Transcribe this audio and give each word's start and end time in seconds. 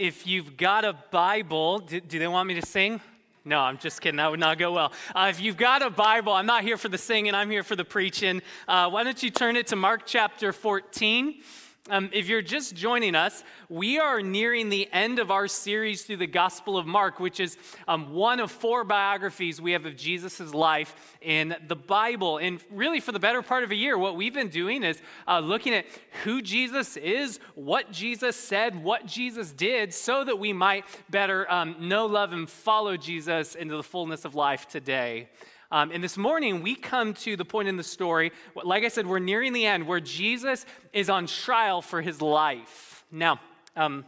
If 0.00 0.26
you've 0.26 0.56
got 0.56 0.86
a 0.86 0.94
Bible, 1.10 1.80
do, 1.80 2.00
do, 2.00 2.18
they 2.18 2.26
want 2.26 2.48
me 2.48 2.54
to 2.54 2.64
sing? 2.64 3.02
No, 3.44 3.60
I'm 3.60 3.76
just 3.76 4.00
kidding. 4.00 4.16
That 4.16 4.30
would 4.30 4.40
not 4.40 4.56
go 4.56 4.72
well. 4.72 4.94
Uh, 5.14 5.26
if 5.28 5.42
you've 5.42 5.58
got 5.58 5.82
a 5.82 5.90
Bible, 5.90 6.32
I'm 6.32 6.46
not 6.46 6.62
here 6.62 6.78
for 6.78 6.88
the 6.88 6.96
singing, 6.96 7.34
I'm 7.34 7.50
here 7.50 7.62
for 7.62 7.76
the 7.76 7.84
preaching. 7.84 8.40
Uh, 8.66 8.88
why 8.88 9.04
don't 9.04 9.22
you 9.22 9.28
turn 9.28 9.56
it 9.56 9.66
to 9.66 9.76
Mark 9.76 10.06
chapter 10.06 10.54
14? 10.54 11.42
Um, 11.88 12.10
if 12.12 12.28
you're 12.28 12.42
just 12.42 12.74
joining 12.76 13.14
us, 13.14 13.42
we 13.70 13.98
are 13.98 14.20
nearing 14.20 14.68
the 14.68 14.86
end 14.92 15.18
of 15.18 15.30
our 15.30 15.48
series 15.48 16.02
through 16.02 16.18
the 16.18 16.26
Gospel 16.26 16.76
of 16.76 16.86
Mark, 16.86 17.18
which 17.18 17.40
is 17.40 17.56
um, 17.88 18.12
one 18.12 18.38
of 18.38 18.50
four 18.50 18.84
biographies 18.84 19.62
we 19.62 19.72
have 19.72 19.86
of 19.86 19.96
Jesus' 19.96 20.52
life 20.52 21.16
in 21.22 21.56
the 21.68 21.76
Bible. 21.76 22.36
And 22.36 22.60
really, 22.70 23.00
for 23.00 23.12
the 23.12 23.18
better 23.18 23.40
part 23.40 23.64
of 23.64 23.70
a 23.70 23.74
year, 23.74 23.96
what 23.96 24.14
we've 24.14 24.34
been 24.34 24.50
doing 24.50 24.82
is 24.82 25.00
uh, 25.26 25.38
looking 25.38 25.72
at 25.72 25.86
who 26.22 26.42
Jesus 26.42 26.98
is, 26.98 27.40
what 27.54 27.90
Jesus 27.90 28.36
said, 28.36 28.84
what 28.84 29.06
Jesus 29.06 29.50
did, 29.50 29.94
so 29.94 30.22
that 30.22 30.38
we 30.38 30.52
might 30.52 30.84
better 31.08 31.50
um, 31.50 31.88
know, 31.88 32.04
love, 32.04 32.34
and 32.34 32.48
follow 32.48 32.98
Jesus 32.98 33.54
into 33.54 33.74
the 33.74 33.82
fullness 33.82 34.26
of 34.26 34.34
life 34.34 34.68
today. 34.68 35.30
Um, 35.72 35.92
and 35.92 36.02
this 36.02 36.16
morning, 36.16 36.62
we 36.62 36.74
come 36.74 37.14
to 37.14 37.36
the 37.36 37.44
point 37.44 37.68
in 37.68 37.76
the 37.76 37.84
story, 37.84 38.32
like 38.64 38.84
I 38.84 38.88
said, 38.88 39.06
we're 39.06 39.20
nearing 39.20 39.52
the 39.52 39.66
end, 39.66 39.86
where 39.86 40.00
Jesus 40.00 40.66
is 40.92 41.08
on 41.08 41.26
trial 41.26 41.80
for 41.80 42.02
his 42.02 42.20
life. 42.20 43.04
Now, 43.12 43.40
um, 43.76 44.04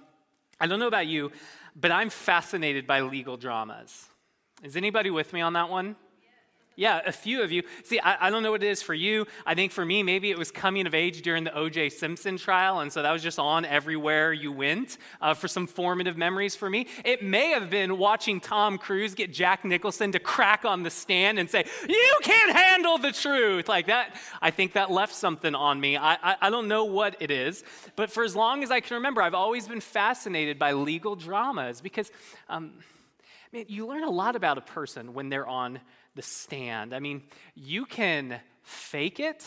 I 0.61 0.67
don't 0.67 0.81
know 0.81 0.89
about 0.89 1.07
you, 1.07 1.31
but 1.77 1.93
I'm 1.93 2.11
fascinated 2.11 2.87
by 2.87 3.03
legal 3.03 3.37
dramas. 3.37 4.07
Is 4.63 4.77
anybody 4.77 5.11
with 5.11 5.33
me 5.33 5.41
on 5.41 5.53
that 5.53 5.69
one? 5.69 5.97
Yeah, 6.83 7.01
a 7.07 7.13
few 7.13 7.43
of 7.45 7.53
you. 7.53 7.63
See, 7.85 8.01
I, 8.01 8.27
I, 8.27 8.31
don't 8.31 8.43
know 8.43 8.51
what 8.51 8.65
it 8.65 8.69
is 8.69 8.83
for 8.83 8.93
you. 8.93 9.29
I 9.47 9.55
think 9.55 9.71
for 9.71 9.87
me, 9.87 10.03
maybe 10.03 10.33
it 10.33 10.37
was 10.37 10.51
coming 10.51 10.85
of 10.89 10.97
age 10.97 11.23
during 11.23 11.45
the 11.45 11.57
O.J. 11.57 11.91
Simpson 11.91 12.37
trial, 12.37 12.81
and 12.81 12.93
so 12.93 13.03
that 13.03 13.13
was 13.13 13.23
just 13.23 13.39
on 13.39 13.65
everywhere 13.65 14.33
you 14.33 14.51
went 14.51 14.99
uh, 15.21 15.33
for 15.33 15.47
some 15.47 15.69
formative 15.69 16.17
memories 16.17 16.57
for 16.57 16.69
me. 16.69 16.89
It 17.05 17.23
may 17.23 17.51
have 17.51 17.71
been 17.71 17.99
watching 17.99 18.41
Tom 18.41 18.79
Cruise 18.79 19.15
get 19.15 19.33
Jack 19.33 19.65
Nicholson 19.65 20.11
to 20.11 20.19
crack 20.19 20.65
on 20.65 20.83
the 20.83 20.91
stand 20.91 21.39
and 21.39 21.49
say, 21.49 21.65
You 21.89 22.19
can't 22.23 22.51
handle 22.51 22.99
the 22.99 23.13
truth. 23.13 23.69
Like 23.69 23.87
that, 23.87 24.17
I 24.41 24.51
think 24.51 24.73
that 24.73 24.91
left 24.91 25.15
something 25.15 25.55
on 25.55 25.81
me. 25.81 25.97
I, 25.97 26.15
I, 26.15 26.37
I 26.41 26.51
don't 26.51 26.67
know 26.67 26.87
what 26.87 27.15
it 27.21 27.31
is, 27.31 27.63
but 27.95 28.11
for 28.11 28.25
as 28.25 28.35
long 28.35 28.65
as 28.65 28.73
I 28.73 28.81
can 28.81 28.97
remember, 28.97 29.23
I've 29.23 29.35
always 29.35 29.69
been 29.69 29.81
fascinated 29.81 30.59
by 30.59 30.73
legal 30.73 31.15
dramas 31.15 31.81
because, 31.81 32.11
um, 32.49 32.73
man, 33.53 33.67
you 33.69 33.87
learn 33.87 34.05
a 34.05 34.11
lot 34.11 34.35
about 34.35 34.57
a 34.59 34.63
person 34.63 35.13
when 35.13 35.29
they're 35.29 35.47
on 35.47 35.81
the 36.15 36.23
stand. 36.23 36.95
I 36.95 37.01
mean, 37.01 37.23
you 37.55 37.85
can 37.85 38.41
fake 38.63 39.21
it. 39.21 39.47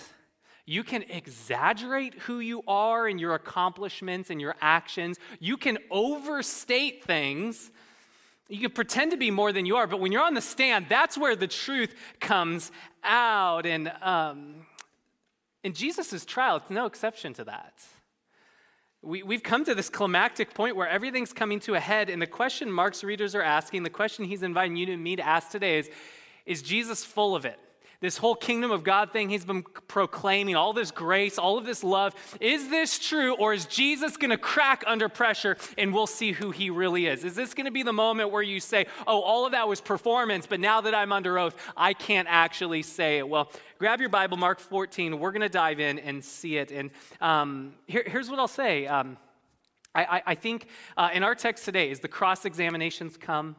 You 0.65 0.83
can 0.83 1.03
exaggerate 1.03 2.15
who 2.21 2.39
you 2.39 2.63
are 2.67 3.07
and 3.07 3.19
your 3.19 3.33
accomplishments 3.33 4.29
and 4.29 4.39
your 4.39 4.55
actions. 4.61 5.17
You 5.39 5.57
can 5.57 5.77
overstate 5.91 7.03
things. 7.03 7.71
You 8.47 8.59
can 8.61 8.71
pretend 8.71 9.11
to 9.11 9.17
be 9.17 9.31
more 9.31 9.51
than 9.51 9.65
you 9.65 9.77
are, 9.77 9.87
but 9.87 9.99
when 9.99 10.11
you're 10.11 10.23
on 10.23 10.35
the 10.35 10.41
stand, 10.41 10.85
that's 10.87 11.17
where 11.17 11.35
the 11.35 11.47
truth 11.47 11.95
comes 12.19 12.71
out. 13.03 13.65
And 13.65 13.91
um, 14.01 14.67
in 15.63 15.73
Jesus' 15.73 16.25
trial, 16.25 16.57
it's 16.57 16.69
no 16.69 16.85
exception 16.85 17.33
to 17.35 17.43
that. 17.45 17.73
We, 19.05 19.21
we've 19.21 19.43
come 19.43 19.63
to 19.65 19.75
this 19.75 19.87
climactic 19.87 20.55
point 20.55 20.75
where 20.75 20.89
everything's 20.89 21.31
coming 21.31 21.59
to 21.61 21.75
a 21.75 21.79
head, 21.79 22.09
and 22.09 22.19
the 22.19 22.27
question 22.27 22.71
Mark's 22.71 23.03
readers 23.03 23.35
are 23.35 23.41
asking, 23.43 23.83
the 23.83 23.91
question 23.91 24.25
he's 24.25 24.41
inviting 24.41 24.75
you 24.75 24.91
and 24.91 25.03
me 25.03 25.15
to 25.15 25.25
ask 25.25 25.51
today 25.51 25.77
is 25.77 25.89
is 26.45 26.61
Jesus 26.61 27.03
full 27.03 27.35
of 27.35 27.45
it? 27.45 27.59
This 28.05 28.17
whole 28.17 28.35
kingdom 28.35 28.69
of 28.69 28.83
God 28.83 29.11
thing 29.11 29.29
he's 29.29 29.45
been 29.45 29.63
proclaiming, 29.63 30.55
all 30.55 30.73
this 30.73 30.91
grace, 30.91 31.39
all 31.39 31.57
of 31.57 31.65
this 31.65 31.83
love. 31.83 32.13
Is 32.39 32.69
this 32.69 32.99
true, 32.99 33.33
or 33.33 33.51
is 33.51 33.65
Jesus 33.65 34.15
going 34.15 34.29
to 34.29 34.37
crack 34.37 34.83
under 34.85 35.09
pressure 35.09 35.57
and 35.75 35.91
we'll 35.91 36.05
see 36.05 36.31
who 36.31 36.51
he 36.51 36.69
really 36.69 37.07
is? 37.07 37.23
Is 37.23 37.33
this 37.33 37.55
going 37.55 37.65
to 37.65 37.71
be 37.71 37.81
the 37.81 37.91
moment 37.91 38.29
where 38.29 38.43
you 38.43 38.59
say, 38.59 38.85
oh, 39.07 39.21
all 39.21 39.47
of 39.47 39.53
that 39.53 39.67
was 39.67 39.81
performance, 39.81 40.45
but 40.45 40.59
now 40.59 40.81
that 40.81 40.93
I'm 40.93 41.11
under 41.11 41.39
oath, 41.39 41.55
I 41.75 41.93
can't 41.93 42.27
actually 42.29 42.83
say 42.83 43.17
it? 43.17 43.27
Well, 43.27 43.51
grab 43.79 43.99
your 43.99 44.09
Bible, 44.09 44.37
Mark 44.37 44.59
14. 44.59 45.19
We're 45.19 45.31
going 45.31 45.41
to 45.41 45.49
dive 45.49 45.79
in 45.79 45.97
and 45.97 46.23
see 46.23 46.57
it. 46.57 46.71
And 46.71 46.91
um, 47.21 47.73
here, 47.88 48.03
here's 48.05 48.29
what 48.29 48.38
I'll 48.38 48.47
say. 48.47 48.85
Um, 48.85 49.17
I, 49.95 50.21
I, 50.27 50.35
think 50.35 50.67
uh, 50.95 51.09
in 51.11 51.23
our 51.23 51.33
text 51.33 51.65
today, 51.65 51.89
as 51.89 52.01
the 52.01 52.07
cross 52.07 52.45
examinations 52.45 53.17
come, 53.17 53.55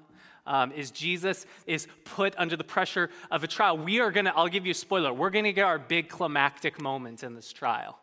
um, 0.47 0.73
is 0.73 0.91
Jesus 0.91 1.47
is 1.67 1.87
put 2.05 2.35
under 2.39 2.57
the 2.57 2.65
pressure 2.65 3.11
of 3.31 3.45
a 3.45 3.47
trial. 3.47 3.77
We 3.79 4.01
are 4.01 4.11
going 4.11 4.27
to, 4.27 4.37
I'll 4.37 4.49
give 4.49 4.67
you 4.67 4.73
a 4.73 4.75
spoiler, 4.75 5.13
we're 5.13 5.31
going 5.31 5.45
to 5.45 5.53
get 5.53 5.65
our 5.65 5.79
big 5.79 6.09
climactic 6.09 6.81
moment 6.81 7.23
in 7.23 7.35
this 7.35 7.53
trial. 7.53 7.99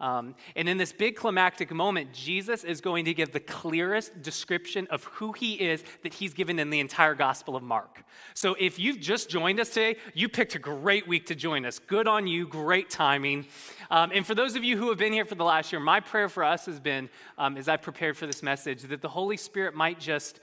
Um, 0.00 0.34
and 0.56 0.66
in 0.66 0.78
this 0.78 0.92
big 0.92 1.14
climactic 1.14 1.70
moment, 1.70 2.14
Jesus 2.14 2.64
is 2.64 2.80
going 2.80 3.04
to 3.04 3.12
give 3.12 3.32
the 3.32 3.40
clearest 3.40 4.22
description 4.22 4.86
of 4.90 5.04
who 5.04 5.32
he 5.32 5.54
is 5.54 5.84
that 6.02 6.14
he's 6.14 6.32
given 6.32 6.58
in 6.58 6.70
the 6.70 6.80
entire 6.80 7.14
Gospel 7.14 7.54
of 7.54 7.62
Mark. 7.62 8.02
So 8.32 8.56
if 8.58 8.78
you've 8.78 8.98
just 8.98 9.28
joined 9.28 9.60
us 9.60 9.68
today, 9.68 9.96
you 10.14 10.30
picked 10.30 10.54
a 10.54 10.58
great 10.58 11.06
week 11.06 11.26
to 11.26 11.34
join 11.34 11.66
us. 11.66 11.78
Good 11.78 12.08
on 12.08 12.26
you, 12.26 12.48
great 12.48 12.88
timing. 12.88 13.46
Um, 13.90 14.10
and 14.14 14.24
for 14.24 14.34
those 14.34 14.56
of 14.56 14.64
you 14.64 14.78
who 14.78 14.88
have 14.88 14.96
been 14.96 15.12
here 15.12 15.26
for 15.26 15.34
the 15.34 15.44
last 15.44 15.70
year, 15.70 15.80
my 15.80 16.00
prayer 16.00 16.30
for 16.30 16.44
us 16.44 16.64
has 16.64 16.80
been, 16.80 17.10
um, 17.36 17.58
as 17.58 17.68
I 17.68 17.76
prepared 17.76 18.16
for 18.16 18.26
this 18.26 18.42
message, 18.42 18.82
that 18.84 19.02
the 19.02 19.08
Holy 19.08 19.36
Spirit 19.36 19.74
might 19.74 20.00
just 20.00 20.40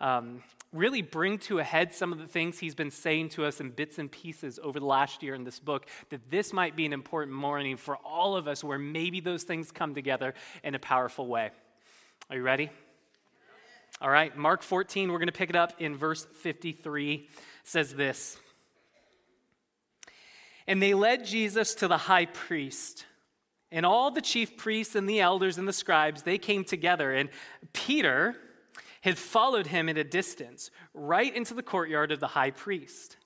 um, 0.00 0.42
really 0.72 1.02
bring 1.02 1.38
to 1.38 1.58
a 1.58 1.64
head 1.64 1.94
some 1.94 2.12
of 2.12 2.18
the 2.18 2.26
things 2.26 2.58
he's 2.58 2.74
been 2.74 2.90
saying 2.90 3.30
to 3.30 3.44
us 3.44 3.60
in 3.60 3.70
bits 3.70 3.98
and 3.98 4.10
pieces 4.10 4.58
over 4.62 4.78
the 4.78 4.86
last 4.86 5.22
year 5.22 5.34
in 5.34 5.44
this 5.44 5.58
book, 5.58 5.86
that 6.10 6.30
this 6.30 6.52
might 6.52 6.76
be 6.76 6.84
an 6.84 6.92
important 6.92 7.34
morning 7.34 7.76
for 7.76 7.96
all 7.98 8.36
of 8.36 8.46
us 8.46 8.62
where 8.62 8.78
maybe 8.78 9.20
those 9.20 9.44
things 9.44 9.70
come 9.70 9.94
together 9.94 10.34
in 10.62 10.74
a 10.74 10.78
powerful 10.78 11.26
way. 11.26 11.50
Are 12.28 12.36
you 12.36 12.42
ready? 12.42 12.70
All 14.00 14.10
right, 14.10 14.36
Mark 14.36 14.62
14, 14.62 15.10
we're 15.10 15.18
going 15.18 15.26
to 15.26 15.32
pick 15.32 15.50
it 15.50 15.56
up 15.56 15.80
in 15.80 15.96
verse 15.96 16.26
53, 16.42 17.28
says 17.64 17.94
this. 17.94 18.38
And 20.66 20.82
they 20.82 20.92
led 20.92 21.24
Jesus 21.24 21.74
to 21.76 21.88
the 21.88 21.96
high 21.96 22.26
priest. 22.26 23.06
And 23.72 23.84
all 23.84 24.10
the 24.10 24.20
chief 24.20 24.56
priests 24.56 24.94
and 24.94 25.08
the 25.08 25.20
elders 25.20 25.58
and 25.58 25.66
the 25.66 25.72
scribes, 25.72 26.22
they 26.22 26.38
came 26.38 26.64
together. 26.64 27.12
And 27.12 27.30
Peter, 27.72 28.36
had 29.08 29.18
followed 29.18 29.66
him 29.66 29.88
at 29.88 29.98
a 29.98 30.04
distance, 30.04 30.70
right 30.94 31.34
into 31.34 31.54
the 31.54 31.62
courtyard 31.62 32.12
of 32.12 32.20
the 32.20 32.28
high 32.28 32.50
priest. 32.50 33.16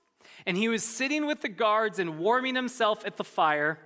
And 0.47 0.57
he 0.57 0.69
was 0.69 0.83
sitting 0.83 1.27
with 1.27 1.41
the 1.43 1.49
guards 1.49 1.99
and 1.99 2.19
warming 2.19 2.55
himself 2.55 3.05
at 3.07 3.17
the 3.17 3.25
fire. 3.25 3.79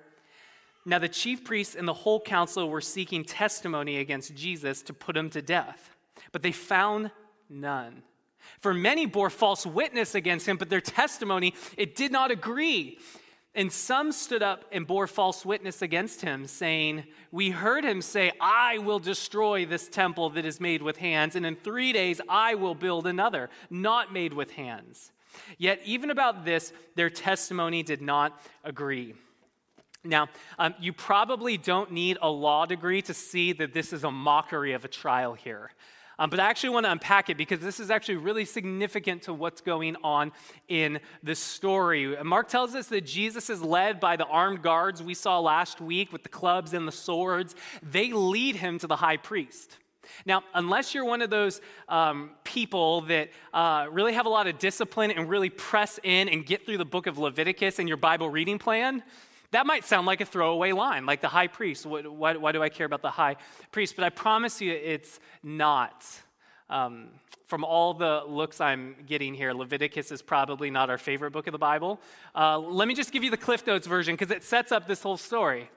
Now, 0.84 0.98
the 0.98 1.08
chief 1.08 1.44
priests 1.44 1.74
and 1.74 1.86
the 1.86 1.92
whole 1.92 2.20
council 2.20 2.70
were 2.70 2.80
seeking 2.80 3.24
testimony 3.24 3.98
against 3.98 4.34
Jesus 4.34 4.82
to 4.82 4.92
put 4.94 5.16
him 5.16 5.28
to 5.30 5.42
death, 5.42 5.90
but 6.32 6.42
they 6.42 6.52
found 6.52 7.10
none. 7.50 8.02
For 8.60 8.72
many 8.72 9.06
bore 9.06 9.30
false 9.30 9.66
witness 9.66 10.14
against 10.14 10.46
him, 10.46 10.56
but 10.56 10.70
their 10.70 10.80
testimony, 10.80 11.54
it 11.76 11.96
did 11.96 12.12
not 12.12 12.30
agree. 12.30 12.98
And 13.56 13.72
some 13.72 14.12
stood 14.12 14.42
up 14.42 14.66
and 14.70 14.86
bore 14.86 15.06
false 15.06 15.46
witness 15.46 15.80
against 15.80 16.20
him, 16.20 16.46
saying, 16.46 17.04
We 17.32 17.50
heard 17.50 17.84
him 17.84 18.02
say, 18.02 18.32
I 18.38 18.76
will 18.76 18.98
destroy 18.98 19.64
this 19.64 19.88
temple 19.88 20.28
that 20.30 20.44
is 20.44 20.60
made 20.60 20.82
with 20.82 20.98
hands, 20.98 21.34
and 21.36 21.46
in 21.46 21.56
three 21.56 21.94
days 21.94 22.20
I 22.28 22.54
will 22.54 22.74
build 22.74 23.06
another, 23.06 23.48
not 23.70 24.12
made 24.12 24.34
with 24.34 24.52
hands. 24.52 25.10
Yet, 25.56 25.80
even 25.86 26.10
about 26.10 26.44
this, 26.44 26.70
their 26.96 27.08
testimony 27.08 27.82
did 27.82 28.02
not 28.02 28.38
agree. 28.62 29.14
Now, 30.04 30.28
um, 30.58 30.74
you 30.78 30.92
probably 30.92 31.56
don't 31.56 31.92
need 31.92 32.18
a 32.20 32.28
law 32.28 32.66
degree 32.66 33.00
to 33.02 33.14
see 33.14 33.54
that 33.54 33.72
this 33.72 33.94
is 33.94 34.04
a 34.04 34.10
mockery 34.10 34.74
of 34.74 34.84
a 34.84 34.88
trial 34.88 35.32
here. 35.32 35.70
Um, 36.18 36.30
but 36.30 36.40
I 36.40 36.48
actually 36.48 36.70
want 36.70 36.86
to 36.86 36.92
unpack 36.92 37.28
it 37.28 37.36
because 37.36 37.60
this 37.60 37.78
is 37.78 37.90
actually 37.90 38.16
really 38.16 38.44
significant 38.44 39.22
to 39.22 39.34
what's 39.34 39.60
going 39.60 39.96
on 40.02 40.32
in 40.68 41.00
this 41.22 41.38
story. 41.38 42.16
Mark 42.24 42.48
tells 42.48 42.74
us 42.74 42.86
that 42.88 43.02
Jesus 43.02 43.50
is 43.50 43.62
led 43.62 44.00
by 44.00 44.16
the 44.16 44.24
armed 44.26 44.62
guards 44.62 45.02
we 45.02 45.14
saw 45.14 45.38
last 45.40 45.80
week 45.80 46.12
with 46.12 46.22
the 46.22 46.28
clubs 46.28 46.72
and 46.72 46.88
the 46.88 46.92
swords. 46.92 47.54
They 47.82 48.12
lead 48.12 48.56
him 48.56 48.78
to 48.78 48.86
the 48.86 48.96
high 48.96 49.18
priest. 49.18 49.78
Now, 50.24 50.42
unless 50.54 50.94
you're 50.94 51.04
one 51.04 51.20
of 51.20 51.30
those 51.30 51.60
um, 51.88 52.30
people 52.44 53.02
that 53.02 53.30
uh, 53.52 53.86
really 53.90 54.12
have 54.12 54.26
a 54.26 54.28
lot 54.28 54.46
of 54.46 54.58
discipline 54.58 55.10
and 55.10 55.28
really 55.28 55.50
press 55.50 55.98
in 56.02 56.28
and 56.28 56.46
get 56.46 56.64
through 56.64 56.78
the 56.78 56.84
book 56.84 57.06
of 57.06 57.18
Leviticus 57.18 57.78
in 57.78 57.88
your 57.88 57.96
Bible 57.96 58.30
reading 58.30 58.58
plan, 58.58 59.02
that 59.50 59.66
might 59.66 59.84
sound 59.84 60.06
like 60.06 60.20
a 60.20 60.24
throwaway 60.24 60.72
line, 60.72 61.06
like 61.06 61.20
the 61.20 61.28
high 61.28 61.46
priest. 61.46 61.86
Why, 61.86 62.36
why, 62.36 62.52
do 62.52 62.62
I 62.62 62.68
care 62.68 62.86
about 62.86 63.02
the 63.02 63.10
high 63.10 63.36
priest? 63.70 63.96
But 63.96 64.04
I 64.04 64.10
promise 64.10 64.60
you 64.60 64.72
it's 64.72 65.20
not. 65.42 66.04
Um, 66.68 67.08
from 67.46 67.62
all 67.62 67.94
the 67.94 68.24
looks 68.26 68.60
I'm 68.60 68.96
getting 69.06 69.32
here, 69.32 69.52
Leviticus 69.52 70.10
is 70.10 70.20
probably 70.20 70.68
not 70.68 70.90
our 70.90 70.98
favorite 70.98 71.30
book 71.30 71.46
of 71.46 71.52
the 71.52 71.58
Bible. 71.58 72.00
Uh, 72.34 72.58
let 72.58 72.88
me 72.88 72.94
just 72.94 73.12
give 73.12 73.22
you 73.22 73.30
the 73.30 73.36
Cliff 73.36 73.64
Notes 73.66 73.86
version 73.86 74.14
because 74.14 74.32
it 74.32 74.42
sets 74.42 74.72
up 74.72 74.88
this 74.88 75.02
whole 75.02 75.16
story. 75.16 75.70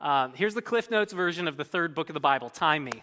Uh, 0.00 0.28
here's 0.34 0.54
the 0.54 0.62
Cliff 0.62 0.90
Notes 0.90 1.12
version 1.12 1.48
of 1.48 1.56
the 1.56 1.64
third 1.64 1.94
book 1.94 2.08
of 2.08 2.14
the 2.14 2.20
Bible, 2.20 2.48
Time 2.48 2.84
Me. 2.84 3.02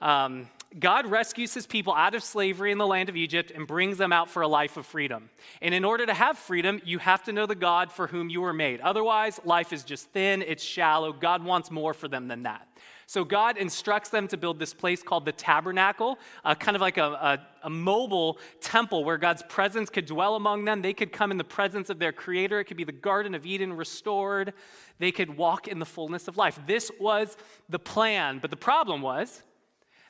Um, 0.00 0.48
God 0.78 1.06
rescues 1.06 1.54
his 1.54 1.66
people 1.66 1.94
out 1.94 2.14
of 2.14 2.24
slavery 2.24 2.72
in 2.72 2.78
the 2.78 2.86
land 2.86 3.08
of 3.08 3.16
Egypt 3.16 3.52
and 3.54 3.66
brings 3.66 3.96
them 3.96 4.12
out 4.12 4.28
for 4.28 4.42
a 4.42 4.48
life 4.48 4.76
of 4.76 4.84
freedom. 4.84 5.30
And 5.62 5.72
in 5.72 5.84
order 5.84 6.04
to 6.04 6.14
have 6.14 6.36
freedom, 6.36 6.80
you 6.84 6.98
have 6.98 7.22
to 7.24 7.32
know 7.32 7.46
the 7.46 7.54
God 7.54 7.92
for 7.92 8.08
whom 8.08 8.28
you 8.28 8.40
were 8.40 8.52
made. 8.52 8.80
Otherwise, 8.80 9.40
life 9.44 9.72
is 9.72 9.84
just 9.84 10.10
thin, 10.10 10.42
it's 10.42 10.64
shallow. 10.64 11.12
God 11.12 11.44
wants 11.44 11.70
more 11.70 11.94
for 11.94 12.08
them 12.08 12.26
than 12.26 12.42
that. 12.42 12.66
So 13.06 13.22
God 13.24 13.58
instructs 13.58 14.08
them 14.08 14.26
to 14.28 14.36
build 14.36 14.58
this 14.58 14.72
place 14.72 15.02
called 15.02 15.26
the 15.26 15.32
tabernacle, 15.32 16.18
uh, 16.44 16.54
kind 16.54 16.74
of 16.74 16.80
like 16.80 16.96
a, 16.96 17.04
a, 17.04 17.46
a, 17.64 17.70
mobile 17.70 18.38
temple 18.60 19.04
where 19.04 19.18
God's 19.18 19.42
presence 19.42 19.90
could 19.90 20.06
dwell 20.06 20.36
among 20.36 20.64
them. 20.64 20.80
They 20.80 20.94
could 20.94 21.12
come 21.12 21.30
in 21.30 21.36
the 21.36 21.44
presence 21.44 21.90
of 21.90 21.98
their 21.98 22.12
creator. 22.12 22.60
It 22.60 22.64
could 22.64 22.78
be 22.78 22.84
the 22.84 22.92
Garden 22.92 23.34
of 23.34 23.44
Eden 23.44 23.74
restored. 23.74 24.54
They 24.98 25.12
could 25.12 25.36
walk 25.36 25.68
in 25.68 25.78
the 25.78 25.86
fullness 25.86 26.28
of 26.28 26.38
life. 26.38 26.58
This 26.66 26.90
was 26.98 27.36
the 27.68 27.78
plan. 27.78 28.38
But 28.38 28.50
the 28.50 28.56
problem 28.56 29.02
was 29.02 29.42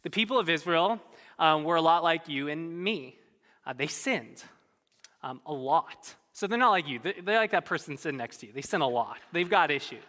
the 0.05 0.11
people 0.11 0.39
of 0.39 0.49
Israel 0.49 1.01
um, 1.39 1.65
were 1.65 1.77
a 1.77 1.83
lot 1.83 2.05
like 2.05 2.29
you 2.29 2.49
and 2.49 2.83
me. 2.83 3.19
Uh, 3.67 3.73
they 3.73 3.89
sinned 3.89 4.45
um, 5.23 5.41
a 5.47 5.53
lot. 5.53 6.15
So 6.33 6.47
they're 6.47 6.59
not 6.59 6.71
like 6.71 6.87
you. 6.87 7.01
They're 7.03 7.39
like 7.39 7.53
that 7.53 7.65
person 7.65 7.97
sitting 7.97 8.19
next 8.19 8.39
to 8.39 8.47
you. 8.47 8.53
They 8.53 8.63
sin 8.63 8.81
a 8.81 8.89
lot. 8.89 9.19
They've 9.33 9.49
got 9.49 9.71
issues. 9.71 10.03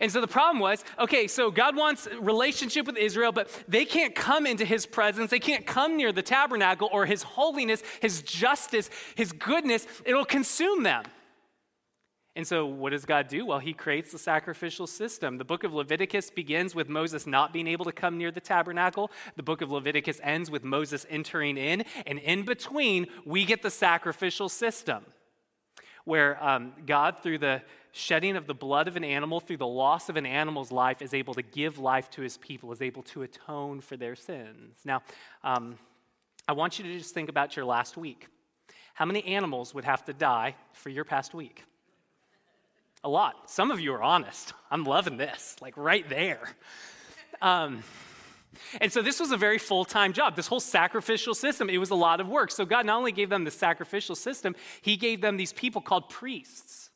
And 0.00 0.12
so 0.12 0.20
the 0.20 0.28
problem 0.28 0.60
was 0.60 0.84
okay, 0.98 1.26
so 1.26 1.50
God 1.50 1.74
wants 1.74 2.06
relationship 2.20 2.86
with 2.86 2.96
Israel, 2.96 3.32
but 3.32 3.50
they 3.66 3.84
can't 3.84 4.14
come 4.14 4.46
into 4.46 4.64
his 4.64 4.86
presence. 4.86 5.30
They 5.30 5.40
can't 5.40 5.66
come 5.66 5.96
near 5.96 6.12
the 6.12 6.22
tabernacle 6.22 6.88
or 6.92 7.06
his 7.06 7.22
holiness, 7.22 7.82
his 8.00 8.22
justice, 8.22 8.90
his 9.16 9.32
goodness. 9.32 9.86
It'll 10.04 10.24
consume 10.24 10.82
them. 10.82 11.04
And 12.38 12.46
so, 12.46 12.66
what 12.66 12.90
does 12.90 13.04
God 13.04 13.26
do? 13.26 13.44
Well, 13.44 13.58
he 13.58 13.72
creates 13.72 14.12
the 14.12 14.18
sacrificial 14.18 14.86
system. 14.86 15.38
The 15.38 15.44
book 15.44 15.64
of 15.64 15.74
Leviticus 15.74 16.30
begins 16.30 16.72
with 16.72 16.88
Moses 16.88 17.26
not 17.26 17.52
being 17.52 17.66
able 17.66 17.84
to 17.84 17.90
come 17.90 18.16
near 18.16 18.30
the 18.30 18.38
tabernacle. 18.40 19.10
The 19.34 19.42
book 19.42 19.60
of 19.60 19.72
Leviticus 19.72 20.20
ends 20.22 20.48
with 20.48 20.62
Moses 20.62 21.04
entering 21.10 21.56
in. 21.56 21.84
And 22.06 22.20
in 22.20 22.44
between, 22.44 23.08
we 23.24 23.44
get 23.44 23.62
the 23.62 23.72
sacrificial 23.72 24.48
system 24.48 25.04
where 26.04 26.40
um, 26.40 26.74
God, 26.86 27.18
through 27.24 27.38
the 27.38 27.60
shedding 27.90 28.36
of 28.36 28.46
the 28.46 28.54
blood 28.54 28.86
of 28.86 28.94
an 28.94 29.02
animal, 29.02 29.40
through 29.40 29.56
the 29.56 29.66
loss 29.66 30.08
of 30.08 30.16
an 30.16 30.24
animal's 30.24 30.70
life, 30.70 31.02
is 31.02 31.14
able 31.14 31.34
to 31.34 31.42
give 31.42 31.80
life 31.80 32.08
to 32.10 32.22
his 32.22 32.36
people, 32.36 32.70
is 32.70 32.80
able 32.80 33.02
to 33.02 33.22
atone 33.22 33.80
for 33.80 33.96
their 33.96 34.14
sins. 34.14 34.78
Now, 34.84 35.02
um, 35.42 35.76
I 36.46 36.52
want 36.52 36.78
you 36.78 36.84
to 36.84 36.98
just 36.98 37.14
think 37.14 37.30
about 37.30 37.56
your 37.56 37.64
last 37.64 37.96
week. 37.96 38.28
How 38.94 39.06
many 39.06 39.24
animals 39.24 39.74
would 39.74 39.84
have 39.84 40.04
to 40.04 40.12
die 40.12 40.54
for 40.72 40.90
your 40.90 41.04
past 41.04 41.34
week? 41.34 41.64
A 43.08 43.10
lot. 43.10 43.48
Some 43.48 43.70
of 43.70 43.80
you 43.80 43.94
are 43.94 44.02
honest. 44.02 44.52
I'm 44.70 44.84
loving 44.84 45.16
this, 45.16 45.56
like 45.62 45.78
right 45.78 46.06
there. 46.10 46.50
Um, 47.40 47.82
and 48.82 48.92
so 48.92 49.00
this 49.00 49.18
was 49.18 49.32
a 49.32 49.36
very 49.38 49.56
full 49.56 49.86
time 49.86 50.12
job. 50.12 50.36
This 50.36 50.46
whole 50.46 50.60
sacrificial 50.60 51.34
system, 51.34 51.70
it 51.70 51.78
was 51.78 51.88
a 51.88 51.94
lot 51.94 52.20
of 52.20 52.28
work. 52.28 52.50
So 52.50 52.66
God 52.66 52.84
not 52.84 52.98
only 52.98 53.12
gave 53.12 53.30
them 53.30 53.44
the 53.44 53.50
sacrificial 53.50 54.14
system, 54.14 54.54
He 54.82 54.98
gave 54.98 55.22
them 55.22 55.38
these 55.38 55.54
people 55.54 55.80
called 55.80 56.10
priests, 56.10 56.87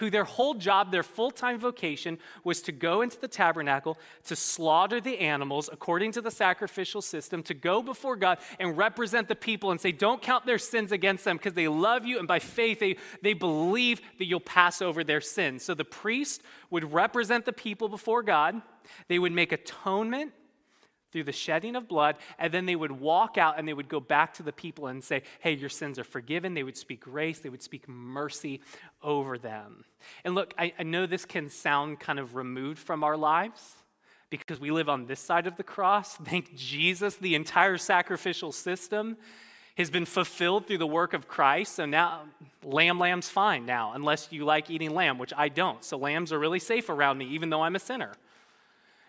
who 0.00 0.10
their 0.10 0.24
whole 0.24 0.54
job, 0.54 0.90
their 0.90 1.02
full 1.02 1.30
time 1.30 1.60
vocation 1.60 2.18
was 2.42 2.62
to 2.62 2.72
go 2.72 3.02
into 3.02 3.20
the 3.20 3.28
tabernacle, 3.28 3.98
to 4.24 4.34
slaughter 4.34 5.00
the 5.00 5.18
animals 5.18 5.68
according 5.70 6.10
to 6.12 6.22
the 6.22 6.30
sacrificial 6.30 7.02
system, 7.02 7.42
to 7.44 7.54
go 7.54 7.82
before 7.82 8.16
God 8.16 8.38
and 8.58 8.76
represent 8.76 9.28
the 9.28 9.36
people 9.36 9.70
and 9.70 9.80
say, 9.80 9.92
Don't 9.92 10.22
count 10.22 10.46
their 10.46 10.58
sins 10.58 10.90
against 10.90 11.24
them 11.24 11.36
because 11.36 11.54
they 11.54 11.68
love 11.68 12.06
you. 12.06 12.18
And 12.18 12.26
by 12.26 12.38
faith, 12.38 12.80
they, 12.80 12.96
they 13.22 13.34
believe 13.34 14.00
that 14.18 14.24
you'll 14.24 14.40
pass 14.40 14.82
over 14.82 15.04
their 15.04 15.20
sins. 15.20 15.62
So 15.62 15.74
the 15.74 15.84
priest 15.84 16.42
would 16.70 16.92
represent 16.92 17.44
the 17.44 17.52
people 17.52 17.88
before 17.88 18.22
God, 18.22 18.60
they 19.08 19.18
would 19.18 19.32
make 19.32 19.52
atonement 19.52 20.32
through 21.12 21.24
the 21.24 21.32
shedding 21.32 21.76
of 21.76 21.88
blood, 21.88 22.16
and 22.38 22.52
then 22.52 22.66
they 22.66 22.76
would 22.76 22.92
walk 22.92 23.38
out 23.38 23.58
and 23.58 23.66
they 23.66 23.72
would 23.72 23.88
go 23.88 24.00
back 24.00 24.34
to 24.34 24.42
the 24.42 24.52
people 24.52 24.86
and 24.86 25.02
say, 25.02 25.22
Hey, 25.40 25.52
your 25.52 25.68
sins 25.68 25.98
are 25.98 26.04
forgiven. 26.04 26.54
They 26.54 26.62
would 26.62 26.76
speak 26.76 27.00
grace, 27.00 27.38
they 27.40 27.48
would 27.48 27.62
speak 27.62 27.88
mercy 27.88 28.60
over 29.02 29.38
them. 29.38 29.84
And 30.24 30.34
look, 30.34 30.54
I, 30.58 30.72
I 30.78 30.82
know 30.82 31.06
this 31.06 31.24
can 31.24 31.48
sound 31.48 32.00
kind 32.00 32.18
of 32.18 32.34
removed 32.34 32.78
from 32.78 33.04
our 33.04 33.16
lives 33.16 33.76
because 34.30 34.60
we 34.60 34.70
live 34.70 34.88
on 34.88 35.06
this 35.06 35.20
side 35.20 35.46
of 35.46 35.56
the 35.56 35.62
cross. 35.62 36.16
Thank 36.24 36.54
Jesus, 36.54 37.16
the 37.16 37.34
entire 37.34 37.76
sacrificial 37.76 38.52
system 38.52 39.16
has 39.76 39.90
been 39.90 40.04
fulfilled 40.04 40.66
through 40.66 40.78
the 40.78 40.86
work 40.86 41.14
of 41.14 41.26
Christ. 41.26 41.76
So 41.76 41.86
now, 41.86 42.22
lamb, 42.62 42.98
lamb's 42.98 43.28
fine 43.28 43.66
now, 43.66 43.92
unless 43.94 44.28
you 44.30 44.44
like 44.44 44.70
eating 44.70 44.94
lamb, 44.94 45.18
which 45.18 45.32
I 45.36 45.48
don't. 45.48 45.82
So 45.82 45.96
lambs 45.96 46.32
are 46.32 46.38
really 46.38 46.58
safe 46.58 46.88
around 46.88 47.18
me, 47.18 47.26
even 47.26 47.50
though 47.50 47.62
I'm 47.62 47.76
a 47.76 47.80
sinner. 47.80 48.12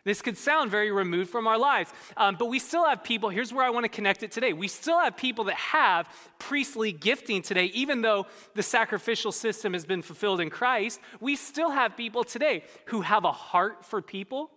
This 0.04 0.22
could 0.22 0.38
sound 0.38 0.72
very 0.72 0.92
removed 0.92 1.30
from 1.30 1.46
our 1.46 1.60
lives, 1.60 1.94
um, 2.18 2.36
but 2.40 2.48
we 2.48 2.58
still 2.58 2.86
have 2.86 3.04
people. 3.04 3.30
Here's 3.30 3.54
where 3.54 3.64
I 3.64 3.70
want 3.70 3.84
to 3.84 3.90
connect 3.90 4.24
it 4.24 4.32
today. 4.32 4.52
We 4.52 4.68
still 4.68 5.00
have 5.00 5.16
people 5.16 5.44
that 5.46 5.56
have 5.56 6.10
priestly 6.40 6.92
gifting 6.92 7.44
today, 7.44 7.66
even 7.66 8.02
though 8.02 8.26
the 8.56 8.64
sacrificial 8.64 9.32
system 9.32 9.74
has 9.74 9.86
been 9.86 10.02
fulfilled 10.02 10.40
in 10.40 10.50
Christ. 10.50 11.00
We 11.20 11.36
still 11.36 11.70
have 11.70 11.96
people 11.96 12.24
today 12.24 12.64
who 12.86 13.02
have 13.02 13.26
a 13.26 13.32
heart 13.32 13.86
for 13.86 14.02
people, 14.02 14.50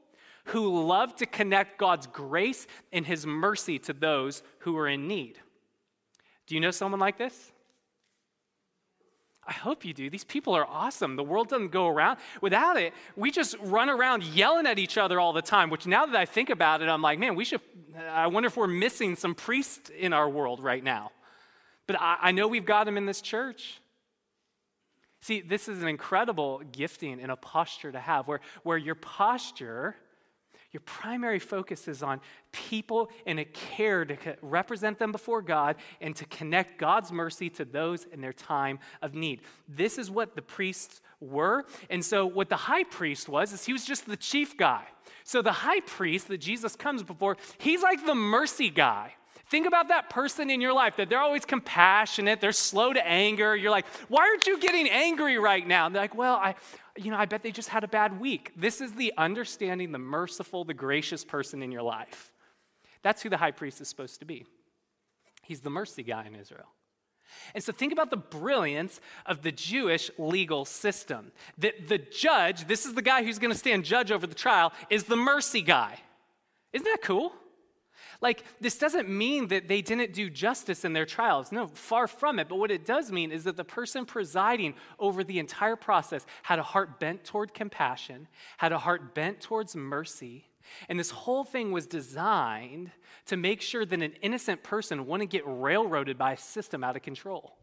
who 0.46 0.82
love 0.82 1.14
to 1.17 1.26
connect 1.26 1.79
God's 1.79 2.06
grace 2.06 2.67
and 2.91 3.06
His 3.06 3.26
mercy 3.26 3.79
to 3.81 3.93
those 3.93 4.43
who 4.61 4.79
are 4.79 4.88
in 4.88 5.06
need. 5.06 5.38
Do 6.46 6.55
you 6.55 6.61
know 6.61 6.70
someone 6.70 7.00
like 7.00 7.19
this? 7.19 7.52
I 9.46 9.52
hope 9.52 9.85
you 9.85 9.93
do. 9.93 10.08
These 10.08 10.25
people 10.25 10.55
are 10.55 10.67
awesome. 10.67 11.17
The 11.17 11.23
world 11.23 11.49
doesn't 11.49 11.70
go 11.70 11.88
around. 11.88 12.19
Without 12.41 12.76
it, 12.76 12.94
we 13.17 13.31
just 13.31 13.56
run 13.61 13.91
around 13.91 14.25
yelling 14.25 14.67
at 14.67 14.79
each 14.79 14.96
other 14.96 15.20
all 15.20 15.32
the 15.32 15.43
time, 15.43 15.70
which 15.70 15.87
now 15.87 16.06
that 16.06 16.17
I 16.17 16.25
think 16.25 16.50
about 16.50 16.82
it, 16.82 16.88
I'm 16.88 17.02
like, 17.02 17.19
man, 17.19 17.35
we 17.35 17.44
should, 17.44 17.61
I 18.11 18.26
wonder 18.29 18.46
if 18.46 18.56
we're 18.56 18.67
missing 18.67 19.17
some 19.17 19.35
priests 19.35 19.91
in 19.91 20.12
our 20.12 20.29
world 20.29 20.61
right 20.61 20.82
now. 20.82 21.11
But 21.87 22.00
I, 22.00 22.17
I 22.23 22.32
know 22.32 22.49
we've 22.49 22.64
got 22.64 22.85
them 22.85 22.96
in 22.96 23.06
this 23.06 23.20
church. 23.20 23.81
See, 25.20 25.41
this 25.41 25.69
is 25.69 25.82
an 25.82 25.88
incredible 25.88 26.62
gifting 26.73 27.20
and 27.20 27.31
a 27.31 27.37
posture 27.37 27.93
to 27.93 27.99
have 27.99 28.29
where, 28.29 28.41
where 28.62 28.79
your 28.79 28.94
posture 28.94 29.96
your 30.74 30.80
primary 30.80 31.38
focus 31.38 31.86
is 31.86 32.02
on 32.02 32.20
people 32.50 33.08
and 33.26 33.38
a 33.38 33.44
care 33.44 34.04
to 34.04 34.16
represent 34.42 34.98
them 34.98 35.12
before 35.12 35.40
God 35.40 35.76
and 36.00 36.16
to 36.16 36.26
connect 36.26 36.78
God's 36.78 37.12
mercy 37.12 37.48
to 37.50 37.64
those 37.64 38.06
in 38.06 38.20
their 38.20 38.32
time 38.32 38.80
of 39.00 39.14
need. 39.14 39.42
This 39.68 39.98
is 39.98 40.10
what 40.10 40.34
the 40.34 40.42
priests 40.42 41.00
were. 41.20 41.64
And 41.88 42.04
so, 42.04 42.26
what 42.26 42.48
the 42.48 42.56
high 42.56 42.82
priest 42.82 43.28
was, 43.28 43.52
is 43.52 43.64
he 43.64 43.72
was 43.72 43.84
just 43.84 44.06
the 44.06 44.16
chief 44.16 44.56
guy. 44.56 44.84
So, 45.22 45.42
the 45.42 45.52
high 45.52 45.80
priest 45.80 46.26
that 46.26 46.38
Jesus 46.38 46.74
comes 46.74 47.04
before, 47.04 47.36
he's 47.58 47.82
like 47.82 48.04
the 48.04 48.16
mercy 48.16 48.68
guy. 48.68 49.14
Think 49.49 49.67
about 49.67 49.88
that 49.88 50.08
person 50.08 50.49
in 50.49 50.61
your 50.61 50.73
life 50.73 50.96
that 50.96 51.11
they're 51.11 51.20
always 51.20 51.44
compassionate, 51.44 52.41
they're 52.41 52.52
slow 52.52 52.93
to 52.93 53.06
anger. 53.06 53.55
You're 53.55 53.70
like, 53.70 53.87
why 54.08 54.23
aren't 54.23 54.46
you 54.46 54.58
getting 54.58 54.88
angry 54.88 55.38
right 55.38 55.67
now? 55.67 55.87
And 55.87 55.94
they're 55.94 56.02
like, 56.02 56.14
well, 56.14 56.37
I, 56.37 56.55
you 56.96 57.11
know, 57.11 57.17
I 57.17 57.26
bet 57.26 57.43
they 57.43 57.52
just 57.52 57.69
had 57.69 57.85
a 57.85 57.88
bad 57.88 58.20
week. 58.20 58.52
This 58.56 58.81
is 58.81 58.94
the 58.94 59.12
understanding, 59.19 59.93
the 59.93 59.99
merciful, 59.99 60.64
the 60.64 60.75
gracious 60.75 61.25
person 61.25 61.62
in 61.62 61.70
your 61.70 61.82
life. 61.82 62.32
That's 63.02 63.23
who 63.23 63.29
the 63.29 63.37
high 63.37 63.50
priest 63.50 63.81
is 63.81 63.88
supposed 63.88 64.20
to 64.20 64.25
be. 64.25 64.46
He's 65.43 65.61
the 65.61 65.70
mercy 65.70 66.02
guy 66.02 66.25
in 66.26 66.34
Israel. 66.34 66.69
And 67.55 67.63
so 67.63 67.72
think 67.72 67.93
about 67.93 68.10
the 68.10 68.17
brilliance 68.17 69.01
of 69.27 69.43
the 69.43 69.53
Jewish 69.53 70.10
legal 70.17 70.65
system. 70.65 71.32
That 71.58 71.89
the 71.89 71.98
judge, 71.98 72.67
this 72.67 72.86
is 72.86 72.94
the 72.94 73.03
guy 73.03 73.24
who's 73.24 73.39
going 73.39 73.53
to 73.53 73.58
stand 73.58 73.84
judge 73.84 74.10
over 74.10 74.27
the 74.27 74.34
trial, 74.34 74.72
is 74.89 75.05
the 75.05 75.17
mercy 75.17 75.60
guy. 75.60 76.01
Isn't 76.72 76.84
that 76.84 77.03
cool? 77.03 77.32
Like, 78.20 78.44
this 78.60 78.78
doesn't 78.78 79.08
mean 79.08 79.48
that 79.48 79.68
they 79.68 79.82
didn't 79.82 80.12
do 80.12 80.30
justice 80.30 80.84
in 80.84 80.92
their 80.92 81.06
trials. 81.06 81.52
No, 81.52 81.66
far 81.68 82.06
from 82.06 82.38
it. 82.38 82.48
But 82.48 82.56
what 82.56 82.70
it 82.70 82.84
does 82.84 83.10
mean 83.10 83.30
is 83.30 83.44
that 83.44 83.56
the 83.56 83.64
person 83.64 84.04
presiding 84.06 84.74
over 84.98 85.24
the 85.24 85.38
entire 85.38 85.76
process 85.76 86.26
had 86.42 86.58
a 86.58 86.62
heart 86.62 87.00
bent 87.00 87.24
toward 87.24 87.54
compassion, 87.54 88.28
had 88.58 88.72
a 88.72 88.78
heart 88.78 89.14
bent 89.14 89.40
towards 89.40 89.76
mercy. 89.76 90.46
And 90.88 90.98
this 90.98 91.10
whole 91.10 91.44
thing 91.44 91.72
was 91.72 91.86
designed 91.86 92.90
to 93.26 93.36
make 93.36 93.60
sure 93.60 93.84
that 93.84 94.02
an 94.02 94.14
innocent 94.22 94.62
person 94.62 95.06
wouldn't 95.06 95.30
get 95.30 95.42
railroaded 95.46 96.18
by 96.18 96.32
a 96.32 96.36
system 96.38 96.82
out 96.82 96.96
of 96.96 97.02
control. 97.02 97.56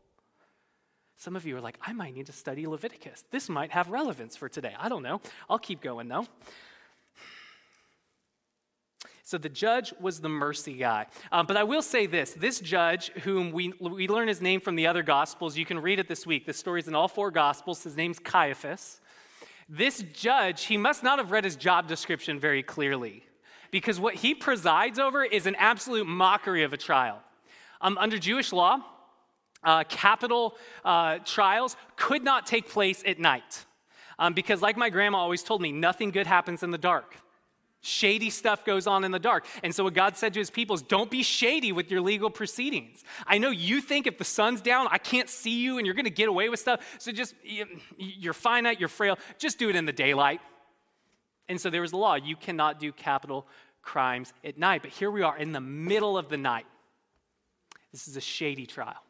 Some 1.17 1.35
of 1.35 1.45
you 1.45 1.55
are 1.55 1.61
like, 1.61 1.77
I 1.85 1.93
might 1.93 2.15
need 2.15 2.25
to 2.27 2.31
study 2.31 2.65
Leviticus. 2.65 3.25
This 3.29 3.47
might 3.47 3.71
have 3.71 3.89
relevance 3.89 4.35
for 4.35 4.49
today. 4.49 4.73
I 4.79 4.89
don't 4.89 5.03
know. 5.03 5.21
I'll 5.49 5.59
keep 5.59 5.81
going 5.81 6.07
though. 6.07 6.25
So 9.23 9.37
the 9.37 9.49
judge 9.49 9.93
was 9.99 10.19
the 10.19 10.29
mercy 10.29 10.73
guy. 10.73 11.07
Um, 11.31 11.45
but 11.45 11.57
I 11.57 11.63
will 11.63 11.81
say 11.81 12.05
this 12.05 12.33
this 12.33 12.59
judge, 12.59 13.09
whom 13.23 13.51
we, 13.51 13.73
we 13.79 14.07
learn 14.07 14.27
his 14.27 14.41
name 14.41 14.61
from 14.61 14.75
the 14.75 14.87
other 14.87 15.03
gospels, 15.03 15.57
you 15.57 15.65
can 15.65 15.79
read 15.79 15.99
it 15.99 16.07
this 16.07 16.25
week. 16.25 16.45
The 16.45 16.53
story's 16.53 16.87
in 16.87 16.95
all 16.95 17.07
four 17.07 17.31
gospels. 17.31 17.83
His 17.83 17.95
name's 17.95 18.19
Caiaphas. 18.19 18.99
This 19.69 20.03
judge, 20.13 20.65
he 20.65 20.75
must 20.75 21.01
not 21.01 21.19
have 21.19 21.31
read 21.31 21.45
his 21.45 21.55
job 21.55 21.87
description 21.87 22.39
very 22.39 22.61
clearly 22.61 23.23
because 23.71 23.99
what 23.99 24.15
he 24.15 24.35
presides 24.35 24.99
over 24.99 25.23
is 25.23 25.45
an 25.45 25.55
absolute 25.55 26.05
mockery 26.05 26.63
of 26.63 26.73
a 26.73 26.77
trial. 26.77 27.21
Um, 27.79 27.97
under 27.97 28.17
Jewish 28.17 28.51
law, 28.51 28.81
uh, 29.63 29.83
capital 29.85 30.57
uh, 30.83 31.19
trials 31.19 31.77
could 31.95 32.23
not 32.23 32.45
take 32.45 32.67
place 32.67 33.01
at 33.05 33.19
night. 33.19 33.65
Um, 34.19 34.33
because, 34.33 34.61
like 34.61 34.77
my 34.77 34.89
grandma 34.89 35.19
always 35.19 35.41
told 35.41 35.61
me, 35.61 35.71
nothing 35.71 36.11
good 36.11 36.27
happens 36.27 36.61
in 36.63 36.71
the 36.71 36.77
dark. 36.77 37.15
Shady 37.81 38.29
stuff 38.29 38.63
goes 38.63 38.85
on 38.85 39.03
in 39.03 39.11
the 39.11 39.19
dark. 39.19 39.45
And 39.63 39.73
so, 39.73 39.83
what 39.83 39.95
God 39.95 40.15
said 40.15 40.33
to 40.33 40.39
his 40.39 40.51
people 40.51 40.75
is 40.75 40.83
don't 40.83 41.09
be 41.09 41.23
shady 41.23 41.71
with 41.71 41.89
your 41.89 42.01
legal 42.01 42.29
proceedings. 42.29 43.03
I 43.25 43.39
know 43.39 43.49
you 43.49 43.81
think 43.81 44.05
if 44.05 44.19
the 44.19 44.23
sun's 44.23 44.61
down, 44.61 44.87
I 44.91 44.99
can't 44.99 45.27
see 45.27 45.61
you 45.61 45.77
and 45.77 45.85
you're 45.85 45.95
going 45.95 46.05
to 46.05 46.11
get 46.11 46.29
away 46.29 46.49
with 46.49 46.59
stuff. 46.59 46.81
So, 46.99 47.11
just 47.11 47.33
you're 47.97 48.33
finite, 48.33 48.79
you're 48.79 48.89
frail. 48.89 49.17
Just 49.39 49.57
do 49.57 49.69
it 49.69 49.75
in 49.75 49.85
the 49.85 49.93
daylight. 49.93 50.41
And 51.49 51.59
so 51.59 51.69
there 51.69 51.81
was 51.81 51.91
a 51.91 51.97
law 51.97 52.15
you 52.15 52.37
cannot 52.37 52.79
do 52.79 52.91
capital 52.91 53.45
crimes 53.81 54.31
at 54.43 54.57
night. 54.57 54.83
But 54.83 54.91
here 54.91 55.11
we 55.11 55.21
are 55.21 55.37
in 55.37 55.51
the 55.51 55.59
middle 55.59 56.17
of 56.17 56.29
the 56.29 56.37
night. 56.37 56.65
This 57.91 58.07
is 58.07 58.15
a 58.15 58.21
shady 58.21 58.65
trial. 58.65 59.03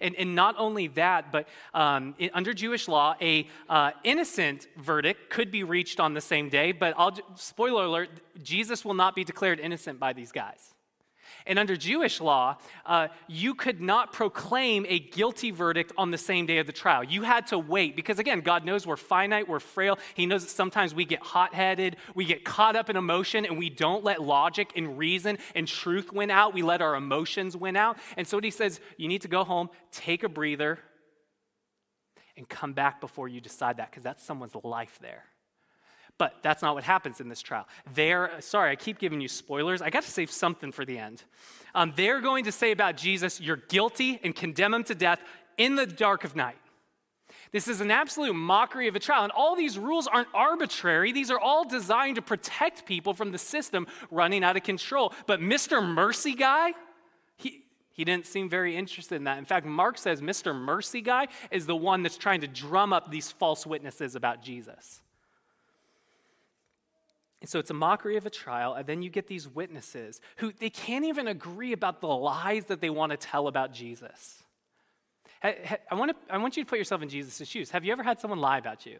And, 0.00 0.14
and 0.16 0.34
not 0.34 0.54
only 0.58 0.88
that, 0.88 1.32
but 1.32 1.48
um, 1.74 2.14
in, 2.18 2.30
under 2.34 2.54
Jewish 2.54 2.88
law, 2.88 3.16
a 3.20 3.48
uh, 3.68 3.92
innocent 4.04 4.68
verdict 4.76 5.30
could 5.30 5.50
be 5.50 5.64
reached 5.64 6.00
on 6.00 6.14
the 6.14 6.20
same 6.20 6.48
day. 6.48 6.72
But 6.72 6.94
I'll, 6.96 7.16
spoiler 7.34 7.84
alert: 7.84 8.10
Jesus 8.42 8.84
will 8.84 8.94
not 8.94 9.14
be 9.14 9.24
declared 9.24 9.60
innocent 9.60 9.98
by 9.98 10.12
these 10.12 10.32
guys. 10.32 10.75
And 11.46 11.58
under 11.58 11.76
Jewish 11.76 12.20
law, 12.20 12.56
uh, 12.84 13.08
you 13.28 13.54
could 13.54 13.80
not 13.80 14.12
proclaim 14.12 14.84
a 14.88 14.98
guilty 14.98 15.52
verdict 15.52 15.92
on 15.96 16.10
the 16.10 16.18
same 16.18 16.44
day 16.44 16.58
of 16.58 16.66
the 16.66 16.72
trial. 16.72 17.04
You 17.04 17.22
had 17.22 17.46
to 17.48 17.58
wait 17.58 17.94
because, 17.94 18.18
again, 18.18 18.40
God 18.40 18.64
knows 18.64 18.86
we're 18.86 18.96
finite, 18.96 19.48
we're 19.48 19.60
frail. 19.60 19.98
He 20.14 20.26
knows 20.26 20.42
that 20.42 20.50
sometimes 20.50 20.94
we 20.94 21.04
get 21.04 21.20
hot 21.20 21.54
headed, 21.54 21.96
we 22.14 22.24
get 22.24 22.44
caught 22.44 22.74
up 22.74 22.90
in 22.90 22.96
emotion, 22.96 23.46
and 23.46 23.58
we 23.58 23.70
don't 23.70 24.02
let 24.02 24.20
logic 24.20 24.72
and 24.74 24.98
reason 24.98 25.38
and 25.54 25.68
truth 25.68 26.12
win 26.12 26.30
out. 26.30 26.52
We 26.52 26.62
let 26.62 26.82
our 26.82 26.96
emotions 26.96 27.56
win 27.56 27.76
out. 27.76 27.98
And 28.16 28.26
so, 28.26 28.40
he 28.40 28.50
says, 28.50 28.80
you 28.96 29.06
need 29.06 29.22
to 29.22 29.28
go 29.28 29.44
home, 29.44 29.70
take 29.92 30.24
a 30.24 30.28
breather, 30.28 30.80
and 32.36 32.48
come 32.48 32.72
back 32.72 33.00
before 33.00 33.28
you 33.28 33.40
decide 33.40 33.78
that 33.78 33.90
because 33.90 34.02
that's 34.02 34.22
someone's 34.22 34.54
life 34.62 34.98
there. 35.00 35.24
But 36.18 36.36
that's 36.42 36.62
not 36.62 36.74
what 36.74 36.84
happens 36.84 37.20
in 37.20 37.28
this 37.28 37.42
trial. 37.42 37.66
They're, 37.94 38.30
sorry, 38.40 38.70
I 38.70 38.76
keep 38.76 38.98
giving 38.98 39.20
you 39.20 39.28
spoilers. 39.28 39.82
I 39.82 39.90
got 39.90 40.02
to 40.02 40.10
save 40.10 40.30
something 40.30 40.72
for 40.72 40.84
the 40.84 40.98
end. 40.98 41.22
Um, 41.74 41.92
they're 41.94 42.22
going 42.22 42.44
to 42.44 42.52
say 42.52 42.72
about 42.72 42.96
Jesus, 42.96 43.40
you're 43.40 43.56
guilty 43.56 44.18
and 44.24 44.34
condemn 44.34 44.72
him 44.72 44.84
to 44.84 44.94
death 44.94 45.20
in 45.58 45.76
the 45.76 45.86
dark 45.86 46.24
of 46.24 46.34
night. 46.34 46.56
This 47.52 47.68
is 47.68 47.80
an 47.80 47.90
absolute 47.90 48.34
mockery 48.34 48.88
of 48.88 48.96
a 48.96 48.98
trial. 48.98 49.24
And 49.24 49.32
all 49.32 49.56
these 49.56 49.78
rules 49.78 50.06
aren't 50.06 50.28
arbitrary, 50.34 51.12
these 51.12 51.30
are 51.30 51.38
all 51.38 51.64
designed 51.68 52.16
to 52.16 52.22
protect 52.22 52.86
people 52.86 53.14
from 53.14 53.30
the 53.30 53.38
system 53.38 53.86
running 54.10 54.42
out 54.42 54.56
of 54.56 54.62
control. 54.62 55.12
But 55.26 55.40
Mr. 55.40 55.86
Mercy 55.86 56.34
Guy, 56.34 56.72
he, 57.36 57.62
he 57.90 58.04
didn't 58.04 58.26
seem 58.26 58.48
very 58.48 58.74
interested 58.76 59.16
in 59.16 59.24
that. 59.24 59.38
In 59.38 59.44
fact, 59.44 59.66
Mark 59.66 59.98
says 59.98 60.20
Mr. 60.22 60.54
Mercy 60.54 61.02
Guy 61.02 61.28
is 61.50 61.66
the 61.66 61.76
one 61.76 62.02
that's 62.02 62.16
trying 62.16 62.40
to 62.40 62.48
drum 62.48 62.92
up 62.92 63.10
these 63.10 63.30
false 63.30 63.66
witnesses 63.66 64.14
about 64.14 64.42
Jesus. 64.42 65.02
And 67.46 67.48
so 67.48 67.60
it's 67.60 67.70
a 67.70 67.74
mockery 67.74 68.16
of 68.16 68.26
a 68.26 68.30
trial, 68.30 68.74
and 68.74 68.84
then 68.88 69.02
you 69.02 69.08
get 69.08 69.28
these 69.28 69.46
witnesses 69.46 70.20
who 70.38 70.52
they 70.52 70.68
can't 70.68 71.04
even 71.04 71.28
agree 71.28 71.72
about 71.72 72.00
the 72.00 72.08
lies 72.08 72.64
that 72.64 72.80
they 72.80 72.90
want 72.90 73.12
to 73.12 73.16
tell 73.16 73.46
about 73.46 73.72
Jesus. 73.72 74.42
I 75.44 75.78
want, 75.92 76.10
to, 76.10 76.34
I 76.34 76.38
want 76.38 76.56
you 76.56 76.64
to 76.64 76.68
put 76.68 76.80
yourself 76.80 77.02
in 77.02 77.08
Jesus' 77.08 77.46
shoes. 77.46 77.70
Have 77.70 77.84
you 77.84 77.92
ever 77.92 78.02
had 78.02 78.18
someone 78.18 78.40
lie 78.40 78.58
about 78.58 78.84
you? 78.84 78.98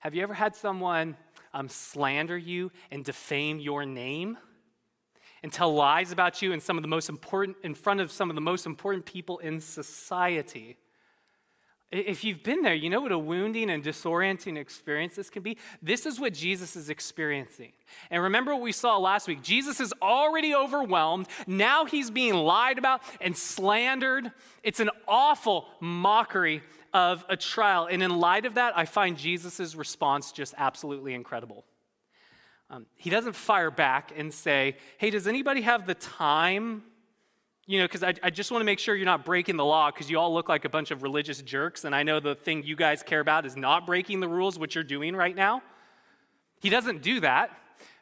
Have 0.00 0.14
you 0.14 0.22
ever 0.22 0.34
had 0.34 0.54
someone 0.54 1.16
um, 1.54 1.70
slander 1.70 2.36
you 2.36 2.70
and 2.90 3.02
defame 3.02 3.60
your 3.60 3.86
name 3.86 4.36
and 5.42 5.50
tell 5.50 5.72
lies 5.72 6.12
about 6.12 6.42
you 6.42 6.52
in 6.52 6.60
some 6.60 6.76
of 6.76 6.82
the 6.82 6.88
most 6.88 7.08
important 7.08 7.56
in 7.62 7.74
front 7.74 8.00
of 8.00 8.12
some 8.12 8.28
of 8.28 8.34
the 8.34 8.42
most 8.42 8.66
important 8.66 9.06
people 9.06 9.38
in 9.38 9.58
society? 9.58 10.76
If 11.92 12.22
you've 12.22 12.44
been 12.44 12.62
there, 12.62 12.74
you 12.74 12.88
know 12.88 13.00
what 13.00 13.10
a 13.10 13.18
wounding 13.18 13.68
and 13.68 13.82
disorienting 13.82 14.56
experience 14.56 15.16
this 15.16 15.28
can 15.28 15.42
be. 15.42 15.58
This 15.82 16.06
is 16.06 16.20
what 16.20 16.32
Jesus 16.32 16.76
is 16.76 16.88
experiencing. 16.88 17.72
And 18.12 18.22
remember 18.22 18.52
what 18.52 18.62
we 18.62 18.70
saw 18.70 18.96
last 18.96 19.26
week 19.26 19.42
Jesus 19.42 19.80
is 19.80 19.92
already 20.00 20.54
overwhelmed. 20.54 21.26
Now 21.48 21.86
he's 21.86 22.08
being 22.08 22.34
lied 22.34 22.78
about 22.78 23.02
and 23.20 23.36
slandered. 23.36 24.30
It's 24.62 24.78
an 24.78 24.90
awful 25.08 25.66
mockery 25.80 26.62
of 26.94 27.24
a 27.28 27.36
trial. 27.36 27.88
And 27.90 28.04
in 28.04 28.20
light 28.20 28.46
of 28.46 28.54
that, 28.54 28.78
I 28.78 28.84
find 28.84 29.18
Jesus' 29.18 29.74
response 29.74 30.30
just 30.30 30.54
absolutely 30.56 31.14
incredible. 31.14 31.64
Um, 32.70 32.86
he 32.94 33.10
doesn't 33.10 33.34
fire 33.34 33.72
back 33.72 34.12
and 34.16 34.32
say, 34.32 34.76
Hey, 34.98 35.10
does 35.10 35.26
anybody 35.26 35.62
have 35.62 35.88
the 35.88 35.96
time 35.96 36.84
you 37.70 37.78
know, 37.78 37.84
because 37.84 38.02
I, 38.02 38.14
I, 38.20 38.30
just 38.30 38.50
want 38.50 38.62
to 38.62 38.64
make 38.64 38.80
sure 38.80 38.96
you're 38.96 39.06
not 39.06 39.24
breaking 39.24 39.56
the 39.56 39.64
law 39.64 39.92
because 39.92 40.10
you 40.10 40.18
all 40.18 40.34
look 40.34 40.48
like 40.48 40.64
a 40.64 40.68
bunch 40.68 40.90
of 40.90 41.04
religious 41.04 41.40
jerks. 41.40 41.84
And 41.84 41.94
I 41.94 42.02
know 42.02 42.18
the 42.18 42.34
thing 42.34 42.64
you 42.64 42.74
guys 42.74 43.04
care 43.04 43.20
about 43.20 43.46
is 43.46 43.56
not 43.56 43.86
breaking 43.86 44.18
the 44.18 44.26
rules, 44.26 44.58
which 44.58 44.74
you're 44.74 44.82
doing 44.82 45.14
right 45.14 45.36
now. 45.36 45.62
He 46.60 46.68
doesn't 46.68 47.00
do 47.00 47.20
that. 47.20 47.56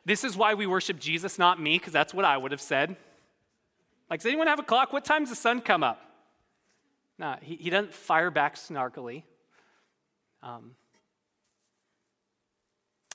This 0.07 0.25
is 0.25 0.39
why 0.39 0.55
we 0.55 0.67
worship 0.67 0.99
Jesus, 0.99 1.39
not 1.39 1.61
me, 1.61 1.77
because 1.77 1.93
that's 1.93 2.15
what 2.15 2.25
I 2.25 2.39
would 2.39 2.51
have 2.51 2.63
said. 2.63 2.97
Like, 4.09 4.21
does 4.21 4.27
anyone 4.27 4.47
have 4.47 4.59
a 4.59 4.63
clock? 4.63 4.95
What 4.95 5.05
time's 5.05 5.29
the 5.29 5.37
sun 5.37 5.61
come 5.61 5.83
up? 5.83 6.01
No, 7.19 7.37
he, 7.43 7.57
he 7.57 7.69
doesn't 7.69 7.93
fire 7.93 8.31
back 8.31 8.55
snarkily. 8.55 9.25
Um, 10.43 10.77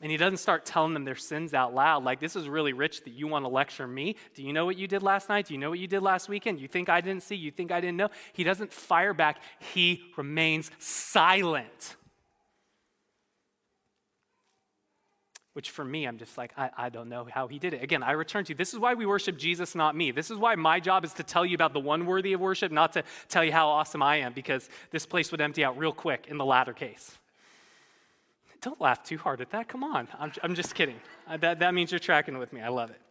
and 0.04 0.12
he 0.12 0.18
doesn't 0.18 0.38
start 0.38 0.66
telling 0.66 0.94
them 0.94 1.06
their 1.06 1.16
sins 1.16 1.54
out 1.54 1.74
loud, 1.74 2.04
like, 2.04 2.20
this 2.20 2.36
is 2.36 2.50
really 2.50 2.74
rich 2.74 3.06
that 3.06 3.14
you 3.14 3.26
want 3.26 3.46
to 3.46 3.50
lecture 3.50 3.88
me. 3.88 4.18
Do 4.36 4.44
you 4.44 4.52
know 4.52 4.66
what 4.66 4.76
you 4.76 4.86
did 4.86 5.02
last 5.02 5.30
night? 5.30 5.48
Do 5.48 5.54
you 5.54 5.58
know 5.58 5.70
what 5.70 5.80
you 5.80 5.88
did 5.88 6.02
last 6.02 6.28
weekend? 6.28 6.60
You 6.60 6.68
think 6.68 6.90
I 6.90 7.00
didn't 7.00 7.24
see? 7.24 7.36
You 7.36 7.52
think 7.52 7.72
I 7.72 7.80
didn't 7.80 7.96
know? 7.96 8.10
He 8.34 8.44
doesn't 8.44 8.74
fire 8.74 9.14
back, 9.14 9.42
he 9.74 10.12
remains 10.18 10.70
silent. 10.78 11.96
Which 15.54 15.70
for 15.70 15.86
me, 15.86 16.06
I'm 16.06 16.18
just 16.18 16.38
like, 16.38 16.52
I, 16.58 16.70
I 16.76 16.90
don't 16.90 17.08
know 17.08 17.26
how 17.32 17.48
he 17.48 17.58
did 17.58 17.74
it. 17.74 17.82
Again, 17.82 18.04
I 18.04 18.12
return 18.12 18.44
to 18.46 18.56
this 18.56 18.74
is 18.74 18.80
why 18.80 18.96
we 18.96 19.06
worship 19.06 19.38
Jesus, 19.38 19.74
not 19.74 19.96
me. 19.96 20.12
This 20.12 20.30
is 20.30 20.38
why 20.38 20.56
my 20.56 20.82
job 20.82 21.06
is 21.06 21.14
to 21.14 21.24
tell 21.24 21.46
you 21.46 21.56
about 21.56 21.72
the 21.72 21.80
one 21.80 22.06
worthy 22.06 22.34
of 22.34 22.42
worship, 22.42 22.74
not 22.74 22.92
to 22.94 23.04
tell 23.30 23.46
you 23.46 23.54
how 23.54 23.70
awesome 23.70 24.04
I 24.04 24.18
am, 24.18 24.34
because 24.34 24.68
this 24.92 25.06
place 25.06 25.32
would 25.32 25.40
empty 25.40 25.64
out 25.64 25.78
real 25.78 25.94
quick 25.94 26.26
in 26.28 26.38
the 26.38 26.46
latter 26.46 26.74
case. 26.74 27.18
Don't 28.63 28.79
laugh 28.79 29.03
too 29.03 29.17
hard 29.17 29.41
at 29.41 29.50
that. 29.51 29.67
Come 29.67 29.84
on. 29.84 30.08
I'm, 30.17 30.32
I'm 30.41 30.55
just 30.55 30.74
kidding. 30.74 31.00
That, 31.39 31.60
that 31.60 31.74
means 31.74 31.91
you're 31.91 32.00
tracking 32.00 32.38
with 32.38 32.53
me. 32.53 32.62
I 32.62 32.70
love 32.70 32.89
it. 32.89 33.01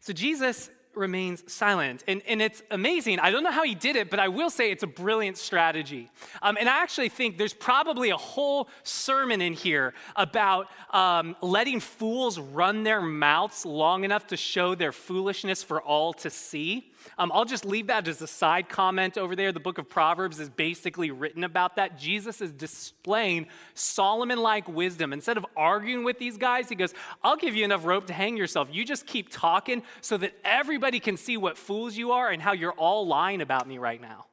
So 0.00 0.12
Jesus 0.12 0.70
remains 0.94 1.50
silent. 1.50 2.04
And, 2.06 2.22
and 2.26 2.42
it's 2.42 2.62
amazing. 2.70 3.18
I 3.18 3.30
don't 3.30 3.42
know 3.42 3.50
how 3.50 3.64
he 3.64 3.74
did 3.74 3.96
it, 3.96 4.10
but 4.10 4.18
I 4.18 4.28
will 4.28 4.50
say 4.50 4.70
it's 4.70 4.82
a 4.82 4.88
brilliant 4.88 5.38
strategy. 5.38 6.10
Um, 6.42 6.56
and 6.58 6.68
I 6.68 6.82
actually 6.82 7.08
think 7.08 7.38
there's 7.38 7.54
probably 7.54 8.10
a 8.10 8.16
whole 8.16 8.68
sermon 8.82 9.40
in 9.40 9.52
here 9.52 9.94
about 10.16 10.68
um, 10.90 11.36
letting 11.40 11.80
fools 11.80 12.38
run 12.38 12.82
their 12.82 13.00
mouths 13.00 13.64
long 13.64 14.04
enough 14.04 14.26
to 14.28 14.36
show 14.36 14.74
their 14.74 14.92
foolishness 14.92 15.62
for 15.62 15.80
all 15.80 16.12
to 16.14 16.30
see. 16.30 16.90
Um, 17.18 17.32
I'll 17.32 17.44
just 17.44 17.64
leave 17.64 17.88
that 17.88 18.06
as 18.06 18.22
a 18.22 18.26
side 18.26 18.68
comment 18.68 19.18
over 19.18 19.34
there. 19.34 19.52
The 19.52 19.60
book 19.60 19.78
of 19.78 19.88
Proverbs 19.88 20.38
is 20.38 20.48
basically 20.48 21.10
written 21.10 21.44
about 21.44 21.76
that. 21.76 21.98
Jesus 21.98 22.40
is 22.40 22.52
displaying 22.52 23.46
Solomon 23.74 24.40
like 24.40 24.68
wisdom. 24.68 25.12
Instead 25.12 25.36
of 25.36 25.46
arguing 25.56 26.04
with 26.04 26.18
these 26.18 26.36
guys, 26.36 26.68
he 26.68 26.74
goes, 26.74 26.94
I'll 27.22 27.36
give 27.36 27.56
you 27.56 27.64
enough 27.64 27.84
rope 27.84 28.06
to 28.06 28.12
hang 28.12 28.36
yourself. 28.36 28.68
You 28.70 28.84
just 28.84 29.06
keep 29.06 29.30
talking 29.30 29.82
so 30.00 30.16
that 30.18 30.32
everybody 30.44 30.81
can 31.00 31.16
see 31.16 31.36
what 31.36 31.56
fools 31.56 31.96
you 31.96 32.12
are 32.12 32.30
and 32.30 32.40
how 32.40 32.52
you're 32.52 32.72
all 32.72 33.06
lying 33.06 33.40
about 33.40 33.66
me 33.66 33.78
right 33.78 34.00
now. 34.00 34.26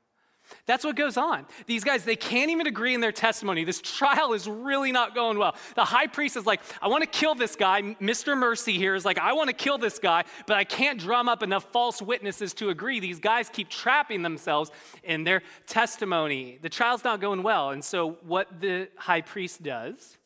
That's 0.65 0.83
what 0.83 0.95
goes 0.95 1.17
on. 1.17 1.45
These 1.65 1.83
guys, 1.83 2.03
they 2.03 2.15
can't 2.15 2.51
even 2.51 2.67
agree 2.67 2.93
in 2.93 3.01
their 3.01 3.11
testimony. 3.11 3.63
This 3.63 3.81
trial 3.81 4.33
is 4.33 4.47
really 4.47 4.91
not 4.91 5.15
going 5.15 5.37
well. 5.37 5.55
The 5.75 5.85
high 5.85 6.07
priest 6.07 6.37
is 6.37 6.45
like, 6.45 6.61
I 6.81 6.87
want 6.87 7.03
to 7.03 7.09
kill 7.09 7.35
this 7.35 7.55
guy. 7.55 7.81
Mr. 8.01 8.37
Mercy 8.37 8.73
here 8.73 8.95
is 8.95 9.05
like, 9.05 9.17
I 9.17 9.33
want 9.33 9.49
to 9.49 9.53
kill 9.53 9.77
this 9.77 9.99
guy, 9.99 10.23
but 10.47 10.57
I 10.57 10.63
can't 10.63 10.99
drum 10.99 11.29
up 11.29 11.43
enough 11.43 11.65
false 11.71 12.01
witnesses 12.01 12.53
to 12.55 12.69
agree. 12.69 12.99
These 12.99 13.19
guys 13.19 13.49
keep 13.49 13.69
trapping 13.69 14.21
themselves 14.21 14.71
in 15.03 15.23
their 15.23 15.41
testimony. 15.67 16.59
The 16.61 16.69
trial's 16.69 17.03
not 17.03 17.21
going 17.21 17.43
well. 17.43 17.71
And 17.71 17.83
so, 17.83 18.17
what 18.23 18.61
the 18.61 18.89
high 18.97 19.21
priest 19.21 19.63
does 19.63 20.17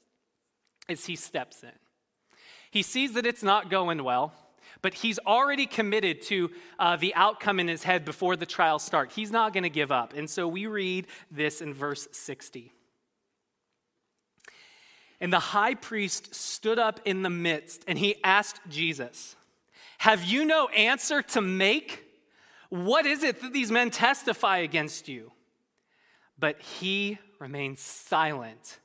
is 0.87 1.05
he 1.05 1.15
steps 1.15 1.63
in. 1.63 1.71
He 2.71 2.81
sees 2.81 3.13
that 3.13 3.25
it's 3.25 3.43
not 3.43 3.69
going 3.69 4.03
well 4.03 4.33
but 4.83 4.93
he's 4.93 5.17
already 5.25 5.65
committed 5.65 6.21
to 6.21 6.51
uh, 6.77 6.97
the 6.97 7.15
outcome 7.15 7.59
in 7.59 7.67
his 7.67 7.83
head 7.83 8.05
before 8.05 8.35
the 8.35 8.45
trial 8.45 8.77
starts. 8.77 9.15
He's 9.15 9.31
not 9.31 9.53
going 9.53 9.63
to 9.63 9.69
give 9.69 9.91
up. 9.91 10.13
And 10.13 10.29
so 10.29 10.47
we 10.47 10.67
read 10.67 11.07
this 11.31 11.61
in 11.61 11.73
verse 11.73 12.07
60. 12.11 12.71
And 15.21 15.31
the 15.31 15.39
high 15.39 15.73
priest 15.73 16.35
stood 16.35 16.77
up 16.77 16.99
in 17.05 17.23
the 17.23 17.29
midst 17.29 17.85
and 17.87 17.97
he 17.97 18.21
asked 18.25 18.59
Jesus, 18.69 19.37
Have 19.99 20.25
you 20.25 20.43
no 20.43 20.67
answer 20.67 21.21
to 21.21 21.41
make? 21.41 22.03
What 22.67 23.05
is 23.05 23.23
it 23.23 23.41
that 23.41 23.53
these 23.53 23.71
men 23.71 23.89
testify 23.89 24.57
against 24.57 25.07
you? 25.07 25.31
But 26.37 26.59
he 26.61 27.19
remained 27.39 27.79
silent 27.79 28.79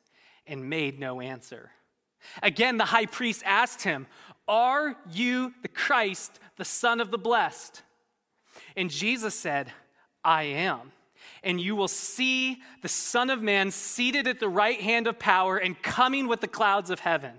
and 0.47 0.71
made 0.71 1.01
no 1.01 1.21
answer. 1.21 1.73
Again, 2.43 2.77
the 2.77 2.85
high 2.85 3.07
priest 3.07 3.43
asked 3.45 3.83
him, 3.83 4.07
are 4.49 4.97
you 5.13 5.55
the 5.63 5.69
Christ, 5.69 6.41
the 6.57 6.65
Son 6.65 7.01
of 7.01 7.11
the 7.11 7.19
Blessed? 7.19 7.83
And 8.77 8.91
Jesus 8.91 9.35
said, 9.35 9.73
I 10.25 10.45
am. 10.45 10.93
And 11.43 11.61
you 11.61 11.77
will 11.77 11.89
see 11.89 12.59
the 12.83 12.89
Son 12.89 13.31
of 13.31 13.43
Man 13.43 13.71
seated 13.71 14.27
at 14.27 14.41
the 14.41 14.49
right 14.49 14.81
hand 14.81 15.07
of 15.07 15.19
power 15.19 15.57
and 15.57 15.81
coming 15.81 16.27
with 16.27 16.41
the 16.41 16.49
clouds 16.49 16.91
of 16.91 17.01
heaven. 17.01 17.33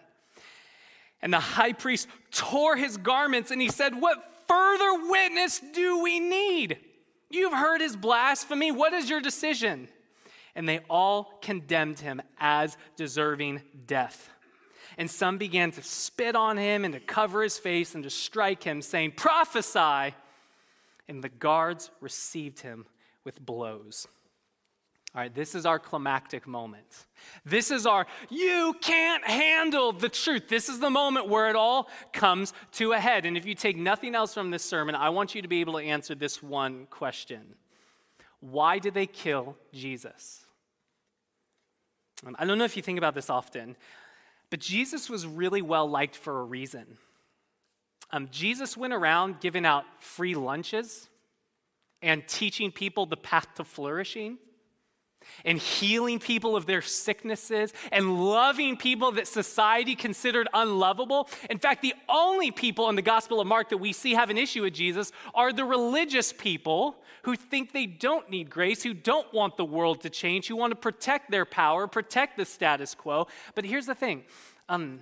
And 1.21 1.33
the 1.33 1.39
high 1.39 1.73
priest 1.73 2.07
tore 2.31 2.77
his 2.77 2.95
garments 2.95 3.51
and 3.51 3.61
he 3.61 3.69
said, 3.69 3.99
What 3.99 4.17
further 4.47 5.09
witness 5.09 5.59
do 5.73 6.01
we 6.01 6.19
need? 6.19 6.77
You've 7.29 7.53
heard 7.53 7.81
his 7.81 7.95
blasphemy. 7.95 8.71
What 8.71 8.93
is 8.93 9.09
your 9.09 9.19
decision? 9.19 9.89
and 10.55 10.67
they 10.67 10.79
all 10.89 11.39
condemned 11.41 11.99
him 11.99 12.21
as 12.37 12.77
deserving 12.97 13.61
death. 13.87 14.29
And 14.99 15.09
some 15.09 15.37
began 15.37 15.71
to 15.71 15.81
spit 15.81 16.35
on 16.35 16.57
him 16.57 16.83
and 16.83 16.93
to 16.93 16.99
cover 16.99 17.41
his 17.41 17.57
face 17.57 17.95
and 17.95 18.03
to 18.03 18.09
strike 18.09 18.63
him, 18.63 18.81
saying, 18.81 19.13
Prophesy! 19.13 20.13
And 21.07 21.23
the 21.23 21.29
guards 21.29 21.89
received 22.01 22.59
him 22.59 22.85
with 23.23 23.43
blows. 23.43 24.07
All 25.15 25.21
right, 25.21 25.33
this 25.33 25.55
is 25.55 25.65
our 25.65 25.79
climactic 25.79 26.45
moment. 26.45 27.05
This 27.45 27.71
is 27.71 27.85
our, 27.85 28.07
you 28.29 28.75
can't 28.81 29.25
handle 29.25 29.93
the 29.93 30.09
truth. 30.09 30.49
This 30.49 30.67
is 30.67 30.79
the 30.79 30.89
moment 30.89 31.29
where 31.29 31.49
it 31.49 31.55
all 31.55 31.87
comes 32.11 32.53
to 32.73 32.91
a 32.91 32.99
head. 32.99 33.25
And 33.25 33.37
if 33.37 33.45
you 33.45 33.55
take 33.55 33.77
nothing 33.77 34.15
else 34.15 34.33
from 34.33 34.51
this 34.51 34.63
sermon, 34.63 34.95
I 34.95 35.09
want 35.09 35.33
you 35.33 35.41
to 35.41 35.47
be 35.47 35.61
able 35.61 35.79
to 35.79 35.79
answer 35.79 36.13
this 36.13 36.43
one 36.43 36.87
question 36.89 37.55
Why 38.41 38.79
did 38.79 38.93
they 38.93 39.07
kill 39.07 39.55
Jesus? 39.73 40.45
I 42.35 42.45
don't 42.45 42.57
know 42.57 42.65
if 42.65 42.75
you 42.75 42.83
think 42.83 42.97
about 42.97 43.15
this 43.15 43.29
often, 43.29 43.77
but 44.49 44.59
Jesus 44.59 45.09
was 45.09 45.25
really 45.25 45.61
well 45.61 45.89
liked 45.89 46.15
for 46.15 46.39
a 46.39 46.43
reason. 46.43 46.97
Um, 48.11 48.27
Jesus 48.31 48.75
went 48.75 48.93
around 48.93 49.39
giving 49.39 49.65
out 49.65 49.85
free 49.99 50.33
lunches 50.33 51.07
and 52.01 52.27
teaching 52.27 52.71
people 52.71 53.05
the 53.05 53.17
path 53.17 53.47
to 53.55 53.63
flourishing 53.63 54.37
and 55.45 55.57
healing 55.57 56.19
people 56.19 56.55
of 56.55 56.65
their 56.65 56.81
sicknesses 56.81 57.73
and 57.91 58.23
loving 58.29 58.77
people 58.77 59.11
that 59.13 59.27
society 59.27 59.95
considered 59.95 60.47
unlovable. 60.53 61.29
In 61.49 61.59
fact, 61.59 61.81
the 61.81 61.95
only 62.07 62.51
people 62.51 62.89
in 62.89 62.95
the 62.95 63.01
Gospel 63.01 63.39
of 63.39 63.47
Mark 63.47 63.69
that 63.69 63.77
we 63.77 63.93
see 63.93 64.13
have 64.13 64.29
an 64.29 64.37
issue 64.37 64.63
with 64.63 64.73
Jesus 64.73 65.11
are 65.33 65.51
the 65.53 65.65
religious 65.65 66.33
people 66.33 66.95
who 67.23 67.35
think 67.35 67.73
they 67.73 67.85
don't 67.85 68.29
need 68.29 68.49
grace, 68.49 68.83
who 68.83 68.93
don't 68.93 69.31
want 69.33 69.57
the 69.57 69.65
world 69.65 70.01
to 70.01 70.09
change, 70.09 70.47
who 70.47 70.55
want 70.55 70.71
to 70.71 70.75
protect 70.75 71.31
their 71.31 71.45
power, 71.45 71.87
protect 71.87 72.37
the 72.37 72.45
status 72.45 72.95
quo. 72.95 73.27
But 73.55 73.65
here's 73.65 73.85
the 73.85 73.95
thing. 73.95 74.23
Um, 74.69 74.99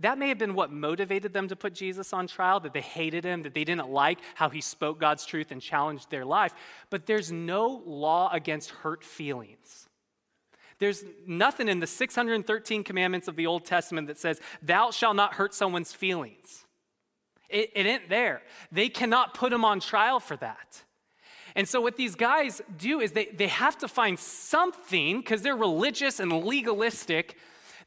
that 0.00 0.18
may 0.18 0.28
have 0.28 0.38
been 0.38 0.54
what 0.54 0.72
motivated 0.72 1.32
them 1.32 1.48
to 1.48 1.56
put 1.56 1.72
Jesus 1.72 2.12
on 2.12 2.26
trial, 2.26 2.58
that 2.60 2.72
they 2.72 2.80
hated 2.80 3.24
him, 3.24 3.42
that 3.42 3.54
they 3.54 3.64
didn't 3.64 3.88
like 3.88 4.18
how 4.34 4.50
he 4.50 4.60
spoke 4.60 4.98
God's 4.98 5.24
truth 5.24 5.52
and 5.52 5.62
challenged 5.62 6.10
their 6.10 6.24
life. 6.24 6.52
But 6.90 7.06
there's 7.06 7.30
no 7.30 7.82
law 7.86 8.28
against 8.32 8.70
hurt 8.70 9.04
feelings. 9.04 9.88
There's 10.78 11.04
nothing 11.26 11.68
in 11.68 11.78
the 11.78 11.86
613 11.86 12.82
commandments 12.82 13.28
of 13.28 13.36
the 13.36 13.46
Old 13.46 13.64
Testament 13.64 14.08
that 14.08 14.18
says, 14.18 14.40
Thou 14.62 14.90
shalt 14.90 15.14
not 15.14 15.34
hurt 15.34 15.54
someone's 15.54 15.92
feelings. 15.92 16.64
It, 17.48 17.70
it 17.76 17.86
ain't 17.86 18.08
there. 18.08 18.42
They 18.72 18.88
cannot 18.88 19.34
put 19.34 19.52
him 19.52 19.64
on 19.64 19.78
trial 19.78 20.18
for 20.18 20.36
that. 20.38 20.82
And 21.54 21.68
so, 21.68 21.80
what 21.80 21.96
these 21.96 22.16
guys 22.16 22.60
do 22.76 23.00
is 23.00 23.12
they, 23.12 23.26
they 23.26 23.46
have 23.46 23.78
to 23.78 23.88
find 23.88 24.18
something, 24.18 25.20
because 25.20 25.42
they're 25.42 25.56
religious 25.56 26.18
and 26.18 26.44
legalistic, 26.44 27.36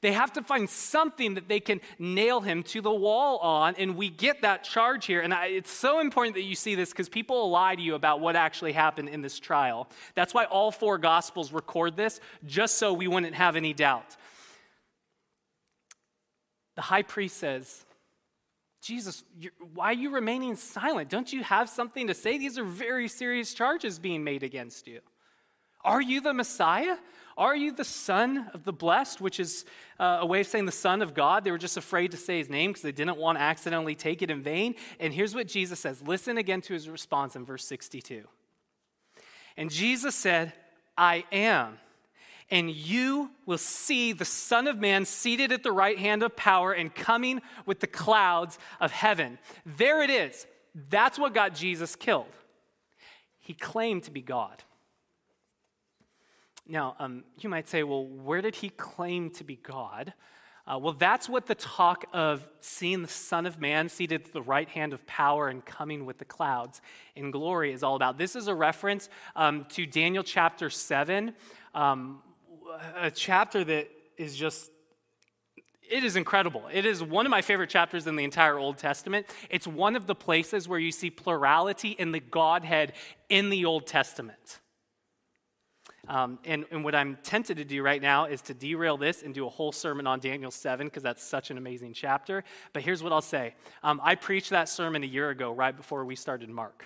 they 0.01 0.13
have 0.13 0.34
to 0.34 0.42
find 0.42 0.70
something 0.70 1.36
that 1.36 1.48
they 1.48 1.60
can 1.60 1.82
nail 1.98 2.42
him 2.42 2.63
to 2.63 2.82
the 2.82 2.94
wall 2.94 3.38
on, 3.39 3.75
and 3.75 3.96
we 3.96 4.10
get 4.10 4.42
that 4.42 4.63
charge 4.63 5.06
here. 5.06 5.22
And 5.22 5.34
I, 5.34 5.48
it's 5.48 5.72
so 5.72 6.00
important 6.00 6.36
that 6.36 6.44
you 6.44 6.56
see 6.56 6.75
this 6.75 6.92
because 6.92 7.10
people 7.10 7.36
will 7.38 7.51
lie 7.51 7.75
to 7.75 7.82
you 7.82 7.96
about 7.96 8.20
what 8.20 8.36
actually 8.36 8.74
happened 8.74 9.10
in 9.10 9.22
this 9.22 9.39
trial. 9.39 9.88
That's 10.16 10.34
why 10.34 10.46
all 10.46 10.72
four 10.72 10.98
Gospels 10.98 11.51
record 11.51 11.96
this, 11.96 12.20
just 12.46 12.77
so 12.77 12.94
we 12.94 13.08
wouldn't 13.08 13.36
have 13.36 13.56
any 13.56 13.74
doubt. 13.74 14.16
The 16.75 16.82
high 16.84 17.01
priest 17.01 17.38
says, 17.38 17.86
Jesus, 18.84 19.24
why 19.74 19.88
are 19.88 19.94
you 19.94 20.12
remaining 20.12 20.56
silent? 20.56 21.10
Don't 21.10 21.34
you 21.34 21.44
have 21.44 21.68
something 21.68 22.08
to 22.08 22.13
say? 22.13 22.38
These 22.38 22.58
are 22.58 22.63
very 22.63 23.08
serious 23.08 23.54
charges 23.54 24.00
being 24.00 24.24
made 24.24 24.44
against 24.44 24.88
you. 24.88 25.01
Are 25.84 26.01
you 26.01 26.22
the 26.22 26.34
Messiah? 26.34 26.98
Are 27.38 27.56
you 27.56 27.72
the 27.72 27.84
Son 27.84 28.50
of 28.53 28.63
the 28.63 28.74
Blessed, 28.74 29.22
which 29.22 29.39
is 29.39 29.63
uh, 30.00 30.17
a 30.22 30.25
way 30.25 30.41
of 30.41 30.48
saying 30.48 30.65
the 30.65 30.72
Son 30.72 31.03
of 31.03 31.13
God? 31.13 31.44
They 31.44 31.51
were 31.51 31.60
just 31.60 31.77
afraid 31.77 32.12
to 32.12 32.17
say 32.17 32.39
his 32.39 32.50
name 32.50 32.72
because 32.72 32.82
they 32.82 32.91
didn't 32.91 33.17
want 33.17 33.38
to 33.38 33.41
accidentally 33.41 33.94
take 33.94 34.24
it 34.24 34.32
in 34.32 34.41
vain. 34.41 34.74
And 35.00 35.13
here's 35.13 35.36
what 35.36 35.48
Jesus 35.48 35.79
says 35.79 36.01
listen 36.01 36.38
again 36.38 36.62
to 36.62 36.74
his 36.74 36.89
response 36.89 37.36
in 37.36 37.46
verse 37.46 37.63
62. 37.65 38.24
And 39.55 39.70
Jesus 39.70 40.16
said, 40.16 40.53
I 40.98 41.25
am. 41.31 41.77
And 42.50 42.72
you 42.72 43.29
will 43.46 43.57
see 43.57 44.14
the 44.14 44.25
Son 44.25 44.68
of 44.68 44.77
Man 44.77 45.05
seated 45.05 45.51
at 45.51 45.64
the 45.64 45.72
right 45.72 45.98
hand 46.00 46.24
of 46.24 46.35
power 46.35 46.72
and 46.72 46.94
coming 46.94 47.42
with 47.66 47.81
the 47.81 47.88
clouds 47.88 48.57
of 48.79 48.92
heaven. 48.92 49.38
There 49.66 50.01
it 50.01 50.09
is. 50.09 50.48
That's 50.90 51.20
what 51.20 51.33
got 51.33 51.53
Jesus 51.53 51.96
killed. 51.96 52.25
He 53.40 53.53
claimed 53.53 54.03
to 54.03 54.12
be 54.12 54.22
God. 54.22 54.64
Now, 56.68 56.96
um, 57.00 57.24
you 57.40 57.50
might 57.50 57.68
say, 57.68 57.84
well, 57.84 58.06
where 58.06 58.42
did 58.42 58.56
he 58.56 58.70
claim 58.70 59.30
to 59.32 59.44
be 59.44 59.56
God? 59.56 60.14
Uh, 60.68 60.77
well, 60.77 60.94
that's 60.94 61.30
what 61.30 61.46
the 61.46 61.56
talk 61.56 62.03
of 62.12 62.46
seeing 62.60 63.01
the 63.01 63.08
Son 63.08 63.46
of 63.46 63.58
Man 63.62 63.88
seated 63.88 64.25
at 64.25 64.34
the 64.34 64.42
right 64.42 64.68
hand 64.68 64.92
of 64.92 65.06
power 65.08 65.48
and 65.48 65.66
coming 65.66 66.06
with 66.06 66.18
the 66.18 66.25
clouds 66.25 66.82
in 67.16 67.32
glory 67.32 67.72
is 67.72 67.84
all 67.84 67.96
about. 67.96 68.18
This 68.18 68.36
is 68.36 68.50
a 68.50 68.56
reference 68.56 69.08
um, 69.38 69.66
to 69.70 69.86
Daniel 69.86 70.24
chapter 70.24 70.70
7, 70.70 71.34
um, 71.74 72.22
a 72.98 73.10
chapter 73.10 73.64
that 73.64 73.88
is 74.18 74.36
just 74.36 74.72
it 75.90 76.03
is 76.03 76.18
incredible. 76.18 76.68
It 76.70 76.86
is 76.86 77.01
one 77.01 77.25
of 77.25 77.30
my 77.30 77.42
favorite 77.42 77.70
chapters 77.70 78.08
in 78.08 78.18
the 78.18 78.25
entire 78.25 78.60
Old 78.60 78.77
Testament. 78.77 79.25
It's 79.50 79.66
one 79.66 79.96
of 79.96 80.06
the 80.06 80.16
places 80.16 80.68
where 80.68 80.80
you 80.80 80.92
see 80.92 81.10
plurality 81.10 81.92
in 81.92 82.12
the 82.12 82.20
Godhead 82.20 82.92
in 83.30 83.50
the 83.50 83.64
Old 83.64 83.88
Testament. 83.88 84.60
Um, 86.07 86.39
and, 86.46 86.65
and 86.72 86.83
what 86.83 86.96
I'm 86.96 87.17
tempted 87.24 87.57
to 87.57 87.65
do 87.65 87.83
right 87.83 88.01
now 88.01 88.25
is 88.25 88.41
to 88.43 88.53
derail 88.53 88.98
this 88.98 89.24
and 89.24 89.33
do 89.33 89.46
a 89.46 89.50
whole 89.50 89.72
sermon 89.72 90.07
on 90.07 90.20
Daniel 90.20 90.51
7 90.51 90.87
because 90.87 91.03
that's 91.03 91.24
such 91.24 91.51
an 91.51 91.57
amazing 91.57 91.93
chapter. 91.93 92.43
But 92.72 92.83
here's 92.83 93.03
what 93.03 93.11
I'll 93.11 93.22
say 93.22 93.55
um, 93.83 94.00
I 94.03 94.15
preached 94.15 94.51
that 94.51 94.70
sermon 94.70 95.03
a 95.03 95.07
year 95.07 95.29
ago, 95.29 95.51
right 95.51 95.75
before 95.75 96.05
we 96.05 96.15
started 96.15 96.50
Mark. 96.50 96.85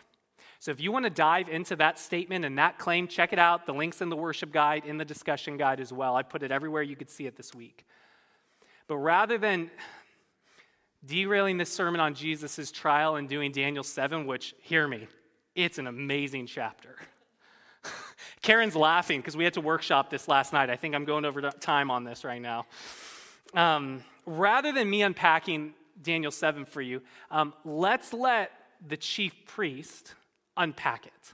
So 0.60 0.70
if 0.70 0.80
you 0.80 0.92
want 0.92 1.06
to 1.06 1.10
dive 1.10 1.50
into 1.50 1.76
that 1.78 1.98
statement 1.98 2.46
and 2.46 2.58
that 2.60 2.78
claim, 2.78 3.08
check 3.08 3.34
it 3.34 3.40
out. 3.40 3.66
The 3.66 3.74
link's 3.74 4.02
in 4.02 4.10
the 4.10 4.16
worship 4.16 4.52
guide, 4.52 4.86
in 4.86 4.98
the 4.98 5.06
discussion 5.06 5.58
guide 5.58 5.80
as 5.80 5.92
well. 5.92 6.16
I 6.16 6.22
put 6.22 6.44
it 6.44 6.52
everywhere 6.52 6.84
you 6.84 6.96
could 6.96 7.10
see 7.10 7.26
it 7.26 7.36
this 7.36 7.56
week. 7.56 7.84
But 8.88 8.98
rather 8.98 9.40
than 9.40 9.72
derailing 11.04 11.58
this 11.58 11.74
sermon 11.74 12.00
on 12.00 12.14
Jesus' 12.14 12.72
trial 12.72 13.16
and 13.16 13.28
doing 13.28 13.52
Daniel 13.52 13.84
7, 13.84 14.28
which, 14.28 14.54
hear 14.62 14.88
me, 14.88 15.08
it's 15.56 15.80
an 15.80 15.88
amazing 15.88 16.46
chapter. 16.46 16.96
Karen's 18.42 18.76
laughing 18.76 19.20
because 19.20 19.38
we 19.38 19.44
had 19.44 19.54
to 19.54 19.62
workshop 19.62 20.10
this 20.10 20.28
last 20.28 20.52
night. 20.52 20.70
I 20.70 20.76
think 20.76 20.96
I'm 20.96 21.06
going 21.06 21.26
over 21.26 21.42
time 21.42 21.92
on 21.92 22.04
this 22.04 22.24
right 22.24 22.42
now. 22.42 22.66
Um, 23.54 24.04
rather 24.26 24.72
than 24.72 24.90
me 24.90 25.04
unpacking 25.04 25.74
Daniel 26.02 26.32
7 26.32 26.66
for 26.66 26.82
you, 26.82 27.02
um, 27.30 27.54
let's 27.64 28.14
let 28.14 28.52
the 28.88 28.98
chief 28.98 29.34
priest 29.46 30.16
unpack 30.58 31.06
it. 31.06 31.34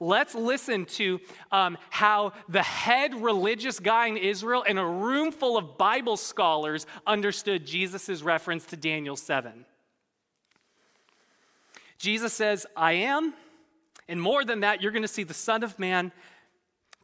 Let's 0.00 0.34
listen 0.34 0.84
to 0.86 1.20
um, 1.50 1.78
how 1.90 2.32
the 2.48 2.62
head 2.62 3.14
religious 3.14 3.80
guy 3.80 4.06
in 4.08 4.16
Israel 4.16 4.64
and 4.66 4.78
a 4.78 4.84
room 4.84 5.32
full 5.32 5.56
of 5.56 5.78
Bible 5.78 6.16
scholars 6.16 6.86
understood 7.06 7.66
Jesus' 7.66 8.22
reference 8.22 8.64
to 8.66 8.76
Daniel 8.76 9.16
7. 9.16 9.64
Jesus 11.98 12.32
says, 12.32 12.66
I 12.76 12.92
am, 12.92 13.34
and 14.08 14.20
more 14.22 14.44
than 14.44 14.60
that, 14.60 14.82
you're 14.82 14.92
going 14.92 15.02
to 15.02 15.08
see 15.08 15.24
the 15.24 15.34
Son 15.34 15.62
of 15.62 15.78
Man 15.78 16.12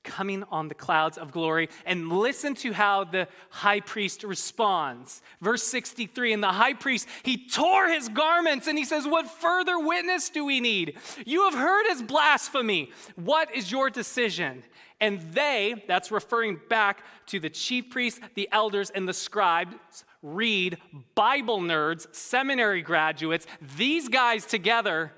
coming 0.04 0.44
on 0.50 0.68
the 0.68 0.74
clouds 0.74 1.18
of 1.18 1.32
glory. 1.32 1.68
And 1.84 2.12
listen 2.12 2.54
to 2.56 2.72
how 2.72 3.04
the 3.04 3.26
high 3.50 3.80
priest 3.80 4.22
responds. 4.22 5.22
Verse 5.40 5.62
63 5.64 6.32
And 6.32 6.42
the 6.42 6.52
high 6.52 6.74
priest, 6.74 7.08
he 7.22 7.48
tore 7.48 7.88
his 7.88 8.08
garments 8.08 8.68
and 8.68 8.78
he 8.78 8.84
says, 8.84 9.06
What 9.06 9.28
further 9.28 9.78
witness 9.78 10.28
do 10.28 10.44
we 10.44 10.60
need? 10.60 10.98
You 11.26 11.44
have 11.44 11.54
heard 11.54 11.86
his 11.88 12.02
blasphemy. 12.02 12.92
What 13.16 13.54
is 13.54 13.72
your 13.72 13.90
decision? 13.90 14.62
And 15.00 15.20
they, 15.32 15.84
that's 15.88 16.12
referring 16.12 16.60
back 16.68 17.04
to 17.26 17.40
the 17.40 17.50
chief 17.50 17.90
priests, 17.90 18.20
the 18.34 18.48
elders, 18.52 18.90
and 18.90 19.08
the 19.08 19.12
scribes, 19.12 20.04
read 20.22 20.78
Bible 21.14 21.60
nerds, 21.60 22.06
seminary 22.14 22.80
graduates, 22.80 23.46
these 23.76 24.08
guys 24.08 24.46
together, 24.46 25.12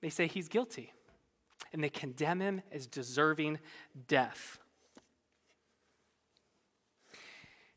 they 0.00 0.08
say 0.08 0.28
he's 0.28 0.48
guilty 0.48 0.92
and 1.72 1.82
they 1.82 1.88
condemn 1.88 2.40
him 2.40 2.62
as 2.72 2.86
deserving 2.86 3.58
death. 4.08 4.58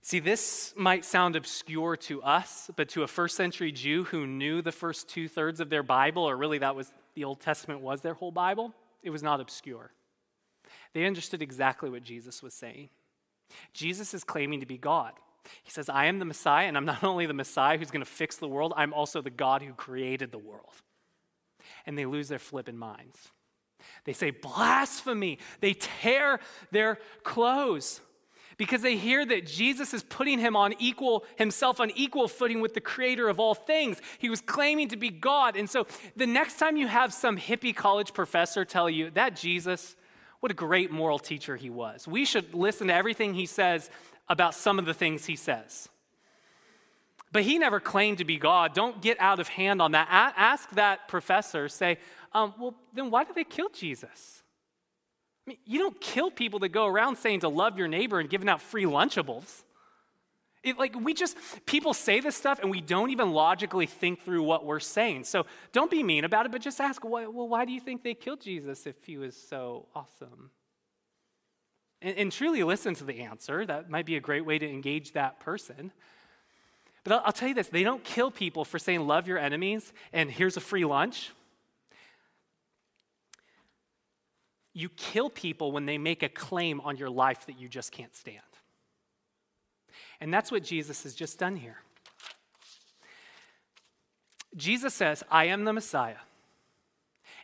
See, 0.06 0.20
this 0.20 0.74
might 0.76 1.06
sound 1.06 1.38
obscure 1.38 1.96
to 1.96 2.22
us, 2.24 2.70
but 2.76 2.90
to 2.90 3.04
a 3.04 3.08
first 3.08 3.38
century 3.38 3.72
Jew 3.72 4.04
who 4.04 4.28
knew 4.28 4.62
the 4.62 4.74
first 4.74 5.08
two 5.08 5.30
thirds 5.30 5.62
of 5.62 5.70
their 5.70 5.82
Bible, 5.82 6.24
or 6.24 6.36
really 6.36 6.58
that 6.58 6.76
was 6.76 6.92
the 7.16 7.24
Old 7.24 7.40
Testament 7.40 7.80
was 7.80 8.02
their 8.02 8.14
whole 8.14 8.32
Bible, 8.32 8.74
it 9.02 9.12
was 9.12 9.24
not 9.24 9.40
obscure. 9.40 9.92
They 10.94 11.06
understood 11.06 11.42
exactly 11.42 11.90
what 11.90 12.04
Jesus 12.04 12.44
was 12.44 12.54
saying. 12.54 12.90
Jesus 13.74 14.14
is 14.14 14.26
claiming 14.26 14.60
to 14.60 14.66
be 14.66 14.78
God. 14.78 15.14
He 15.64 15.72
says, 15.72 15.88
I 15.88 16.06
am 16.06 16.20
the 16.20 16.26
Messiah, 16.26 16.68
and 16.68 16.76
I'm 16.76 16.86
not 16.86 17.04
only 17.06 17.26
the 17.26 17.34
Messiah 17.34 17.78
who's 17.78 17.92
going 17.92 18.04
to 18.04 18.10
fix 18.10 18.36
the 18.38 18.48
world, 18.48 18.74
I'm 18.76 18.94
also 18.94 19.22
the 19.22 19.30
God 19.30 19.62
who 19.62 19.74
created 19.74 20.32
the 20.32 20.38
world. 20.38 20.74
And 21.86 21.98
they 21.98 22.06
lose 22.06 22.28
their 22.28 22.40
flipping 22.40 22.78
minds. 22.78 23.32
They 24.06 24.14
say 24.14 24.32
blasphemy. 24.32 25.40
They 25.60 25.74
tear 25.74 26.40
their 26.72 27.00
clothes 27.24 28.02
because 28.58 28.82
they 28.82 28.96
hear 28.96 29.26
that 29.26 29.46
Jesus 29.46 29.94
is 29.94 30.04
putting 30.04 30.40
him 30.40 30.56
on 30.56 30.74
equal 30.80 31.26
himself 31.36 31.80
on 31.80 31.92
equal 31.96 32.28
footing 32.28 32.62
with 32.62 32.74
the 32.74 32.82
creator 32.82 33.28
of 33.28 33.40
all 33.40 33.56
things. 33.56 34.02
He 34.20 34.30
was 34.30 34.42
claiming 34.42 34.90
to 34.90 34.98
be 34.98 35.10
God. 35.10 35.56
And 35.56 35.70
so 35.70 35.88
the 36.16 36.28
next 36.28 36.60
time 36.60 36.78
you 36.78 36.88
have 36.88 37.14
some 37.14 37.38
hippie 37.38 37.76
college 37.76 38.14
professor 38.14 38.66
tell 38.66 38.90
you 38.90 39.10
that 39.12 39.36
Jesus, 39.36 39.96
what 40.40 40.52
a 40.52 40.56
great 40.56 40.92
moral 40.92 41.20
teacher 41.20 41.56
he 41.56 41.70
was. 41.70 42.08
We 42.08 42.26
should 42.26 42.54
listen 42.54 42.88
to 42.88 42.94
everything 42.94 43.34
he 43.34 43.46
says 43.46 43.90
about 44.30 44.56
some 44.56 44.80
of 44.80 44.86
the 44.86 44.94
things 44.94 45.26
he 45.26 45.36
says. 45.36 45.90
But 47.34 47.44
he 47.44 47.58
never 47.58 47.80
claimed 47.80 48.20
to 48.20 48.26
be 48.26 48.38
God. 48.38 48.74
Don't 48.74 49.02
get 49.02 49.20
out 49.20 49.40
of 49.40 49.48
hand 49.48 49.82
on 49.82 49.92
that. 49.94 50.08
A- 50.08 50.40
ask 50.40 50.70
that 50.72 51.08
professor, 51.08 51.68
say, 51.68 51.98
um, 52.32 52.54
well, 52.60 52.76
then 52.94 53.10
why 53.10 53.24
did 53.24 53.36
they 53.36 53.44
kill 53.44 53.70
Jesus? 53.70 54.44
I 55.46 55.50
mean, 55.50 55.58
you 55.66 55.80
don't 55.80 56.00
kill 56.00 56.30
people 56.32 56.60
that 56.60 56.70
go 56.70 56.86
around 56.86 57.18
saying 57.18 57.42
to 57.42 57.50
love 57.50 57.78
your 57.78 57.88
neighbor 57.88 58.20
and 58.20 58.30
giving 58.30 58.48
out 58.48 58.62
free 58.62 58.84
Lunchables. 58.86 59.64
It, 60.64 60.78
like 60.78 60.96
we 60.98 61.14
just 61.14 61.36
people 61.66 61.94
say 61.94 62.22
this 62.22 62.38
stuff 62.38 62.60
and 62.60 62.70
we 62.72 62.80
don't 62.80 63.10
even 63.10 63.34
logically 63.34 63.88
think 63.88 64.22
through 64.22 64.44
what 64.44 64.66
we're 64.66 64.80
saying 64.80 65.26
so 65.26 65.46
don't 65.74 65.92
be 65.92 66.02
mean 66.04 66.24
about 66.24 66.46
it 66.46 66.54
but 66.54 66.62
just 66.62 66.80
ask 66.80 67.04
well 67.04 67.30
why 67.30 67.66
do 67.66 67.74
you 67.74 67.82
think 67.82 68.02
they 68.02 68.14
killed 68.14 68.40
jesus 68.40 68.88
if 68.88 68.96
he 69.04 69.18
was 69.18 69.36
so 69.36 69.90
awesome 69.94 70.52
and, 72.02 72.18
and 72.18 72.32
truly 72.32 72.64
listen 72.64 72.96
to 72.96 73.04
the 73.04 73.20
answer 73.20 73.66
that 73.66 73.90
might 73.90 74.06
be 74.06 74.16
a 74.16 74.22
great 74.22 74.46
way 74.46 74.58
to 74.58 74.66
engage 74.66 75.12
that 75.12 75.38
person 75.42 75.92
but 77.04 77.14
I'll, 77.14 77.22
I'll 77.26 77.34
tell 77.34 77.48
you 77.48 77.54
this 77.54 77.68
they 77.68 77.84
don't 77.84 78.04
kill 78.04 78.32
people 78.32 78.66
for 78.66 78.80
saying 78.80 79.08
love 79.08 79.28
your 79.28 79.38
enemies 79.38 79.94
and 80.12 80.32
here's 80.32 80.58
a 80.58 80.62
free 80.62 80.86
lunch 80.86 81.32
You 84.74 84.90
kill 84.90 85.30
people 85.30 85.72
when 85.72 85.86
they 85.86 85.98
make 85.98 86.24
a 86.24 86.30
claim 86.30 86.82
on 86.82 86.98
your 86.98 87.10
life 87.10 87.46
that 87.46 87.60
you 87.60 87.70
just 87.70 87.92
can't 87.92 88.16
stand. 88.16 88.40
And 90.20 90.34
that's 90.34 90.52
what 90.52 90.64
Jesus 90.64 91.04
has 91.04 91.14
just 91.14 91.38
done 91.38 91.56
here. 91.56 91.78
Jesus 94.56 94.94
says, 94.94 95.24
I 95.30 95.46
am 95.46 95.64
the 95.64 95.74
Messiah. 95.74 96.18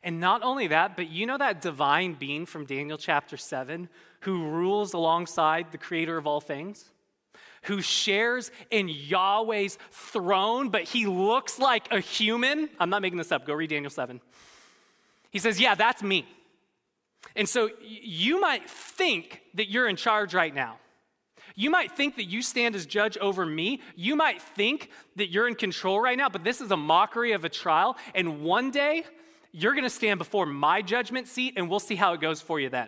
And 0.02 0.19
not 0.19 0.43
only 0.43 0.67
that, 0.67 0.95
but 0.95 1.10
you 1.10 1.26
know 1.26 1.38
that 1.38 1.62
divine 1.62 2.13
being 2.13 2.45
from 2.45 2.65
Daniel 2.65 2.98
chapter 2.98 3.38
7 3.38 3.89
who 4.22 4.50
rules 4.50 4.93
alongside 4.93 5.72
the 5.72 5.78
creator 5.78 6.17
of 6.17 6.26
all 6.26 6.41
things? 6.41 6.86
Who 7.63 7.82
shares 7.82 8.52
in 8.72 8.88
Yahweh's 8.88 9.78
throne, 9.91 10.69
but 10.69 10.84
he 10.84 11.06
looks 11.06 11.60
like 11.60 11.91
a 11.91 12.00
human? 12.00 12.69
I'm 12.80 12.89
not 12.89 13.02
making 13.02 13.17
this 13.17 13.32
up. 13.32 13.45
Go 13.45 13.54
read 13.54 13.69
Daniel 13.69 13.89
7. 13.89 14.22
He 15.32 15.39
says, 15.39 15.60
Yeah, 15.60 15.76
that's 15.76 16.02
me. 16.02 16.26
And 17.36 17.48
so 17.48 17.69
you 17.82 18.39
might 18.39 18.69
think 18.69 19.41
that 19.56 19.69
you're 19.69 19.88
in 19.88 19.95
charge 19.95 20.34
right 20.34 20.54
now. 20.54 20.78
You 21.56 21.69
might 21.69 21.91
think 21.91 22.15
that 22.15 22.26
you 22.26 22.41
stand 22.41 22.76
as 22.76 22.86
judge 22.86 23.17
over 23.17 23.45
me. 23.45 23.82
You 23.95 24.15
might 24.15 24.41
think 24.41 24.89
that 25.17 25.30
you're 25.30 25.48
in 25.48 25.56
control 25.56 26.00
right 26.00 26.17
now, 26.17 26.30
but 26.30 26.43
this 26.45 26.62
is 26.62 26.72
a 26.72 26.78
mockery 26.78 27.34
of 27.34 27.43
a 27.43 27.50
trial. 27.50 27.98
And 28.15 28.41
one 28.41 28.72
day, 28.72 29.04
you're 29.52 29.74
going 29.74 29.84
to 29.84 29.89
stand 29.89 30.19
before 30.19 30.45
my 30.45 30.82
judgment 30.82 31.28
seat, 31.28 31.56
and 31.58 31.69
we'll 31.69 31.80
see 31.80 31.95
how 31.95 32.13
it 32.13 32.22
goes 32.22 32.39
for 32.39 32.60
you 32.60 32.69
then. 32.69 32.88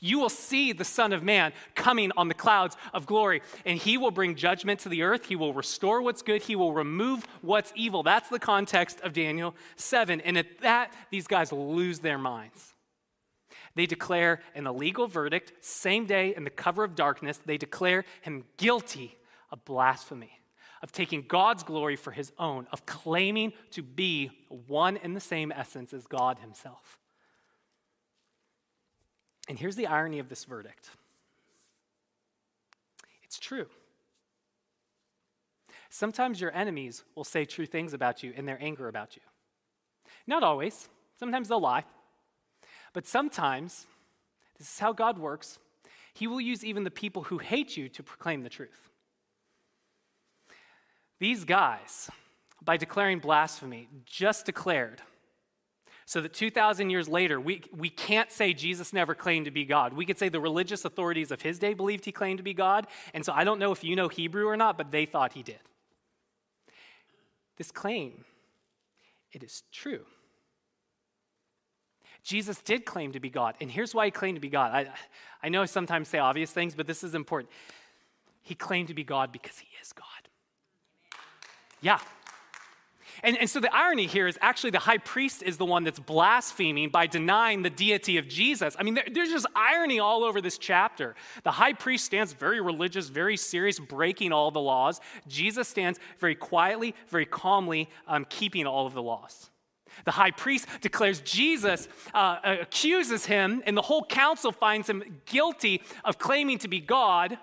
You 0.00 0.18
will 0.18 0.28
see 0.28 0.72
the 0.72 0.84
Son 0.84 1.12
of 1.12 1.22
Man 1.22 1.52
coming 1.74 2.12
on 2.16 2.28
the 2.28 2.34
clouds 2.34 2.76
of 2.94 3.06
glory, 3.06 3.42
and 3.64 3.78
he 3.78 3.98
will 3.98 4.10
bring 4.10 4.36
judgment 4.36 4.80
to 4.80 4.88
the 4.88 5.02
earth. 5.02 5.26
He 5.26 5.36
will 5.36 5.52
restore 5.52 6.00
what's 6.02 6.22
good, 6.22 6.42
he 6.42 6.56
will 6.56 6.72
remove 6.72 7.26
what's 7.42 7.72
evil. 7.74 8.02
That's 8.02 8.28
the 8.28 8.38
context 8.38 9.00
of 9.00 9.12
Daniel 9.12 9.54
7. 9.76 10.20
And 10.20 10.38
at 10.38 10.60
that, 10.60 10.92
these 11.10 11.26
guys 11.26 11.52
lose 11.52 11.98
their 11.98 12.18
minds. 12.18 12.74
They 13.74 13.86
declare 13.86 14.40
an 14.54 14.66
illegal 14.66 15.06
verdict, 15.06 15.52
same 15.60 16.06
day 16.06 16.34
in 16.34 16.44
the 16.44 16.50
cover 16.50 16.84
of 16.84 16.94
darkness. 16.94 17.38
They 17.44 17.58
declare 17.58 18.04
him 18.22 18.44
guilty 18.56 19.16
of 19.50 19.64
blasphemy, 19.64 20.40
of 20.82 20.92
taking 20.92 21.24
God's 21.26 21.62
glory 21.62 21.96
for 21.96 22.10
his 22.10 22.32
own, 22.38 22.66
of 22.72 22.86
claiming 22.86 23.52
to 23.72 23.82
be 23.82 24.30
one 24.66 24.96
and 24.96 25.14
the 25.14 25.20
same 25.20 25.52
essence 25.52 25.92
as 25.92 26.06
God 26.06 26.38
himself. 26.40 26.97
And 29.48 29.58
here's 29.58 29.76
the 29.76 29.86
irony 29.86 30.18
of 30.18 30.28
this 30.28 30.44
verdict 30.44 30.90
it's 33.24 33.38
true. 33.38 33.66
Sometimes 35.90 36.40
your 36.40 36.54
enemies 36.54 37.02
will 37.14 37.24
say 37.24 37.44
true 37.44 37.66
things 37.66 37.94
about 37.94 38.22
you 38.22 38.32
in 38.36 38.44
their 38.44 38.62
anger 38.62 38.88
about 38.88 39.16
you. 39.16 39.22
Not 40.26 40.42
always, 40.42 40.88
sometimes 41.18 41.48
they'll 41.48 41.60
lie. 41.60 41.84
But 42.92 43.06
sometimes, 43.06 43.86
this 44.58 44.68
is 44.68 44.78
how 44.78 44.92
God 44.92 45.18
works, 45.18 45.58
He 46.12 46.26
will 46.26 46.40
use 46.40 46.64
even 46.64 46.84
the 46.84 46.90
people 46.90 47.24
who 47.24 47.38
hate 47.38 47.76
you 47.76 47.88
to 47.90 48.02
proclaim 48.02 48.42
the 48.42 48.48
truth. 48.48 48.90
These 51.18 51.44
guys, 51.44 52.10
by 52.62 52.76
declaring 52.76 53.18
blasphemy, 53.18 53.88
just 54.04 54.46
declared 54.46 55.02
so 56.08 56.22
that 56.22 56.32
2,000 56.32 56.88
years 56.88 57.06
later, 57.06 57.38
we, 57.38 57.60
we 57.76 57.90
can't 57.90 58.32
say 58.32 58.54
Jesus 58.54 58.94
never 58.94 59.14
claimed 59.14 59.44
to 59.44 59.50
be 59.50 59.66
God. 59.66 59.92
We 59.92 60.06
could 60.06 60.18
say 60.18 60.30
the 60.30 60.40
religious 60.40 60.86
authorities 60.86 61.30
of 61.30 61.42
his 61.42 61.58
day 61.58 61.74
believed 61.74 62.06
he 62.06 62.12
claimed 62.12 62.38
to 62.38 62.42
be 62.42 62.54
God. 62.54 62.86
And 63.12 63.22
so 63.22 63.34
I 63.34 63.44
don't 63.44 63.58
know 63.58 63.72
if 63.72 63.84
you 63.84 63.94
know 63.94 64.08
Hebrew 64.08 64.46
or 64.46 64.56
not, 64.56 64.78
but 64.78 64.90
they 64.90 65.04
thought 65.04 65.34
he 65.34 65.42
did. 65.42 65.60
This 67.58 67.70
claim, 67.70 68.24
it 69.32 69.42
is 69.42 69.64
true. 69.70 70.06
Jesus 72.24 72.62
did 72.62 72.86
claim 72.86 73.12
to 73.12 73.20
be 73.20 73.28
God. 73.28 73.56
And 73.60 73.70
here's 73.70 73.94
why 73.94 74.06
he 74.06 74.10
claimed 74.10 74.36
to 74.36 74.40
be 74.40 74.48
God. 74.48 74.72
I, 74.72 74.90
I 75.42 75.50
know 75.50 75.60
I 75.60 75.66
sometimes 75.66 76.08
say 76.08 76.16
obvious 76.16 76.50
things, 76.50 76.74
but 76.74 76.86
this 76.86 77.04
is 77.04 77.14
important. 77.14 77.52
He 78.40 78.54
claimed 78.54 78.88
to 78.88 78.94
be 78.94 79.04
God 79.04 79.30
because 79.30 79.58
he 79.58 79.68
is 79.82 79.92
God. 79.92 80.06
Yeah. 81.82 81.98
And, 83.22 83.36
and 83.38 83.50
so 83.50 83.60
the 83.60 83.74
irony 83.74 84.06
here 84.06 84.26
is 84.26 84.38
actually 84.40 84.70
the 84.70 84.78
high 84.78 84.98
priest 84.98 85.42
is 85.42 85.56
the 85.56 85.64
one 85.64 85.84
that's 85.84 85.98
blaspheming 85.98 86.88
by 86.90 87.06
denying 87.06 87.62
the 87.62 87.70
deity 87.70 88.16
of 88.18 88.28
Jesus. 88.28 88.76
I 88.78 88.82
mean, 88.82 88.94
there, 88.94 89.06
there's 89.10 89.30
just 89.30 89.46
irony 89.54 89.98
all 89.98 90.24
over 90.24 90.40
this 90.40 90.58
chapter. 90.58 91.14
The 91.42 91.50
high 91.50 91.72
priest 91.72 92.04
stands 92.04 92.32
very 92.32 92.60
religious, 92.60 93.08
very 93.08 93.36
serious, 93.36 93.78
breaking 93.78 94.32
all 94.32 94.50
the 94.50 94.60
laws. 94.60 95.00
Jesus 95.26 95.68
stands 95.68 95.98
very 96.18 96.34
quietly, 96.34 96.94
very 97.08 97.26
calmly, 97.26 97.88
um, 98.06 98.26
keeping 98.28 98.66
all 98.66 98.86
of 98.86 98.94
the 98.94 99.02
laws. 99.02 99.50
The 100.04 100.12
high 100.12 100.30
priest 100.30 100.68
declares 100.80 101.20
Jesus, 101.20 101.88
uh, 102.14 102.38
accuses 102.44 103.26
him, 103.26 103.62
and 103.66 103.76
the 103.76 103.82
whole 103.82 104.04
council 104.04 104.52
finds 104.52 104.88
him 104.88 105.20
guilty 105.26 105.82
of 106.04 106.18
claiming 106.18 106.58
to 106.58 106.68
be 106.68 106.80
God 106.80 107.38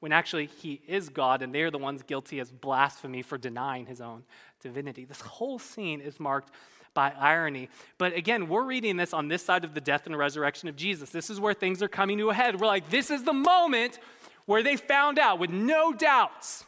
when 0.00 0.12
actually 0.12 0.44
he 0.44 0.82
is 0.86 1.08
God, 1.08 1.40
and 1.40 1.54
they're 1.54 1.70
the 1.70 1.78
ones 1.78 2.02
guilty 2.02 2.38
as 2.38 2.52
blasphemy 2.52 3.22
for 3.22 3.38
denying 3.38 3.86
his 3.86 4.02
own 4.02 4.22
divinity. 4.64 5.04
This 5.04 5.20
whole 5.20 5.60
scene 5.60 6.00
is 6.00 6.18
marked 6.18 6.50
by 6.92 7.12
irony. 7.16 7.68
But 7.98 8.16
again, 8.16 8.48
we're 8.48 8.64
reading 8.64 8.96
this 8.96 9.14
on 9.14 9.28
this 9.28 9.44
side 9.44 9.64
of 9.64 9.74
the 9.74 9.80
death 9.80 10.06
and 10.06 10.18
resurrection 10.18 10.68
of 10.68 10.74
Jesus. 10.74 11.10
This 11.10 11.30
is 11.30 11.38
where 11.38 11.54
things 11.54 11.82
are 11.82 11.88
coming 11.88 12.18
to 12.18 12.30
a 12.30 12.34
head. 12.34 12.60
We're 12.60 12.66
like, 12.66 12.90
this 12.90 13.10
is 13.10 13.22
the 13.22 13.32
moment 13.32 14.00
where 14.46 14.62
they 14.62 14.76
found 14.76 15.20
out 15.20 15.38
with 15.38 15.50
no 15.50 15.92
doubts 15.92 16.64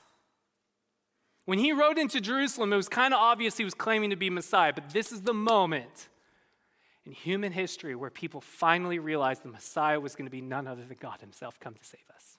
when 1.46 1.60
he 1.60 1.72
rode 1.72 1.96
into 1.96 2.20
Jerusalem, 2.20 2.72
it 2.72 2.76
was 2.76 2.88
kind 2.88 3.14
of 3.14 3.20
obvious 3.20 3.56
he 3.56 3.64
was 3.64 3.72
claiming 3.72 4.10
to 4.10 4.16
be 4.16 4.30
Messiah, 4.30 4.72
but 4.72 4.90
this 4.90 5.12
is 5.12 5.22
the 5.22 5.32
moment 5.32 6.08
in 7.06 7.12
human 7.12 7.52
history 7.52 7.94
where 7.94 8.10
people 8.10 8.40
finally 8.40 8.98
realized 8.98 9.44
the 9.44 9.48
Messiah 9.48 10.00
was 10.00 10.16
going 10.16 10.26
to 10.26 10.30
be 10.30 10.40
none 10.40 10.66
other 10.66 10.84
than 10.84 10.96
God 11.00 11.20
Himself 11.20 11.58
come 11.60 11.74
to 11.74 11.84
save 11.84 12.00
us. 12.14 12.36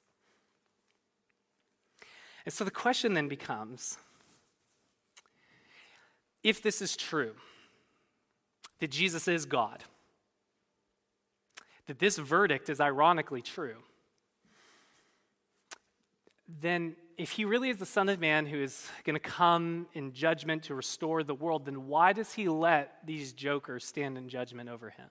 And 2.45 2.53
so 2.53 2.65
the 2.65 2.71
question 2.71 3.13
then 3.13 3.29
becomes 3.29 3.97
if 6.43 6.61
this 6.61 6.81
is 6.81 6.95
true, 6.95 7.33
that 8.79 8.91
Jesus 8.91 9.27
is 9.27 9.45
God, 9.45 9.83
that 11.87 11.99
this 11.99 12.17
verdict 12.17 12.69
is 12.69 12.79
ironically 12.79 13.41
true, 13.41 13.77
then 16.61 16.95
if 17.17 17.31
he 17.31 17.45
really 17.45 17.69
is 17.69 17.77
the 17.77 17.85
Son 17.85 18.09
of 18.09 18.19
Man 18.19 18.45
who 18.45 18.61
is 18.61 18.87
going 19.03 19.15
to 19.15 19.19
come 19.19 19.87
in 19.93 20.13
judgment 20.13 20.63
to 20.63 20.75
restore 20.75 21.23
the 21.23 21.33
world, 21.33 21.65
then 21.65 21.87
why 21.87 22.13
does 22.13 22.33
he 22.33 22.47
let 22.47 23.05
these 23.05 23.33
jokers 23.33 23.85
stand 23.85 24.17
in 24.17 24.29
judgment 24.29 24.69
over 24.69 24.91
him? 24.91 25.09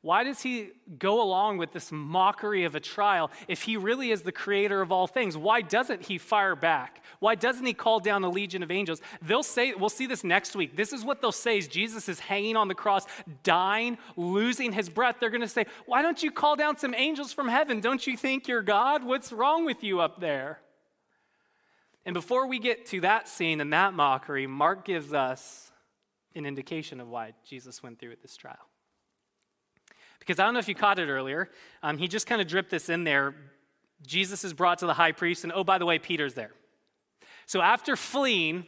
Why 0.00 0.22
does 0.22 0.42
he 0.42 0.70
go 0.98 1.20
along 1.20 1.58
with 1.58 1.72
this 1.72 1.90
mockery 1.90 2.62
of 2.62 2.76
a 2.76 2.80
trial 2.80 3.32
if 3.48 3.62
he 3.62 3.76
really 3.76 4.12
is 4.12 4.22
the 4.22 4.30
creator 4.30 4.80
of 4.80 4.92
all 4.92 5.08
things? 5.08 5.36
Why 5.36 5.60
doesn't 5.60 6.02
he 6.02 6.18
fire 6.18 6.54
back? 6.54 7.02
Why 7.18 7.34
doesn't 7.34 7.66
he 7.66 7.74
call 7.74 7.98
down 7.98 8.22
a 8.22 8.30
legion 8.30 8.62
of 8.62 8.70
angels? 8.70 9.00
They'll 9.20 9.42
say, 9.42 9.74
we'll 9.74 9.88
see 9.88 10.06
this 10.06 10.22
next 10.22 10.54
week. 10.54 10.76
This 10.76 10.92
is 10.92 11.04
what 11.04 11.20
they'll 11.20 11.32
say 11.32 11.58
is 11.58 11.66
Jesus 11.66 12.08
is 12.08 12.20
hanging 12.20 12.56
on 12.56 12.68
the 12.68 12.76
cross, 12.76 13.06
dying, 13.42 13.98
losing 14.16 14.72
his 14.72 14.88
breath. 14.88 15.16
They're 15.18 15.30
going 15.30 15.40
to 15.40 15.48
say, 15.48 15.66
Why 15.86 16.00
don't 16.00 16.22
you 16.22 16.30
call 16.30 16.54
down 16.54 16.78
some 16.78 16.94
angels 16.94 17.32
from 17.32 17.48
heaven? 17.48 17.80
Don't 17.80 18.06
you 18.06 18.16
think 18.16 18.46
you're 18.46 18.62
God? 18.62 19.02
What's 19.02 19.32
wrong 19.32 19.64
with 19.64 19.82
you 19.82 20.00
up 20.00 20.20
there? 20.20 20.60
And 22.06 22.14
before 22.14 22.46
we 22.46 22.60
get 22.60 22.86
to 22.86 23.00
that 23.00 23.28
scene 23.28 23.60
and 23.60 23.72
that 23.72 23.94
mockery, 23.94 24.46
Mark 24.46 24.84
gives 24.84 25.12
us 25.12 25.72
an 26.36 26.46
indication 26.46 27.00
of 27.00 27.08
why 27.08 27.32
Jesus 27.44 27.82
went 27.82 27.98
through 27.98 28.10
with 28.10 28.22
this 28.22 28.36
trial. 28.36 28.68
Because 30.28 30.38
I 30.38 30.44
don't 30.44 30.52
know 30.52 30.60
if 30.60 30.68
you 30.68 30.74
caught 30.74 30.98
it 30.98 31.08
earlier, 31.08 31.48
um, 31.82 31.96
he 31.96 32.06
just 32.06 32.26
kind 32.26 32.42
of 32.42 32.46
dripped 32.46 32.68
this 32.68 32.90
in 32.90 33.02
there. 33.02 33.34
Jesus 34.06 34.44
is 34.44 34.52
brought 34.52 34.80
to 34.80 34.86
the 34.86 34.92
high 34.92 35.12
priest, 35.12 35.42
and 35.42 35.54
oh, 35.54 35.64
by 35.64 35.78
the 35.78 35.86
way, 35.86 35.98
Peter's 35.98 36.34
there. 36.34 36.50
So 37.46 37.62
after 37.62 37.96
fleeing, 37.96 38.66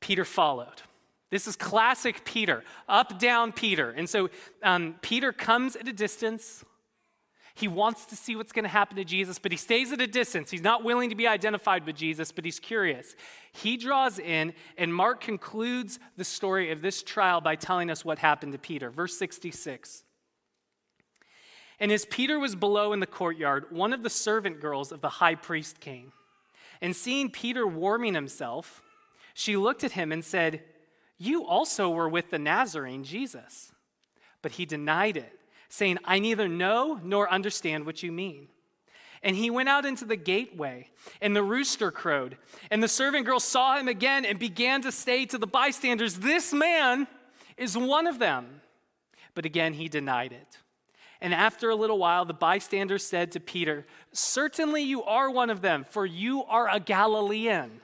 Peter 0.00 0.24
followed. 0.24 0.80
This 1.28 1.46
is 1.46 1.56
classic 1.56 2.24
Peter, 2.24 2.64
up, 2.88 3.18
down 3.18 3.52
Peter. 3.52 3.90
And 3.90 4.08
so 4.08 4.30
um, 4.62 4.94
Peter 5.02 5.30
comes 5.30 5.76
at 5.76 5.86
a 5.86 5.92
distance. 5.92 6.64
He 7.54 7.68
wants 7.68 8.06
to 8.06 8.16
see 8.16 8.34
what's 8.34 8.52
going 8.52 8.64
to 8.64 8.68
happen 8.68 8.96
to 8.96 9.04
Jesus, 9.04 9.38
but 9.38 9.52
he 9.52 9.58
stays 9.58 9.92
at 9.92 10.00
a 10.00 10.06
distance. 10.06 10.50
He's 10.50 10.62
not 10.62 10.84
willing 10.84 11.10
to 11.10 11.16
be 11.16 11.26
identified 11.26 11.84
with 11.84 11.96
Jesus, 11.96 12.32
but 12.32 12.44
he's 12.44 12.58
curious. 12.58 13.14
He 13.52 13.76
draws 13.76 14.18
in, 14.18 14.54
and 14.78 14.94
Mark 14.94 15.20
concludes 15.20 15.98
the 16.16 16.24
story 16.24 16.70
of 16.70 16.80
this 16.80 17.02
trial 17.02 17.40
by 17.40 17.56
telling 17.56 17.90
us 17.90 18.04
what 18.04 18.18
happened 18.18 18.52
to 18.52 18.58
Peter. 18.58 18.90
Verse 18.90 19.18
66. 19.18 20.04
And 21.78 21.92
as 21.92 22.06
Peter 22.06 22.38
was 22.38 22.54
below 22.54 22.92
in 22.92 23.00
the 23.00 23.06
courtyard, 23.06 23.66
one 23.70 23.92
of 23.92 24.02
the 24.02 24.10
servant 24.10 24.60
girls 24.60 24.92
of 24.92 25.00
the 25.00 25.08
high 25.08 25.34
priest 25.34 25.80
came. 25.80 26.12
And 26.80 26.96
seeing 26.96 27.28
Peter 27.28 27.66
warming 27.66 28.14
himself, 28.14 28.82
she 29.34 29.56
looked 29.56 29.84
at 29.84 29.92
him 29.92 30.10
and 30.10 30.24
said, 30.24 30.62
You 31.18 31.44
also 31.44 31.90
were 31.90 32.08
with 32.08 32.30
the 32.30 32.38
Nazarene, 32.38 33.04
Jesus. 33.04 33.72
But 34.40 34.52
he 34.52 34.64
denied 34.64 35.16
it 35.16 35.38
saying, 35.72 35.96
I 36.04 36.18
neither 36.18 36.48
know 36.48 37.00
nor 37.02 37.32
understand 37.32 37.86
what 37.86 38.02
you 38.02 38.12
mean. 38.12 38.48
And 39.22 39.34
he 39.34 39.48
went 39.48 39.70
out 39.70 39.86
into 39.86 40.04
the 40.04 40.16
gateway, 40.16 40.90
and 41.22 41.34
the 41.34 41.42
rooster 41.42 41.90
crowed. 41.90 42.36
And 42.70 42.82
the 42.82 42.88
servant 42.88 43.24
girl 43.24 43.40
saw 43.40 43.78
him 43.78 43.88
again 43.88 44.26
and 44.26 44.38
began 44.38 44.82
to 44.82 44.92
say 44.92 45.24
to 45.24 45.38
the 45.38 45.46
bystanders, 45.46 46.16
This 46.16 46.52
man 46.52 47.06
is 47.56 47.78
one 47.78 48.06
of 48.06 48.18
them. 48.18 48.60
But 49.34 49.46
again 49.46 49.72
he 49.72 49.88
denied 49.88 50.32
it. 50.32 50.58
And 51.22 51.32
after 51.32 51.70
a 51.70 51.74
little 51.74 51.98
while, 51.98 52.26
the 52.26 52.34
bystanders 52.34 53.06
said 53.06 53.32
to 53.32 53.40
Peter, 53.40 53.86
Certainly 54.12 54.82
you 54.82 55.02
are 55.04 55.30
one 55.30 55.48
of 55.48 55.62
them, 55.62 55.84
for 55.88 56.04
you 56.04 56.44
are 56.44 56.68
a 56.68 56.80
Galilean. 56.80 57.80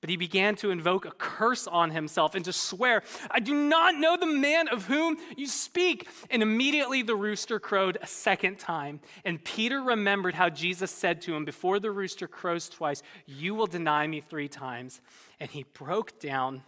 But 0.00 0.10
he 0.10 0.16
began 0.16 0.54
to 0.56 0.70
invoke 0.70 1.04
a 1.04 1.10
curse 1.10 1.66
on 1.66 1.90
himself 1.90 2.36
and 2.36 2.44
to 2.44 2.52
swear, 2.52 3.02
I 3.30 3.40
do 3.40 3.52
not 3.52 3.96
know 3.96 4.16
the 4.16 4.26
man 4.26 4.68
of 4.68 4.86
whom 4.86 5.16
you 5.36 5.48
speak. 5.48 6.06
And 6.30 6.40
immediately 6.40 7.02
the 7.02 7.16
rooster 7.16 7.58
crowed 7.58 7.98
a 8.00 8.06
second 8.06 8.60
time. 8.60 9.00
And 9.24 9.42
Peter 9.42 9.82
remembered 9.82 10.34
how 10.34 10.50
Jesus 10.50 10.92
said 10.92 11.20
to 11.22 11.34
him, 11.34 11.44
Before 11.44 11.80
the 11.80 11.90
rooster 11.90 12.28
crows 12.28 12.68
twice, 12.68 13.02
you 13.26 13.56
will 13.56 13.66
deny 13.66 14.06
me 14.06 14.20
three 14.20 14.48
times. 14.48 15.00
And 15.40 15.50
he 15.50 15.64
broke 15.64 16.20
down 16.20 16.62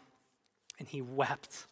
and 0.81 0.89
he 0.89 1.01
wept. 1.01 1.67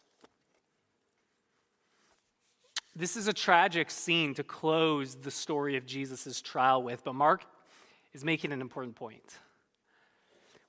This 2.95 3.17
is 3.17 3.27
a 3.27 3.33
tragic 3.33 3.91
scene 3.91 4.33
to 4.35 4.43
close 4.43 5.15
the 5.15 5.31
story 5.31 5.75
of 5.75 5.85
Jesus' 5.85 6.41
trial 6.41 6.81
with, 6.83 7.03
but 7.03 7.15
Mark 7.15 7.45
is 8.13 8.23
making 8.23 8.51
an 8.51 8.61
important 8.61 8.95
point. 8.95 9.39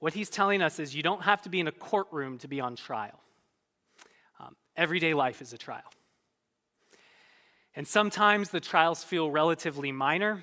What 0.00 0.14
he's 0.14 0.30
telling 0.30 0.62
us 0.62 0.78
is 0.78 0.94
you 0.94 1.02
don't 1.02 1.22
have 1.22 1.42
to 1.42 1.48
be 1.50 1.60
in 1.60 1.68
a 1.68 1.72
courtroom 1.72 2.38
to 2.38 2.48
be 2.48 2.60
on 2.60 2.74
trial. 2.74 3.20
Um, 4.40 4.56
everyday 4.76 5.14
life 5.14 5.40
is 5.42 5.52
a 5.52 5.58
trial. 5.58 5.82
And 7.76 7.86
sometimes 7.86 8.50
the 8.50 8.60
trials 8.60 9.04
feel 9.04 9.30
relatively 9.30 9.92
minor, 9.92 10.42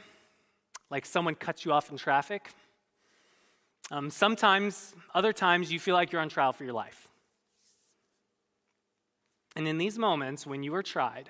like 0.90 1.06
someone 1.06 1.36
cuts 1.36 1.66
you 1.66 1.74
off 1.74 1.92
in 1.92 1.98
traffic. 1.98 2.50
Um, 3.92 4.10
sometimes, 4.10 4.94
other 5.14 5.34
times, 5.34 5.72
you 5.72 5.80
feel 5.80 5.96
like 5.96 6.12
you're 6.12 6.22
on 6.22 6.30
trial 6.30 6.54
for 6.54 6.64
your 6.64 6.74
life. 6.74 7.08
And 9.56 9.68
in 9.68 9.78
these 9.78 9.98
moments, 9.98 10.46
when 10.46 10.62
you 10.62 10.76
are 10.76 10.84
tried, 10.84 11.30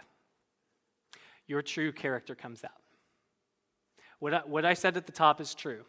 your 1.48 1.62
true 1.62 1.92
character 1.92 2.36
comes 2.36 2.64
out. 2.64 2.72
What 4.20 4.34
I, 4.34 4.40
what 4.40 4.66
I 4.66 4.74
said 4.74 4.98
at 4.98 5.06
the 5.06 5.12
top 5.12 5.40
is 5.40 5.56
true. 5.56 5.86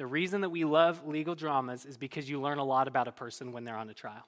The 0.00 0.06
reason 0.06 0.40
that 0.40 0.48
we 0.48 0.64
love 0.64 1.06
legal 1.06 1.34
dramas 1.34 1.84
is 1.84 1.98
because 1.98 2.26
you 2.26 2.40
learn 2.40 2.56
a 2.56 2.64
lot 2.64 2.88
about 2.88 3.06
a 3.06 3.12
person 3.12 3.52
when 3.52 3.64
they're 3.64 3.76
on 3.76 3.90
a 3.90 3.92
trial. 3.92 4.26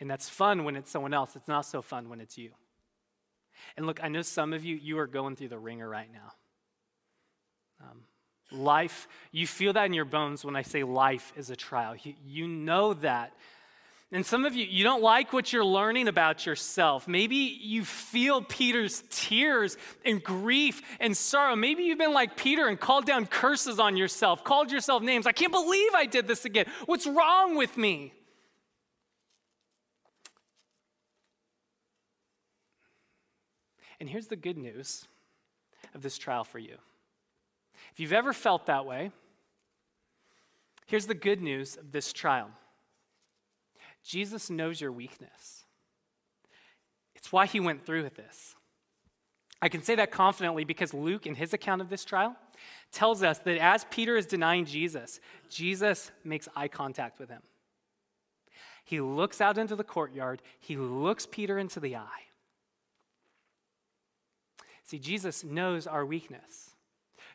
And 0.00 0.10
that's 0.10 0.26
fun 0.26 0.64
when 0.64 0.74
it's 0.74 0.90
someone 0.90 1.12
else, 1.12 1.36
it's 1.36 1.48
not 1.48 1.66
so 1.66 1.82
fun 1.82 2.08
when 2.08 2.18
it's 2.18 2.38
you. 2.38 2.52
And 3.76 3.84
look, 3.84 4.02
I 4.02 4.08
know 4.08 4.22
some 4.22 4.54
of 4.54 4.64
you, 4.64 4.76
you 4.76 4.98
are 5.00 5.06
going 5.06 5.36
through 5.36 5.48
the 5.48 5.58
wringer 5.58 5.86
right 5.86 6.08
now. 6.10 6.32
Um, 7.82 8.04
life, 8.50 9.06
you 9.32 9.46
feel 9.46 9.74
that 9.74 9.84
in 9.84 9.92
your 9.92 10.06
bones 10.06 10.46
when 10.46 10.56
I 10.56 10.62
say 10.62 10.82
life 10.82 11.34
is 11.36 11.50
a 11.50 11.56
trial. 11.56 11.94
You, 12.02 12.14
you 12.24 12.48
know 12.48 12.94
that 12.94 13.34
and 14.12 14.24
some 14.24 14.44
of 14.44 14.54
you, 14.54 14.64
you 14.64 14.84
don't 14.84 15.02
like 15.02 15.32
what 15.32 15.52
you're 15.52 15.64
learning 15.64 16.06
about 16.06 16.46
yourself. 16.46 17.08
Maybe 17.08 17.34
you 17.34 17.84
feel 17.84 18.42
Peter's 18.42 19.02
tears 19.10 19.76
and 20.04 20.22
grief 20.22 20.82
and 21.00 21.16
sorrow. 21.16 21.56
Maybe 21.56 21.82
you've 21.82 21.98
been 21.98 22.12
like 22.12 22.36
Peter 22.36 22.68
and 22.68 22.78
called 22.78 23.06
down 23.06 23.26
curses 23.26 23.80
on 23.80 23.96
yourself, 23.96 24.44
called 24.44 24.70
yourself 24.70 25.02
names. 25.02 25.26
I 25.26 25.32
can't 25.32 25.50
believe 25.50 25.94
I 25.94 26.06
did 26.06 26.28
this 26.28 26.44
again. 26.44 26.66
What's 26.86 27.06
wrong 27.06 27.56
with 27.56 27.76
me? 27.76 28.12
And 33.98 34.08
here's 34.08 34.26
the 34.26 34.36
good 34.36 34.58
news 34.58 35.06
of 35.94 36.02
this 36.02 36.18
trial 36.18 36.44
for 36.44 36.58
you. 36.58 36.76
If 37.92 38.00
you've 38.00 38.12
ever 38.12 38.32
felt 38.32 38.66
that 38.66 38.86
way, 38.86 39.10
here's 40.86 41.06
the 41.06 41.14
good 41.14 41.40
news 41.40 41.76
of 41.76 41.90
this 41.90 42.12
trial. 42.12 42.50
Jesus 44.04 44.50
knows 44.50 44.80
your 44.80 44.92
weakness. 44.92 45.64
It's 47.14 47.32
why 47.32 47.46
he 47.46 47.60
went 47.60 47.86
through 47.86 48.02
with 48.02 48.16
this. 48.16 48.54
I 49.62 49.70
can 49.70 49.82
say 49.82 49.94
that 49.94 50.10
confidently 50.10 50.64
because 50.64 50.92
Luke, 50.92 51.26
in 51.26 51.34
his 51.34 51.54
account 51.54 51.80
of 51.80 51.88
this 51.88 52.04
trial, 52.04 52.36
tells 52.92 53.22
us 53.22 53.38
that 53.38 53.56
as 53.56 53.86
Peter 53.90 54.16
is 54.16 54.26
denying 54.26 54.66
Jesus, 54.66 55.20
Jesus 55.48 56.10
makes 56.22 56.48
eye 56.54 56.68
contact 56.68 57.18
with 57.18 57.30
him. 57.30 57.40
He 58.84 59.00
looks 59.00 59.40
out 59.40 59.56
into 59.56 59.74
the 59.74 59.84
courtyard, 59.84 60.42
he 60.60 60.76
looks 60.76 61.26
Peter 61.26 61.58
into 61.58 61.80
the 61.80 61.96
eye. 61.96 62.24
See, 64.84 64.98
Jesus 64.98 65.42
knows 65.42 65.86
our 65.86 66.04
weakness. 66.04 66.70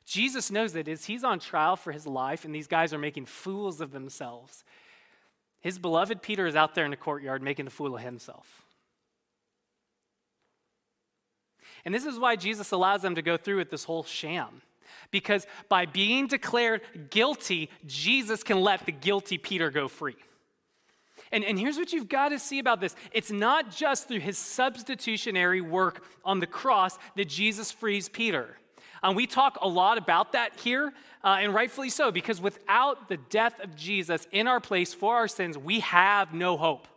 Jesus 0.06 0.52
knows 0.52 0.74
that 0.74 0.88
as 0.88 1.06
he's 1.06 1.24
on 1.24 1.40
trial 1.40 1.76
for 1.76 1.92
his 1.92 2.06
life 2.06 2.46
and 2.46 2.54
these 2.54 2.68
guys 2.68 2.94
are 2.94 3.00
making 3.00 3.26
fools 3.26 3.82
of 3.82 3.92
themselves, 3.92 4.64
his 5.62 5.78
beloved 5.78 6.22
Peter 6.22 6.48
is 6.48 6.56
out 6.56 6.76
there 6.76 6.86
in 6.86 6.92
the 6.92 6.98
courtyard 6.98 7.42
making 7.42 7.68
a 7.68 7.70
fool 7.70 7.96
of 7.96 8.02
himself. 8.02 8.64
And 11.86 11.94
this 11.94 12.06
is 12.06 12.20
why 12.20 12.36
Jesus 12.36 12.72
allows 12.72 13.02
them 13.02 13.16
to 13.16 13.22
go 13.22 13.38
through 13.38 13.58
with 13.58 13.70
this 13.70 13.84
whole 13.84 14.04
sham. 14.04 14.62
Because 15.12 15.48
by 15.70 15.86
being 15.86 16.28
declared 16.28 16.82
guilty, 17.10 17.70
Jesus 17.86 18.44
can 18.44 18.62
let 18.62 18.86
the 18.86 18.92
guilty 18.92 19.38
Peter 19.38 19.70
go 19.72 19.88
free. 19.88 20.16
And, 21.32 21.44
and 21.44 21.60
here's 21.60 21.78
what 21.78 21.94
you've 21.94 22.10
got 22.10 22.30
to 22.30 22.40
see 22.40 22.60
about 22.60 22.82
this 22.82 22.96
it's 23.12 23.32
not 23.32 23.72
just 23.72 24.08
through 24.08 24.20
his 24.20 24.38
substitutionary 24.38 25.62
work 25.62 26.04
on 26.26 26.40
the 26.40 26.48
cross 26.48 26.98
that 27.16 27.28
Jesus 27.28 27.72
frees 27.72 28.10
Peter. 28.10 28.58
Um, 29.02 29.16
we 29.16 29.28
talk 29.28 29.58
a 29.62 29.68
lot 29.68 29.98
about 29.98 30.34
that 30.34 30.60
here, 30.60 30.94
uh, 31.24 31.38
and 31.40 31.54
rightfully 31.54 31.90
so, 31.90 32.12
because 32.12 32.42
without 32.42 33.08
the 33.08 33.18
death 33.18 33.60
of 33.62 33.76
Jesus 33.76 34.28
in 34.32 34.48
our 34.48 34.60
place 34.60 34.94
for 34.94 35.16
our 35.16 35.28
sins, 35.28 35.58
we 35.58 35.80
have 35.80 36.34
no 36.34 36.58
hope. 36.58 36.88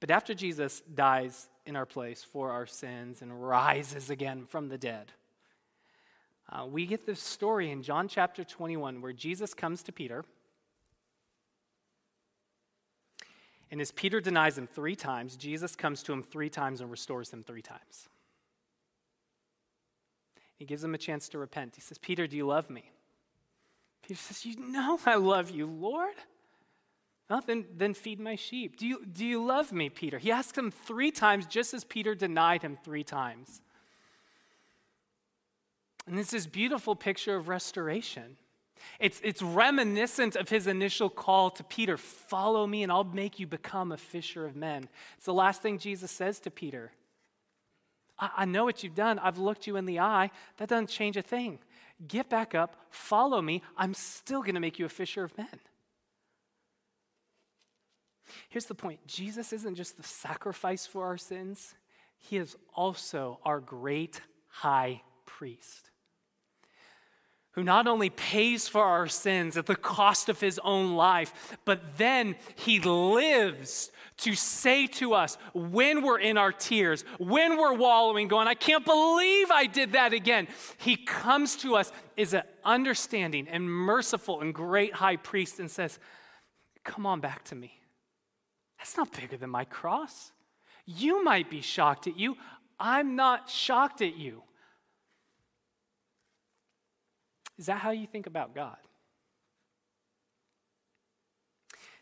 But 0.00 0.10
after 0.10 0.34
Jesus 0.34 0.82
dies 0.94 1.48
in 1.66 1.76
our 1.76 1.86
place 1.86 2.24
for 2.24 2.50
our 2.50 2.66
sins 2.66 3.20
and 3.22 3.46
rises 3.46 4.08
again 4.10 4.46
from 4.46 4.68
the 4.68 4.78
dead, 4.78 5.12
uh, 6.50 6.66
we 6.66 6.86
get 6.86 7.06
this 7.06 7.20
story 7.20 7.70
in 7.70 7.82
John 7.82 8.08
chapter 8.08 8.42
21 8.42 9.02
where 9.02 9.12
Jesus 9.12 9.54
comes 9.54 9.82
to 9.84 9.92
Peter. 9.92 10.24
And 13.70 13.80
as 13.80 13.92
Peter 13.92 14.20
denies 14.20 14.58
him 14.58 14.66
three 14.66 14.96
times, 14.96 15.36
Jesus 15.36 15.76
comes 15.76 16.02
to 16.04 16.12
him 16.12 16.22
three 16.22 16.50
times 16.50 16.80
and 16.80 16.90
restores 16.90 17.30
him 17.30 17.44
three 17.44 17.62
times. 17.62 18.08
He 20.56 20.64
gives 20.64 20.82
him 20.82 20.94
a 20.94 20.98
chance 20.98 21.28
to 21.30 21.38
repent. 21.38 21.76
He 21.76 21.80
says, 21.80 21.96
Peter, 21.96 22.26
do 22.26 22.36
you 22.36 22.46
love 22.46 22.68
me? 22.68 22.90
Peter 24.02 24.18
says, 24.20 24.44
You 24.44 24.56
know 24.56 24.98
I 25.06 25.14
love 25.14 25.50
you, 25.50 25.66
Lord. 25.66 26.14
Well, 27.30 27.42
then, 27.46 27.64
then 27.76 27.94
feed 27.94 28.18
my 28.18 28.34
sheep. 28.34 28.76
Do 28.76 28.86
you, 28.86 29.06
do 29.06 29.24
you 29.24 29.42
love 29.42 29.72
me, 29.72 29.88
Peter? 29.88 30.18
He 30.18 30.32
asks 30.32 30.58
him 30.58 30.72
three 30.72 31.12
times, 31.12 31.46
just 31.46 31.72
as 31.72 31.84
Peter 31.84 32.16
denied 32.16 32.62
him 32.62 32.76
three 32.84 33.04
times. 33.04 33.62
And 36.08 36.18
it's 36.18 36.32
this 36.32 36.46
beautiful 36.46 36.96
picture 36.96 37.36
of 37.36 37.48
restoration. 37.48 38.36
It's, 38.98 39.20
it's 39.22 39.42
reminiscent 39.42 40.36
of 40.36 40.48
his 40.48 40.66
initial 40.66 41.10
call 41.10 41.50
to 41.50 41.64
Peter 41.64 41.96
follow 41.96 42.66
me, 42.66 42.82
and 42.82 42.92
I'll 42.92 43.04
make 43.04 43.38
you 43.38 43.46
become 43.46 43.92
a 43.92 43.96
fisher 43.96 44.44
of 44.44 44.56
men. 44.56 44.88
It's 45.16 45.26
the 45.26 45.34
last 45.34 45.62
thing 45.62 45.78
Jesus 45.78 46.10
says 46.10 46.40
to 46.40 46.50
Peter. 46.50 46.92
I, 48.18 48.30
I 48.38 48.44
know 48.44 48.64
what 48.64 48.82
you've 48.82 48.94
done. 48.94 49.18
I've 49.18 49.38
looked 49.38 49.66
you 49.66 49.76
in 49.76 49.86
the 49.86 50.00
eye. 50.00 50.30
That 50.58 50.68
doesn't 50.68 50.88
change 50.88 51.16
a 51.16 51.22
thing. 51.22 51.58
Get 52.06 52.28
back 52.30 52.54
up, 52.54 52.76
follow 52.90 53.42
me. 53.42 53.62
I'm 53.76 53.94
still 53.94 54.40
going 54.40 54.54
to 54.54 54.60
make 54.60 54.78
you 54.78 54.86
a 54.86 54.90
fisher 54.90 55.24
of 55.24 55.36
men. 55.36 55.60
Here's 58.48 58.66
the 58.66 58.74
point 58.74 59.06
Jesus 59.06 59.52
isn't 59.52 59.74
just 59.74 59.96
the 59.96 60.02
sacrifice 60.02 60.86
for 60.86 61.04
our 61.04 61.18
sins, 61.18 61.74
He 62.18 62.36
is 62.36 62.56
also 62.74 63.38
our 63.44 63.60
great 63.60 64.20
high 64.48 65.02
priest 65.26 65.89
who 67.52 67.64
not 67.64 67.86
only 67.86 68.10
pays 68.10 68.68
for 68.68 68.84
our 68.84 69.08
sins 69.08 69.56
at 69.56 69.66
the 69.66 69.74
cost 69.74 70.28
of 70.28 70.40
his 70.40 70.60
own 70.62 70.94
life, 70.94 71.56
but 71.64 71.98
then 71.98 72.36
he 72.54 72.78
lives 72.80 73.90
to 74.18 74.34
say 74.34 74.86
to 74.86 75.14
us 75.14 75.36
when 75.52 76.02
we're 76.02 76.18
in 76.18 76.38
our 76.38 76.52
tears, 76.52 77.04
when 77.18 77.56
we're 77.56 77.74
wallowing, 77.74 78.28
going, 78.28 78.46
I 78.46 78.54
can't 78.54 78.84
believe 78.84 79.50
I 79.50 79.66
did 79.66 79.92
that 79.92 80.12
again. 80.12 80.46
He 80.78 80.96
comes 80.96 81.56
to 81.56 81.74
us 81.74 81.90
as 82.16 82.34
an 82.34 82.42
understanding 82.64 83.48
and 83.48 83.68
merciful 83.68 84.42
and 84.42 84.54
great 84.54 84.94
high 84.94 85.16
priest 85.16 85.58
and 85.58 85.70
says, 85.70 85.98
Come 86.84 87.04
on 87.04 87.20
back 87.20 87.44
to 87.44 87.54
me. 87.54 87.78
That's 88.78 88.96
not 88.96 89.12
bigger 89.12 89.36
than 89.36 89.50
my 89.50 89.64
cross. 89.64 90.32
You 90.86 91.22
might 91.22 91.50
be 91.50 91.60
shocked 91.60 92.06
at 92.06 92.18
you. 92.18 92.36
I'm 92.78 93.16
not 93.16 93.50
shocked 93.50 94.00
at 94.00 94.16
you. 94.16 94.42
Is 97.60 97.66
that 97.66 97.80
how 97.80 97.90
you 97.90 98.06
think 98.06 98.26
about 98.26 98.54
God? 98.54 98.78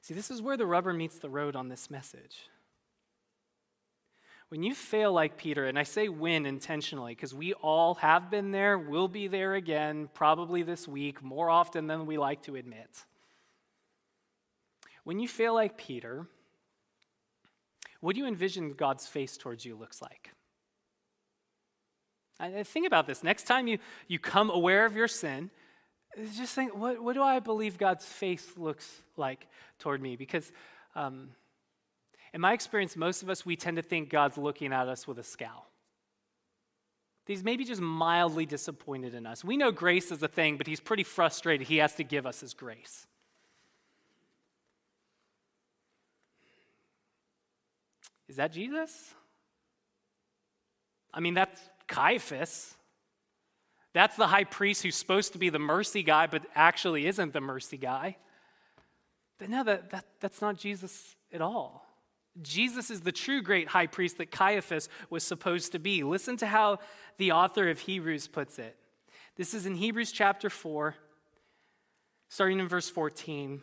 See, 0.02 0.14
this 0.14 0.30
is 0.30 0.40
where 0.40 0.56
the 0.56 0.64
rubber 0.64 0.92
meets 0.92 1.18
the 1.18 1.28
road 1.28 1.56
on 1.56 1.68
this 1.68 1.90
message. 1.90 2.48
When 4.50 4.62
you 4.62 4.72
fail 4.72 5.12
like 5.12 5.36
Peter, 5.36 5.64
and 5.64 5.76
I 5.76 5.82
say 5.82 6.08
win 6.08 6.46
intentionally 6.46 7.16
because 7.16 7.34
we 7.34 7.54
all 7.54 7.94
have 7.96 8.30
been 8.30 8.52
there, 8.52 8.78
will 8.78 9.08
be 9.08 9.26
there 9.26 9.54
again, 9.54 10.08
probably 10.14 10.62
this 10.62 10.86
week, 10.86 11.24
more 11.24 11.50
often 11.50 11.88
than 11.88 12.06
we 12.06 12.18
like 12.18 12.42
to 12.42 12.54
admit. 12.54 13.04
When 15.02 15.18
you 15.18 15.26
fail 15.26 15.54
like 15.54 15.76
Peter, 15.76 16.28
what 17.98 18.14
do 18.14 18.20
you 18.20 18.28
envision 18.28 18.74
God's 18.74 19.08
face 19.08 19.36
towards 19.36 19.64
you 19.64 19.74
looks 19.74 20.00
like? 20.00 20.30
I 22.40 22.62
think 22.62 22.86
about 22.86 23.06
this. 23.06 23.24
Next 23.24 23.44
time 23.44 23.66
you, 23.66 23.78
you 24.06 24.18
come 24.18 24.50
aware 24.50 24.86
of 24.86 24.94
your 24.94 25.08
sin, 25.08 25.50
just 26.36 26.54
think, 26.54 26.76
what, 26.76 27.02
what 27.02 27.14
do 27.14 27.22
I 27.22 27.40
believe 27.40 27.78
God's 27.78 28.04
face 28.04 28.46
looks 28.56 28.88
like 29.16 29.46
toward 29.78 30.00
me? 30.00 30.16
Because 30.16 30.50
um, 30.94 31.30
in 32.32 32.40
my 32.40 32.52
experience, 32.52 32.96
most 32.96 33.22
of 33.22 33.30
us, 33.30 33.44
we 33.44 33.56
tend 33.56 33.76
to 33.76 33.82
think 33.82 34.10
God's 34.10 34.38
looking 34.38 34.72
at 34.72 34.88
us 34.88 35.06
with 35.06 35.18
a 35.18 35.22
scowl. 35.22 35.66
He's 37.26 37.44
maybe 37.44 37.64
just 37.64 37.80
mildly 37.80 38.46
disappointed 38.46 39.14
in 39.14 39.26
us. 39.26 39.44
We 39.44 39.56
know 39.56 39.70
grace 39.70 40.10
is 40.10 40.22
a 40.22 40.28
thing, 40.28 40.56
but 40.56 40.66
he's 40.66 40.80
pretty 40.80 41.02
frustrated. 41.02 41.66
He 41.66 41.76
has 41.76 41.94
to 41.96 42.04
give 42.04 42.24
us 42.24 42.40
his 42.40 42.54
grace. 42.54 43.06
Is 48.28 48.36
that 48.36 48.52
Jesus? 48.52 49.14
I 51.12 51.20
mean, 51.20 51.34
that's 51.34 51.58
Caiaphas. 51.88 52.74
That's 53.94 54.16
the 54.16 54.26
high 54.26 54.44
priest 54.44 54.82
who's 54.82 54.94
supposed 54.94 55.32
to 55.32 55.38
be 55.38 55.48
the 55.48 55.58
mercy 55.58 56.02
guy, 56.02 56.26
but 56.26 56.44
actually 56.54 57.06
isn't 57.06 57.32
the 57.32 57.40
mercy 57.40 57.78
guy. 57.78 58.16
But 59.38 59.48
no, 59.48 59.64
that, 59.64 59.90
that, 59.90 60.04
that's 60.20 60.40
not 60.40 60.56
Jesus 60.56 61.16
at 61.32 61.40
all. 61.40 61.86
Jesus 62.40 62.90
is 62.90 63.00
the 63.00 63.12
true 63.12 63.42
great 63.42 63.68
high 63.68 63.86
priest 63.86 64.18
that 64.18 64.30
Caiaphas 64.30 64.88
was 65.10 65.24
supposed 65.24 65.72
to 65.72 65.78
be. 65.78 66.04
Listen 66.04 66.36
to 66.36 66.46
how 66.46 66.78
the 67.16 67.32
author 67.32 67.68
of 67.68 67.80
Hebrews 67.80 68.28
puts 68.28 68.58
it. 68.58 68.76
This 69.36 69.54
is 69.54 69.66
in 69.66 69.74
Hebrews 69.74 70.12
chapter 70.12 70.50
4, 70.50 70.94
starting 72.28 72.60
in 72.60 72.68
verse 72.68 72.88
14 72.88 73.60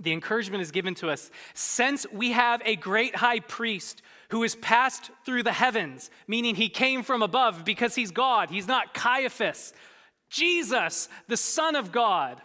the 0.00 0.12
encouragement 0.12 0.62
is 0.62 0.70
given 0.70 0.94
to 0.96 1.10
us 1.10 1.30
since 1.54 2.06
we 2.12 2.32
have 2.32 2.62
a 2.64 2.76
great 2.76 3.16
high 3.16 3.40
priest 3.40 4.02
who 4.30 4.42
has 4.42 4.54
passed 4.54 5.10
through 5.24 5.42
the 5.42 5.52
heavens, 5.52 6.10
meaning 6.26 6.54
he 6.54 6.68
came 6.68 7.02
from 7.02 7.22
above 7.22 7.64
because 7.64 7.94
he's 7.94 8.10
God. 8.10 8.50
He's 8.50 8.68
not 8.68 8.94
Caiaphas. 8.94 9.72
Jesus, 10.28 11.08
the 11.28 11.36
Son 11.36 11.76
of 11.76 11.92
God. 11.92 12.42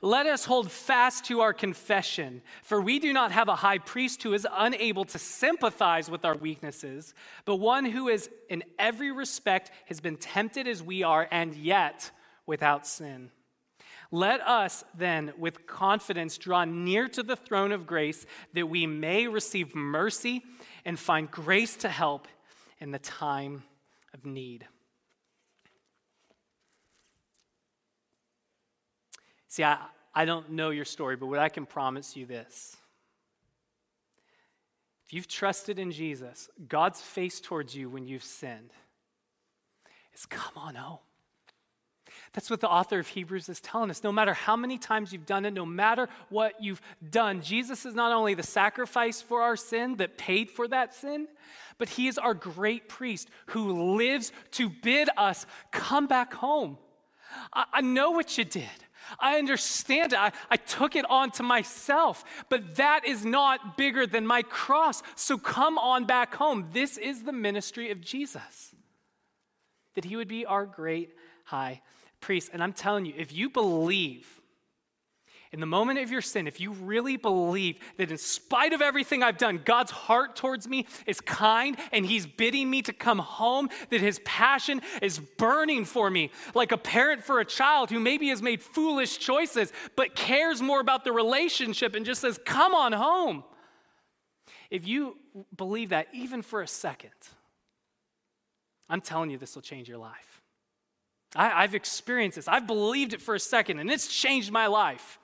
Let 0.00 0.26
us 0.26 0.44
hold 0.44 0.70
fast 0.70 1.24
to 1.26 1.40
our 1.40 1.52
confession, 1.52 2.42
for 2.62 2.80
we 2.80 2.98
do 2.98 3.12
not 3.12 3.32
have 3.32 3.48
a 3.48 3.56
high 3.56 3.78
priest 3.78 4.22
who 4.22 4.32
is 4.32 4.46
unable 4.50 5.04
to 5.06 5.18
sympathize 5.18 6.10
with 6.10 6.24
our 6.24 6.36
weaknesses, 6.36 7.14
but 7.44 7.56
one 7.56 7.84
who 7.84 8.08
is 8.08 8.28
in 8.48 8.62
every 8.78 9.12
respect 9.12 9.70
has 9.86 10.00
been 10.00 10.16
tempted 10.16 10.66
as 10.66 10.82
we 10.82 11.02
are, 11.02 11.26
and 11.30 11.54
yet 11.54 12.10
without 12.46 12.86
sin. 12.86 13.30
Let 14.10 14.46
us 14.46 14.84
then, 14.94 15.32
with 15.38 15.66
confidence, 15.66 16.36
draw 16.36 16.66
near 16.66 17.08
to 17.08 17.22
the 17.22 17.36
throne 17.36 17.72
of 17.72 17.86
grace 17.86 18.26
that 18.52 18.68
we 18.68 18.86
may 18.86 19.26
receive 19.26 19.74
mercy 19.74 20.42
and 20.84 20.98
find 20.98 21.30
grace 21.30 21.76
to 21.76 21.88
help 21.88 22.28
in 22.80 22.90
the 22.90 22.98
time 22.98 23.62
of 24.12 24.26
need. 24.26 24.66
See, 29.48 29.64
I, 29.64 29.78
I 30.14 30.24
don't 30.24 30.50
know 30.50 30.70
your 30.70 30.84
story, 30.84 31.16
but 31.16 31.26
what 31.26 31.38
I 31.38 31.48
can 31.48 31.66
promise 31.66 32.16
you 32.16 32.26
this. 32.26 32.76
If 35.06 35.12
you've 35.12 35.28
trusted 35.28 35.78
in 35.78 35.92
Jesus, 35.92 36.48
God's 36.68 37.00
face 37.00 37.40
towards 37.40 37.74
you 37.74 37.90
when 37.90 38.06
you've 38.06 38.24
sinned 38.24 38.70
is 40.14 40.26
come 40.26 40.54
on 40.56 40.74
home. 40.74 40.98
That's 42.32 42.48
what 42.48 42.60
the 42.60 42.68
author 42.68 42.98
of 42.98 43.08
Hebrews 43.08 43.50
is 43.50 43.60
telling 43.60 43.90
us. 43.90 44.02
No 44.02 44.10
matter 44.10 44.32
how 44.32 44.56
many 44.56 44.78
times 44.78 45.12
you've 45.12 45.26
done 45.26 45.44
it, 45.44 45.52
no 45.52 45.66
matter 45.66 46.08
what 46.30 46.62
you've 46.62 46.80
done, 47.10 47.42
Jesus 47.42 47.84
is 47.84 47.94
not 47.94 48.10
only 48.10 48.32
the 48.32 48.42
sacrifice 48.42 49.20
for 49.20 49.42
our 49.42 49.56
sin 49.56 49.96
that 49.96 50.16
paid 50.16 50.50
for 50.50 50.66
that 50.68 50.94
sin, 50.94 51.28
but 51.76 51.90
he 51.90 52.08
is 52.08 52.16
our 52.16 52.32
great 52.32 52.88
priest 52.88 53.28
who 53.46 53.96
lives 53.96 54.32
to 54.52 54.70
bid 54.70 55.10
us 55.16 55.44
come 55.72 56.06
back 56.06 56.32
home. 56.32 56.78
I, 57.52 57.64
I 57.74 57.80
know 57.82 58.12
what 58.12 58.38
you 58.38 58.44
did. 58.44 58.64
I 59.18 59.36
understand 59.36 60.14
it. 60.14 60.18
I, 60.18 60.32
I 60.48 60.56
took 60.56 60.96
it 60.96 61.04
on 61.10 61.32
to 61.32 61.42
myself, 61.42 62.24
but 62.48 62.76
that 62.76 63.04
is 63.04 63.26
not 63.26 63.76
bigger 63.76 64.06
than 64.06 64.26
my 64.26 64.40
cross. 64.40 65.02
So 65.16 65.36
come 65.36 65.76
on 65.76 66.06
back 66.06 66.34
home. 66.34 66.68
This 66.72 66.96
is 66.96 67.24
the 67.24 67.32
ministry 67.32 67.90
of 67.90 68.00
Jesus, 68.00 68.74
that 69.96 70.06
he 70.06 70.16
would 70.16 70.28
be 70.28 70.46
our 70.46 70.64
great 70.64 71.10
high 71.44 71.82
priest. 72.22 72.50
And 72.54 72.62
I'm 72.62 72.72
telling 72.72 73.04
you, 73.04 73.12
if 73.16 73.32
you 73.32 73.50
believe 73.50 74.26
in 75.52 75.60
the 75.60 75.66
moment 75.66 75.98
of 75.98 76.10
your 76.10 76.22
sin, 76.22 76.46
if 76.46 76.60
you 76.60 76.72
really 76.72 77.18
believe 77.18 77.78
that 77.98 78.10
in 78.10 78.16
spite 78.16 78.72
of 78.72 78.80
everything 78.80 79.22
I've 79.22 79.36
done, 79.36 79.60
God's 79.62 79.90
heart 79.90 80.34
towards 80.34 80.66
me 80.66 80.86
is 81.06 81.20
kind 81.20 81.76
and 81.92 82.06
He's 82.06 82.24
bidding 82.24 82.70
me 82.70 82.80
to 82.82 82.92
come 82.94 83.18
home, 83.18 83.68
that 83.90 84.00
His 84.00 84.18
passion 84.24 84.80
is 85.02 85.18
burning 85.18 85.84
for 85.84 86.08
me, 86.08 86.30
like 86.54 86.72
a 86.72 86.78
parent 86.78 87.22
for 87.22 87.38
a 87.38 87.44
child 87.44 87.90
who 87.90 88.00
maybe 88.00 88.28
has 88.28 88.40
made 88.40 88.62
foolish 88.62 89.18
choices 89.18 89.74
but 89.94 90.16
cares 90.16 90.62
more 90.62 90.80
about 90.80 91.04
the 91.04 91.12
relationship 91.12 91.94
and 91.94 92.06
just 92.06 92.22
says, 92.22 92.40
Come 92.46 92.74
on 92.74 92.92
home. 92.92 93.44
If 94.70 94.86
you 94.86 95.18
believe 95.54 95.90
that 95.90 96.08
even 96.14 96.40
for 96.40 96.62
a 96.62 96.66
second, 96.66 97.10
I'm 98.88 99.02
telling 99.02 99.28
you, 99.28 99.36
this 99.36 99.54
will 99.54 99.60
change 99.60 99.86
your 99.86 99.98
life. 99.98 100.31
I, 101.34 101.62
have 101.62 101.74
experienced 101.74 102.36
this. 102.36 102.48
I've 102.48 102.66
believed 102.66 103.14
it 103.14 103.22
for 103.22 103.34
a 103.34 103.40
second, 103.40 103.78
and 103.78 103.90
it's 103.90 104.06
changed 104.06 104.50
my 104.52 104.66
life. 104.66 105.18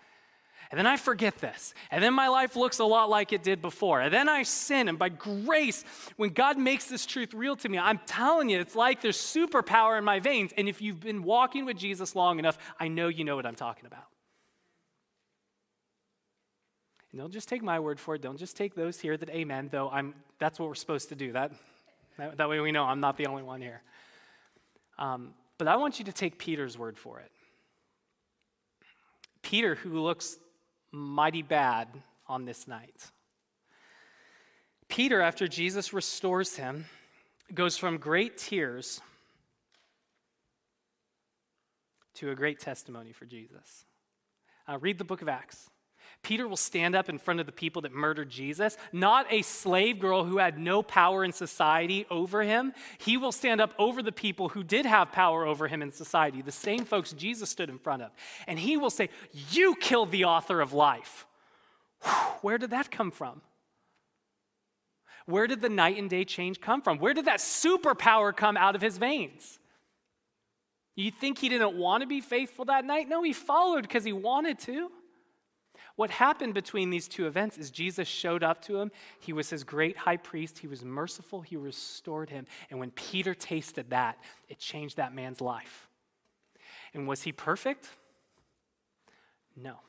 And 0.71 0.79
then 0.79 0.87
I 0.87 0.99
forget 0.99 1.39
this. 1.39 1.73
And 1.91 2.05
then 2.05 2.13
my 2.13 2.29
life 2.29 2.55
looks 2.55 2.79
a 2.79 2.85
lot 2.85 3.09
like 3.09 3.33
it 3.33 3.43
did 3.43 3.63
before. 3.63 4.03
And 4.03 4.13
then 4.13 4.29
I 4.29 4.43
sin. 4.43 4.89
And 4.89 4.99
by 4.99 5.09
grace, 5.09 5.83
when 6.17 6.31
God 6.31 6.59
makes 6.59 6.85
this 6.85 7.07
truth 7.07 7.33
real 7.33 7.57
to 7.57 7.69
me, 7.71 7.79
I'm 7.79 7.99
telling 8.07 8.51
you, 8.51 8.61
it's 8.61 8.77
like 8.77 9.01
there's 9.01 9.17
superpower 9.17 9.97
in 9.97 10.05
my 10.05 10.21
veins. 10.21 10.53
And 10.59 10.69
if 10.69 10.83
you've 10.83 11.01
been 11.01 11.23
walking 11.23 11.65
with 11.65 11.79
Jesus 11.79 12.15
long 12.15 12.39
enough, 12.39 12.59
I 12.79 12.89
know 12.89 13.09
you 13.09 13.25
know 13.25 13.35
what 13.35 13.47
I'm 13.47 13.55
talking 13.55 13.87
about. 13.87 14.05
And 17.13 17.21
don't 17.21 17.33
just 17.33 17.49
take 17.49 17.63
my 17.63 17.81
word 17.81 17.99
for 17.99 18.17
it. 18.17 18.21
Don't 18.21 18.39
just 18.39 18.55
take 18.55 18.75
those 18.75 19.01
here 19.01 19.17
that 19.17 19.31
amen, 19.31 19.71
though 19.73 19.89
I'm, 19.89 20.15
that's 20.39 20.59
what 20.59 20.69
we're 20.69 20.75
supposed 20.75 21.09
to 21.09 21.15
do. 21.15 21.33
That, 21.33 21.53
that, 22.19 22.37
that 22.37 22.49
way 22.51 22.61
we 22.61 22.73
know 22.73 22.85
I'm 22.85 23.01
not 23.01 23.17
the 23.17 23.27
only 23.27 23.43
one 23.43 23.63
here. 23.63 23.81
Um, 24.99 25.33
but 25.59 25.69
I 25.69 25.77
want 25.77 25.99
you 25.99 26.05
to 26.07 26.13
take 26.13 26.39
Peter's 26.39 26.79
word 26.79 26.97
for 26.97 27.21
it. 27.21 27.31
Peter, 29.43 29.75
who 29.75 30.01
looks 30.01 30.39
mighty 30.93 31.43
bad 31.43 31.89
on 32.27 32.45
this 32.45 32.69
night. 32.69 33.11
Peter, 34.89 35.21
after 35.21 35.47
Jesus 35.47 35.93
restores 35.93 36.57
him, 36.57 36.87
goes 37.55 37.77
from 37.77 37.99
great 37.99 38.39
tears 38.39 39.01
to 42.15 42.31
a 42.31 42.35
great 42.35 42.59
testimony 42.59 43.13
for 43.13 43.27
Jesus. 43.27 43.85
Uh, 44.67 44.79
read 44.79 44.99
the 44.99 45.05
book 45.05 45.23
of 45.23 45.29
Acts. 45.29 45.71
Peter 46.23 46.49
will 46.49 46.57
stand 46.57 46.95
up 46.97 47.09
in 47.09 47.19
front 47.19 47.41
of 47.41 47.47
the 47.47 47.53
people 47.53 47.83
that 47.83 47.93
murdered 47.93 48.29
Jesus, 48.29 48.77
not 48.93 49.27
a 49.31 49.43
slave 49.43 50.01
girl 50.01 50.25
who 50.25 50.39
had 50.39 50.59
no 50.59 50.83
power 50.83 51.25
in 51.25 51.33
society 51.33 52.07
over 52.11 52.43
him. 52.43 52.73
He 52.99 53.17
will 53.17 53.33
stand 53.33 53.61
up 53.61 53.73
over 53.79 54.03
the 54.03 54.13
people 54.13 54.49
who 54.49 54.65
did 54.65 54.85
have 54.85 55.13
power 55.13 55.47
over 55.47 55.69
him 55.69 55.81
in 55.81 55.93
society, 55.93 56.43
the 56.43 56.53
same 56.53 56.85
folks 56.85 57.13
Jesus 57.13 57.51
stood 57.51 57.71
in 57.71 57.79
front 57.79 58.03
of. 58.03 58.11
And 58.47 58.59
he 58.59 58.77
will 58.77 58.91
say, 58.91 59.11
You 59.51 59.77
killed 59.77 60.11
the 60.11 60.25
author 60.25 60.61
of 60.61 60.73
life. 60.73 61.27
Where 62.43 62.59
did 62.59 62.71
that 62.71 62.91
come 62.91 63.11
from? 63.11 63.41
Where 65.27 65.47
did 65.47 65.61
the 65.61 65.69
night 65.69 65.99
and 65.99 66.09
day 66.09 66.25
change 66.25 66.61
come 66.61 66.81
from? 66.81 66.99
Where 66.99 67.15
did 67.15 67.27
that 67.27 67.39
superpower 67.39 68.35
come 68.35 68.57
out 68.57 68.75
of 68.75 68.81
his 68.81 68.97
veins? 68.99 69.59
You 70.97 71.11
think 71.11 71.39
he 71.39 71.49
didn't 71.49 71.77
want 71.77 72.01
to 72.01 72.07
be 72.07 72.21
faithful 72.21 72.65
that 72.65 72.85
night? 72.85 73.09
No, 73.09 73.23
he 73.23 73.33
followed 73.33 73.83
because 73.83 74.05
he 74.05 74.13
wanted 74.13 74.59
to. 74.61 74.91
What 75.99 76.11
happened 76.11 76.55
between 76.55 76.91
these 76.91 77.09
two 77.09 77.27
events 77.27 77.59
is 77.59 77.73
Jesus 77.73 78.07
showed 78.07 78.45
up 78.45 78.63
to 78.67 78.79
him. 78.79 78.93
He 79.19 79.33
was 79.33 79.51
his 79.51 79.65
great 79.65 79.97
high 79.97 80.17
priest. 80.17 80.61
He 80.61 80.69
was 80.69 80.85
merciful. 80.85 81.41
He 81.41 81.57
restored 81.57 82.31
him. 82.31 82.47
And 82.71 82.79
when 82.79 82.93
Peter 82.93 83.35
tasted 83.35 83.91
that, 83.91 84.17
it 84.49 84.61
changed 84.61 84.99
that 84.99 85.13
man's 85.13 85.41
life. 85.41 85.89
And 86.95 87.09
was 87.09 87.23
he 87.23 87.33
perfect? 87.33 87.89
No. 89.57 89.81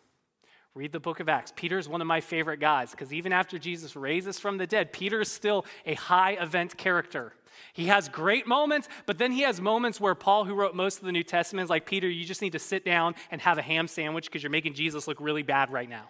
Read 0.76 0.92
the 0.92 1.00
book 1.00 1.20
of 1.20 1.28
Acts. 1.28 1.52
Peter 1.56 1.78
is 1.78 1.90
one 1.90 2.02
of 2.02 2.08
my 2.08 2.22
favorite 2.22 2.60
guys 2.60 2.92
because 2.92 3.12
even 3.12 3.34
after 3.34 3.58
Jesus 3.58 3.96
raises 3.96 4.40
from 4.40 4.58
the 4.58 4.68
dead, 4.68 4.94
Peter 4.94 5.22
is 5.22 5.32
still 5.32 5.66
a 5.86 5.96
high 5.96 6.34
event 6.34 6.78
character. 6.78 7.34
He 7.74 7.88
has 7.88 8.08
great 8.08 8.48
moments, 8.48 8.88
but 9.06 9.18
then 9.18 9.32
he 9.32 9.42
has 9.42 9.60
moments 9.60 10.00
where 10.00 10.16
Paul, 10.16 10.46
who 10.46 10.54
wrote 10.54 10.76
most 10.76 11.00
of 11.00 11.06
the 11.06 11.12
New 11.12 11.24
Testament, 11.24 11.66
is 11.66 11.70
like, 11.70 11.86
Peter, 11.86 12.08
you 12.08 12.24
just 12.24 12.42
need 12.42 12.54
to 12.54 12.60
sit 12.60 12.86
down 12.86 13.16
and 13.32 13.42
have 13.42 13.58
a 13.58 13.62
ham 13.62 13.88
sandwich 13.88 14.26
because 14.26 14.44
you're 14.44 14.50
making 14.52 14.76
Jesus 14.76 15.08
look 15.08 15.20
really 15.20 15.44
bad 15.44 15.72
right 15.72 15.90
now. 15.90 16.10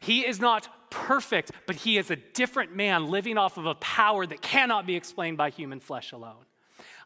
He 0.00 0.26
is 0.26 0.40
not 0.40 0.90
perfect, 0.90 1.52
but 1.66 1.76
he 1.76 1.98
is 1.98 2.10
a 2.10 2.16
different 2.16 2.74
man 2.74 3.08
living 3.08 3.38
off 3.38 3.56
of 3.56 3.66
a 3.66 3.76
power 3.76 4.26
that 4.26 4.42
cannot 4.42 4.86
be 4.86 4.96
explained 4.96 5.36
by 5.36 5.50
human 5.50 5.78
flesh 5.78 6.10
alone. 6.10 6.44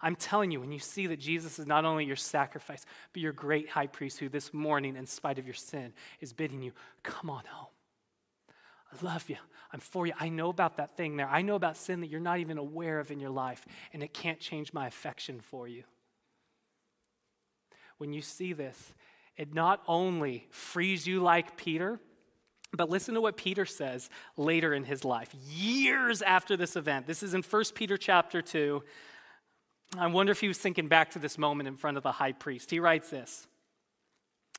I'm 0.00 0.16
telling 0.16 0.50
you, 0.50 0.60
when 0.60 0.72
you 0.72 0.78
see 0.78 1.06
that 1.08 1.18
Jesus 1.18 1.58
is 1.58 1.66
not 1.66 1.84
only 1.84 2.04
your 2.04 2.16
sacrifice, 2.16 2.84
but 3.12 3.22
your 3.22 3.32
great 3.32 3.68
high 3.68 3.86
priest 3.86 4.18
who 4.18 4.28
this 4.28 4.52
morning, 4.52 4.96
in 4.96 5.06
spite 5.06 5.38
of 5.38 5.46
your 5.46 5.54
sin, 5.54 5.92
is 6.20 6.32
bidding 6.32 6.62
you, 6.62 6.72
come 7.02 7.30
on 7.30 7.42
home. 7.46 7.70
I 8.92 9.04
love 9.04 9.28
you. 9.28 9.36
I'm 9.72 9.80
for 9.80 10.06
you. 10.06 10.12
I 10.18 10.28
know 10.28 10.48
about 10.48 10.76
that 10.76 10.96
thing 10.96 11.16
there. 11.16 11.28
I 11.28 11.42
know 11.42 11.56
about 11.56 11.76
sin 11.76 12.00
that 12.00 12.06
you're 12.06 12.20
not 12.20 12.38
even 12.38 12.58
aware 12.58 13.00
of 13.00 13.10
in 13.10 13.20
your 13.20 13.30
life, 13.30 13.66
and 13.92 14.02
it 14.02 14.14
can't 14.14 14.40
change 14.40 14.72
my 14.72 14.86
affection 14.86 15.40
for 15.40 15.66
you. 15.66 15.84
When 17.98 18.12
you 18.12 18.22
see 18.22 18.52
this, 18.52 18.94
it 19.36 19.54
not 19.54 19.82
only 19.86 20.46
frees 20.50 21.06
you 21.06 21.20
like 21.20 21.56
Peter, 21.56 21.98
but 22.72 22.90
listen 22.90 23.14
to 23.14 23.20
what 23.20 23.36
Peter 23.36 23.64
says 23.64 24.10
later 24.36 24.74
in 24.74 24.84
his 24.84 25.04
life, 25.04 25.34
years 25.48 26.22
after 26.22 26.56
this 26.56 26.76
event. 26.76 27.06
This 27.06 27.22
is 27.22 27.34
in 27.34 27.42
1 27.42 27.64
Peter 27.74 27.96
chapter 27.96 28.42
2, 28.42 28.82
I 29.98 30.06
wonder 30.08 30.32
if 30.32 30.40
he 30.40 30.48
was 30.48 30.58
thinking 30.58 30.88
back 30.88 31.10
to 31.12 31.18
this 31.18 31.38
moment 31.38 31.68
in 31.68 31.76
front 31.76 31.96
of 31.96 32.02
the 32.02 32.12
high 32.12 32.32
priest. 32.32 32.70
He 32.70 32.80
writes 32.80 33.10
this 33.10 33.46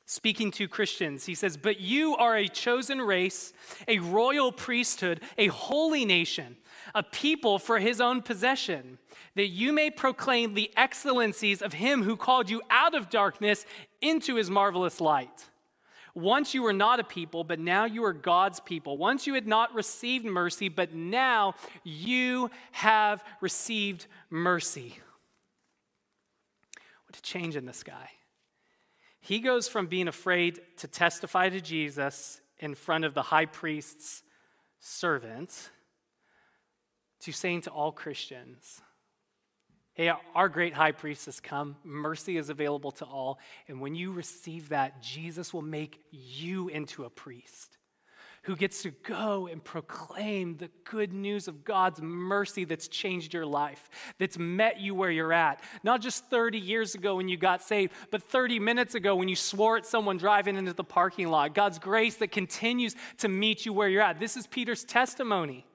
speaking 0.08 0.50
to 0.50 0.66
Christians. 0.66 1.26
He 1.26 1.34
says, 1.34 1.56
But 1.56 1.80
you 1.80 2.16
are 2.16 2.36
a 2.36 2.48
chosen 2.48 3.00
race, 3.00 3.52
a 3.86 3.98
royal 3.98 4.50
priesthood, 4.50 5.20
a 5.36 5.48
holy 5.48 6.04
nation, 6.04 6.56
a 6.94 7.02
people 7.02 7.58
for 7.58 7.78
his 7.78 8.00
own 8.00 8.22
possession, 8.22 8.98
that 9.36 9.48
you 9.48 9.72
may 9.72 9.90
proclaim 9.90 10.54
the 10.54 10.72
excellencies 10.76 11.62
of 11.62 11.74
him 11.74 12.02
who 12.02 12.16
called 12.16 12.48
you 12.50 12.62
out 12.70 12.94
of 12.94 13.10
darkness 13.10 13.66
into 14.00 14.36
his 14.36 14.50
marvelous 14.50 15.00
light. 15.00 15.44
Once 16.14 16.54
you 16.54 16.62
were 16.62 16.72
not 16.72 16.98
a 16.98 17.04
people, 17.04 17.44
but 17.44 17.60
now 17.60 17.84
you 17.84 18.02
are 18.02 18.14
God's 18.14 18.60
people. 18.60 18.96
Once 18.96 19.26
you 19.26 19.34
had 19.34 19.46
not 19.46 19.72
received 19.74 20.24
mercy, 20.24 20.68
but 20.68 20.94
now 20.94 21.54
you 21.84 22.50
have 22.72 23.22
received 23.40 24.06
mercy. 24.30 24.96
What 27.08 27.18
a 27.18 27.22
change 27.22 27.56
in 27.56 27.64
this 27.64 27.82
guy. 27.82 28.10
He 29.20 29.40
goes 29.40 29.66
from 29.66 29.86
being 29.86 30.08
afraid 30.08 30.60
to 30.78 30.86
testify 30.88 31.48
to 31.48 31.60
Jesus 31.60 32.40
in 32.58 32.74
front 32.74 33.04
of 33.04 33.14
the 33.14 33.22
high 33.22 33.46
priest's 33.46 34.22
servant 34.80 35.70
to 37.20 37.32
saying 37.32 37.62
to 37.62 37.70
all 37.70 37.92
Christians, 37.92 38.80
Hey, 39.94 40.12
our 40.34 40.48
great 40.48 40.74
high 40.74 40.92
priest 40.92 41.26
has 41.26 41.40
come. 41.40 41.74
Mercy 41.82 42.36
is 42.36 42.50
available 42.50 42.92
to 42.92 43.04
all. 43.04 43.40
And 43.66 43.80
when 43.80 43.96
you 43.96 44.12
receive 44.12 44.68
that, 44.68 45.02
Jesus 45.02 45.52
will 45.52 45.62
make 45.62 46.00
you 46.12 46.68
into 46.68 47.04
a 47.04 47.10
priest 47.10 47.77
who 48.48 48.56
gets 48.56 48.80
to 48.80 48.90
go 49.02 49.46
and 49.46 49.62
proclaim 49.62 50.56
the 50.56 50.70
good 50.84 51.12
news 51.12 51.48
of 51.48 51.66
God's 51.66 52.00
mercy 52.00 52.64
that's 52.64 52.88
changed 52.88 53.34
your 53.34 53.44
life, 53.44 53.90
that's 54.18 54.38
met 54.38 54.80
you 54.80 54.94
where 54.94 55.10
you're 55.10 55.34
at. 55.34 55.60
Not 55.82 56.00
just 56.00 56.30
30 56.30 56.58
years 56.58 56.94
ago 56.94 57.16
when 57.16 57.28
you 57.28 57.36
got 57.36 57.62
saved, 57.62 57.92
but 58.10 58.22
30 58.22 58.58
minutes 58.58 58.94
ago 58.94 59.14
when 59.16 59.28
you 59.28 59.36
swore 59.36 59.76
at 59.76 59.84
someone 59.84 60.16
driving 60.16 60.56
into 60.56 60.72
the 60.72 60.82
parking 60.82 61.28
lot. 61.28 61.54
God's 61.54 61.78
grace 61.78 62.16
that 62.16 62.32
continues 62.32 62.96
to 63.18 63.28
meet 63.28 63.66
you 63.66 63.74
where 63.74 63.86
you're 63.86 64.00
at. 64.00 64.18
This 64.18 64.34
is 64.34 64.46
Peter's 64.46 64.82
testimony. 64.82 65.66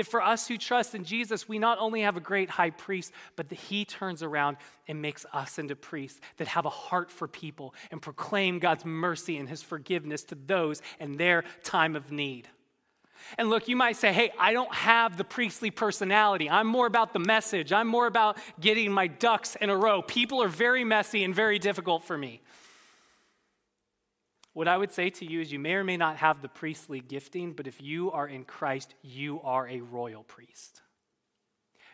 That 0.00 0.06
for 0.06 0.22
us 0.22 0.48
who 0.48 0.56
trust 0.56 0.94
in 0.94 1.04
Jesus, 1.04 1.46
we 1.46 1.58
not 1.58 1.76
only 1.78 2.00
have 2.00 2.16
a 2.16 2.20
great 2.20 2.48
high 2.48 2.70
priest, 2.70 3.12
but 3.36 3.50
that 3.50 3.56
he 3.56 3.84
turns 3.84 4.22
around 4.22 4.56
and 4.88 5.02
makes 5.02 5.26
us 5.34 5.58
into 5.58 5.76
priests 5.76 6.22
that 6.38 6.48
have 6.48 6.64
a 6.64 6.70
heart 6.70 7.10
for 7.10 7.28
people 7.28 7.74
and 7.90 8.00
proclaim 8.00 8.60
God's 8.60 8.86
mercy 8.86 9.36
and 9.36 9.46
his 9.46 9.62
forgiveness 9.62 10.24
to 10.24 10.38
those 10.46 10.80
in 11.00 11.18
their 11.18 11.44
time 11.64 11.96
of 11.96 12.10
need. 12.10 12.48
And 13.36 13.50
look, 13.50 13.68
you 13.68 13.76
might 13.76 13.96
say, 13.96 14.10
hey, 14.10 14.32
I 14.38 14.54
don't 14.54 14.72
have 14.72 15.18
the 15.18 15.24
priestly 15.24 15.70
personality. 15.70 16.48
I'm 16.48 16.66
more 16.66 16.86
about 16.86 17.12
the 17.12 17.18
message. 17.18 17.70
I'm 17.70 17.86
more 17.86 18.06
about 18.06 18.38
getting 18.58 18.90
my 18.90 19.06
ducks 19.06 19.54
in 19.56 19.68
a 19.68 19.76
row. 19.76 20.00
People 20.00 20.42
are 20.42 20.48
very 20.48 20.82
messy 20.82 21.24
and 21.24 21.34
very 21.34 21.58
difficult 21.58 22.04
for 22.04 22.16
me. 22.16 22.40
What 24.60 24.68
I 24.68 24.76
would 24.76 24.92
say 24.92 25.08
to 25.08 25.24
you 25.24 25.40
is 25.40 25.50
you 25.50 25.58
may 25.58 25.72
or 25.72 25.84
may 25.84 25.96
not 25.96 26.18
have 26.18 26.42
the 26.42 26.48
priestly 26.50 27.00
gifting, 27.00 27.54
but 27.54 27.66
if 27.66 27.80
you 27.80 28.12
are 28.12 28.28
in 28.28 28.44
Christ, 28.44 28.94
you 29.00 29.40
are 29.42 29.66
a 29.66 29.80
royal 29.80 30.22
priest. 30.22 30.82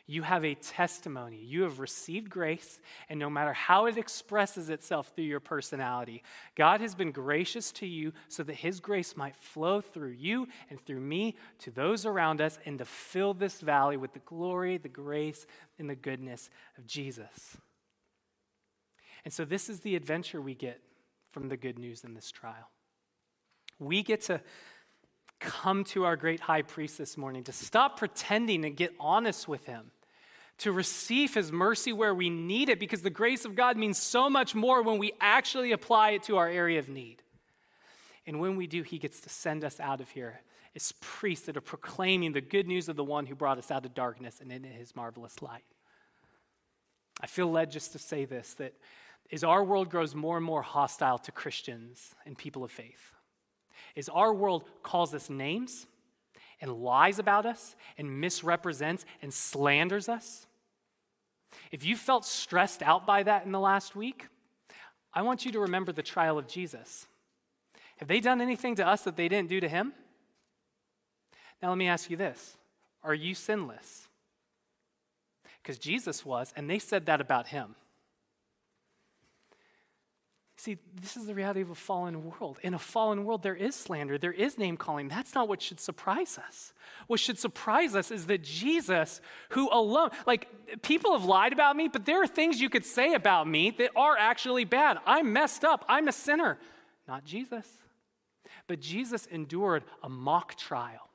You 0.08 0.22
have 0.22 0.44
a 0.44 0.56
testimony. 0.56 1.36
You 1.36 1.62
have 1.62 1.78
received 1.78 2.28
grace, 2.28 2.80
and 3.08 3.20
no 3.20 3.30
matter 3.30 3.52
how 3.52 3.86
it 3.86 3.96
expresses 3.96 4.68
itself 4.68 5.12
through 5.14 5.26
your 5.26 5.38
personality, 5.38 6.24
God 6.56 6.80
has 6.80 6.96
been 6.96 7.12
gracious 7.12 7.70
to 7.70 7.86
you 7.86 8.12
so 8.26 8.42
that 8.42 8.54
His 8.54 8.80
grace 8.80 9.16
might 9.16 9.36
flow 9.36 9.80
through 9.80 10.16
you 10.18 10.48
and 10.68 10.80
through 10.80 10.98
me 10.98 11.36
to 11.60 11.70
those 11.70 12.04
around 12.04 12.40
us 12.40 12.58
and 12.66 12.78
to 12.78 12.84
fill 12.84 13.32
this 13.32 13.60
valley 13.60 13.96
with 13.96 14.12
the 14.12 14.18
glory, 14.26 14.76
the 14.76 14.88
grace, 14.88 15.46
and 15.78 15.88
the 15.88 15.94
goodness 15.94 16.50
of 16.76 16.84
Jesus. 16.84 17.58
And 19.24 19.32
so, 19.32 19.44
this 19.44 19.68
is 19.68 19.78
the 19.82 19.94
adventure 19.94 20.40
we 20.40 20.56
get 20.56 20.80
from 21.37 21.51
the 21.51 21.57
good 21.59 21.78
news 21.78 22.03
in 22.03 22.14
this 22.14 22.30
trial. 22.30 22.70
We 23.78 24.03
get 24.03 24.22
to 24.22 24.41
come 25.39 25.84
to 25.84 26.07
our 26.07 26.16
great 26.16 26.41
high 26.41 26.62
priest 26.62 26.97
this 26.97 27.18
morning, 27.18 27.45
to 27.45 27.53
stop 27.53 27.99
pretending 27.99 28.64
and 28.64 28.74
get 28.74 28.95
honest 28.99 29.47
with 29.47 29.66
him, 29.66 29.91
to 30.57 30.72
receive 30.72 31.34
his 31.34 31.53
mercy 31.53 31.93
where 31.93 32.14
we 32.14 32.30
need 32.30 32.70
it, 32.70 32.80
because 32.80 33.03
the 33.03 33.11
grace 33.11 33.45
of 33.45 33.55
God 33.55 33.76
means 33.76 33.99
so 33.99 34.30
much 34.30 34.55
more 34.55 34.80
when 34.80 34.97
we 34.97 35.12
actually 35.20 35.72
apply 35.72 36.12
it 36.12 36.22
to 36.22 36.39
our 36.39 36.49
area 36.49 36.78
of 36.78 36.89
need. 36.89 37.22
And 38.26 38.41
when 38.41 38.57
we 38.57 38.66
do, 38.66 38.82
he 38.82 38.97
gets 38.97 39.20
to 39.20 39.28
send 39.28 39.62
us 39.62 39.78
out 39.78 40.01
of 40.01 40.09
here 40.09 40.41
as 40.74 40.93
priests 41.03 41.45
that 41.45 41.57
are 41.59 41.61
proclaiming 41.61 42.32
the 42.32 42.41
good 42.41 42.66
news 42.66 42.89
of 42.89 42.97
the 42.97 43.05
one 43.05 43.26
who 43.26 43.34
brought 43.34 43.59
us 43.59 43.70
out 43.70 43.84
of 43.84 43.93
darkness 43.93 44.41
and 44.41 44.51
into 44.51 44.70
his 44.70 44.97
marvelous 44.97 45.43
light. 45.43 45.66
I 47.20 47.26
feel 47.26 47.51
led 47.51 47.70
just 47.70 47.93
to 47.93 47.99
say 47.99 48.24
this 48.24 48.55
that 48.55 48.72
is 49.31 49.45
our 49.45 49.64
world 49.64 49.91
grows 49.91 50.14
more 50.14 50.37
and 50.37 50.47
more 50.47 50.62
hostile 50.62 51.18
to 51.18 51.33
Christians 51.33 52.14
and 52.24 52.37
people 52.37 52.64
of 52.64 52.70
faith. 52.70 53.12
Is 53.95 54.09
our 54.09 54.33
world 54.33 54.64
calls 54.83 55.14
us 55.14 55.31
names 55.31 55.87
and 56.61 56.72
lies 56.72 57.18
about 57.18 57.47
us 57.47 57.77
and 57.99 58.20
misrepresents 58.20 59.05
and 59.22 59.33
slanders 59.33 60.09
us. 60.09 60.47
If 61.70 61.85
you 61.85 61.97
felt 61.97 62.24
stressed 62.24 62.83
out 62.83 63.07
by 63.07 63.22
that 63.22 63.45
in 63.45 63.53
the 63.53 63.61
last 63.61 63.97
week, 63.97 64.27
I 65.12 65.22
want 65.22 65.45
you 65.45 65.53
to 65.53 65.61
remember 65.61 65.93
the 65.93 66.03
trial 66.03 66.39
of 66.39 66.47
Jesus. 66.47 67.07
Have 67.97 68.09
they 68.09 68.20
done 68.20 68.41
anything 68.41 68.74
to 68.77 68.87
us 68.87 69.03
that 69.03 69.16
they 69.16 69.29
didn't 69.29 69.49
do 69.49 69.61
to 69.61 69.68
him? 69.68 69.93
Now, 71.62 71.70
let 71.70 71.79
me 71.79 71.89
ask 71.89 72.11
you 72.11 72.16
this 72.16 72.57
Are 73.03 73.14
you 73.14 73.35
sinless? 73.35 74.09
Because 75.62 75.79
Jesus 75.79 76.24
was, 76.24 76.53
and 76.55 76.70
they 76.70 76.79
said 76.79 77.07
that 77.07 77.20
about 77.20 77.49
him. 77.49 77.74
See, 80.59 80.78
this 80.98 81.18
is 81.18 81.26
the 81.26 81.34
reality 81.34 81.61
of 81.61 81.68
a 81.68 81.74
fallen 81.74 82.24
world. 82.24 82.59
In 82.62 82.72
a 82.72 82.78
fallen 82.78 83.24
world, 83.24 83.42
there 83.42 83.54
is 83.54 83.74
slander, 83.74 84.16
there 84.16 84.32
is 84.32 84.57
name 84.57 84.78
calling. 84.78 85.07
That's 85.07 85.34
not 85.34 85.48
what 85.48 85.61
should 85.61 85.78
surprise 85.78 86.38
us. 86.38 86.72
What 87.09 87.20
should 87.20 87.38
surprise 87.38 87.94
us 87.94 88.11
is 88.11 88.26
that 88.26 88.42
Jesus, 88.42 89.20
who 89.50 89.68
alone, 89.70 90.11
like 90.26 90.48
people 90.82 91.12
have 91.12 91.26
lied 91.26 91.52
about 91.52 91.76
me, 91.76 91.88
but 91.88 92.07
there 92.07 92.22
are 92.22 92.26
things 92.26 92.59
you 92.59 92.70
could 92.70 92.86
say 92.86 93.12
about 93.12 93.46
me 93.46 93.70
that 93.72 93.90
are 93.94 94.16
actually 94.16 94.64
bad. 94.64 94.96
I'm 95.04 95.30
messed 95.32 95.62
up, 95.62 95.84
I'm 95.88 96.09
a 96.09 96.12
sinner. 96.12 96.57
Not 97.07 97.26
Jesus. 97.26 97.66
But 98.66 98.80
Jesus 98.80 99.26
endured 99.26 99.84
a 100.02 100.09
mock 100.09 100.57
trial 100.57 101.11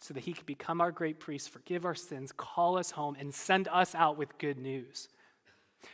so 0.00 0.12
that 0.12 0.20
he 0.20 0.34
could 0.34 0.44
become 0.44 0.82
our 0.82 0.92
great 0.92 1.18
priest, 1.18 1.48
forgive 1.48 1.86
our 1.86 1.94
sins, 1.94 2.30
call 2.30 2.76
us 2.76 2.90
home, 2.90 3.16
and 3.18 3.34
send 3.34 3.68
us 3.68 3.94
out 3.94 4.18
with 4.18 4.36
good 4.36 4.58
news 4.58 5.08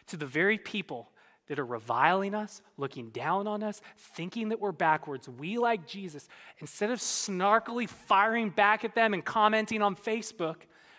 to 0.08 0.16
the 0.16 0.26
very 0.26 0.58
people 0.58 1.10
that 1.50 1.58
are 1.58 1.66
reviling 1.66 2.32
us, 2.32 2.62
looking 2.76 3.10
down 3.10 3.48
on 3.48 3.60
us, 3.64 3.80
thinking 3.98 4.50
that 4.50 4.60
we're 4.60 4.70
backwards, 4.70 5.28
we, 5.28 5.58
like 5.58 5.84
Jesus, 5.84 6.28
instead 6.60 6.92
of 6.92 7.00
snarkily 7.00 7.88
firing 7.88 8.50
back 8.50 8.84
at 8.84 8.94
them 8.94 9.14
and 9.14 9.24
commenting 9.24 9.82
on 9.82 9.96
Facebook, 9.96 10.58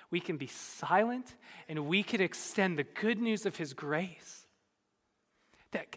we 0.10 0.20
can 0.20 0.36
be 0.36 0.47
silent 0.47 1.38
and 1.70 1.88
we 1.88 2.04
can 2.04 2.20
extend 2.20 2.78
the 2.78 2.84
good 2.84 3.18
news 3.18 3.45
of 3.45 3.56
His 3.56 3.74
grace. 3.74 4.45
That, 5.72 5.95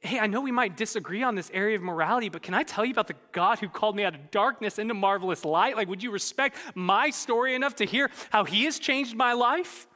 hey, 0.00 0.18
I 0.18 0.26
know 0.26 0.40
we 0.40 0.50
might 0.50 0.76
disagree 0.76 1.22
on 1.22 1.36
this 1.36 1.48
area 1.54 1.76
of 1.76 1.82
morality, 1.82 2.30
but 2.30 2.42
can 2.42 2.52
I 2.52 2.64
tell 2.64 2.84
you 2.84 2.90
about 2.90 3.06
the 3.06 3.14
God 3.30 3.60
who 3.60 3.68
called 3.68 3.94
me 3.94 4.02
out 4.02 4.16
of 4.16 4.32
darkness 4.32 4.80
into 4.80 4.94
marvelous 4.94 5.44
light? 5.44 5.76
Like, 5.76 5.88
would 5.88 6.02
you 6.02 6.10
respect 6.10 6.56
my 6.74 7.10
story 7.10 7.54
enough 7.54 7.76
to 7.76 7.84
hear 7.84 8.10
how 8.30 8.42
He 8.42 8.64
has 8.64 8.80
changed 8.80 9.14
my 9.14 9.34
life? 9.34 9.86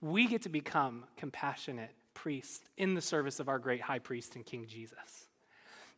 We 0.00 0.28
get 0.28 0.42
to 0.42 0.48
become 0.48 1.02
compassionate 1.16 1.90
priests 2.24 2.62
in 2.78 2.94
the 2.94 3.02
service 3.02 3.38
of 3.38 3.50
our 3.50 3.58
great 3.58 3.82
high 3.82 3.98
priest 3.98 4.34
and 4.34 4.46
King 4.46 4.64
Jesus. 4.66 5.26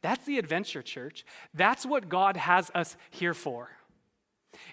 That's 0.03 0.27
the 0.27 0.41
adventure, 0.41 0.83
church. 0.83 1.25
That's 1.55 1.87
what 1.87 2.09
God 2.09 2.37
has 2.37 2.69
us 2.75 2.97
here 3.11 3.33
for. 3.33 3.71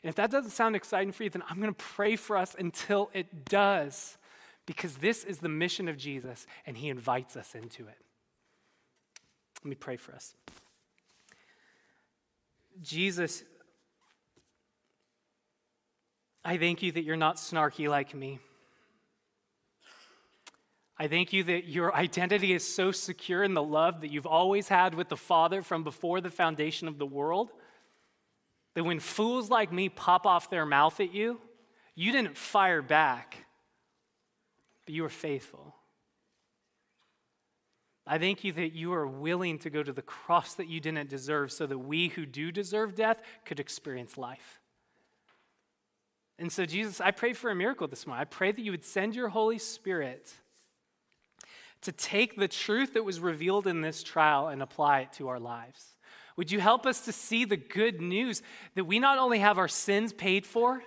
And 0.01 0.09
if 0.09 0.15
that 0.15 0.31
doesn't 0.31 0.49
sound 0.49 0.75
exciting 0.75 1.11
for 1.11 1.25
you, 1.25 1.29
then 1.29 1.43
I'm 1.47 1.57
going 1.57 1.71
to 1.71 1.83
pray 1.83 2.15
for 2.15 2.37
us 2.37 2.55
until 2.57 3.11
it 3.13 3.45
does, 3.45 4.17
because 4.65 4.95
this 4.95 5.23
is 5.23 5.37
the 5.37 5.47
mission 5.47 5.87
of 5.87 5.95
Jesus, 5.95 6.47
and 6.65 6.75
he 6.75 6.89
invites 6.89 7.37
us 7.37 7.53
into 7.53 7.83
it. 7.83 7.99
Let 9.63 9.69
me 9.69 9.75
pray 9.75 9.97
for 9.97 10.15
us. 10.15 10.33
Jesus, 12.81 13.43
I 16.43 16.57
thank 16.57 16.81
you 16.81 16.91
that 16.93 17.03
you're 17.03 17.15
not 17.15 17.35
snarky 17.35 17.87
like 17.87 18.15
me. 18.15 18.39
I 21.03 21.09
thank 21.09 21.33
you 21.33 21.43
that 21.43 21.67
your 21.67 21.93
identity 21.93 22.53
is 22.53 22.65
so 22.65 22.93
secure 22.93 23.43
in 23.43 23.53
the 23.53 23.61
love 23.61 23.99
that 23.99 24.09
you've 24.09 24.25
always 24.25 24.69
had 24.69 24.95
with 24.95 25.09
the 25.09 25.17
Father 25.17 25.61
from 25.61 25.83
before 25.83 26.21
the 26.21 26.29
foundation 26.29 26.87
of 26.87 26.97
the 26.97 27.05
world 27.05 27.51
that 28.73 28.85
when 28.85 29.01
fools 29.01 29.49
like 29.49 29.73
me 29.73 29.89
pop 29.89 30.25
off 30.25 30.49
their 30.49 30.65
mouth 30.65 31.01
at 31.01 31.13
you, 31.13 31.41
you 31.93 32.13
didn't 32.13 32.37
fire 32.37 32.81
back, 32.81 33.35
but 34.85 34.95
you 34.95 35.03
were 35.03 35.09
faithful. 35.09 35.75
I 38.07 38.17
thank 38.17 38.45
you 38.45 38.53
that 38.53 38.71
you 38.71 38.93
are 38.93 39.05
willing 39.05 39.59
to 39.59 39.69
go 39.69 39.83
to 39.83 39.91
the 39.91 40.01
cross 40.01 40.53
that 40.53 40.69
you 40.69 40.79
didn't 40.79 41.09
deserve 41.09 41.51
so 41.51 41.67
that 41.67 41.79
we 41.79 42.07
who 42.07 42.25
do 42.25 42.49
deserve 42.49 42.95
death 42.95 43.21
could 43.43 43.59
experience 43.59 44.17
life. 44.17 44.61
And 46.39 46.49
so, 46.49 46.65
Jesus, 46.65 47.01
I 47.01 47.11
pray 47.11 47.33
for 47.33 47.51
a 47.51 47.55
miracle 47.55 47.89
this 47.89 48.07
morning. 48.07 48.21
I 48.21 48.23
pray 48.23 48.53
that 48.53 48.61
you 48.61 48.71
would 48.71 48.85
send 48.85 49.15
your 49.15 49.27
Holy 49.27 49.57
Spirit 49.57 50.33
to 51.83 51.91
take 51.91 52.35
the 52.35 52.47
truth 52.47 52.93
that 52.93 53.03
was 53.03 53.19
revealed 53.19 53.67
in 53.67 53.81
this 53.81 54.03
trial 54.03 54.47
and 54.47 54.61
apply 54.61 55.01
it 55.01 55.13
to 55.13 55.27
our 55.29 55.39
lives. 55.39 55.85
Would 56.35 56.51
you 56.51 56.59
help 56.59 56.85
us 56.85 57.01
to 57.05 57.11
see 57.11 57.45
the 57.45 57.57
good 57.57 58.01
news 58.01 58.41
that 58.75 58.85
we 58.85 58.99
not 58.99 59.19
only 59.19 59.39
have 59.39 59.57
our 59.57 59.67
sins 59.67 60.11
paid 60.11 60.45
for, 60.45 60.83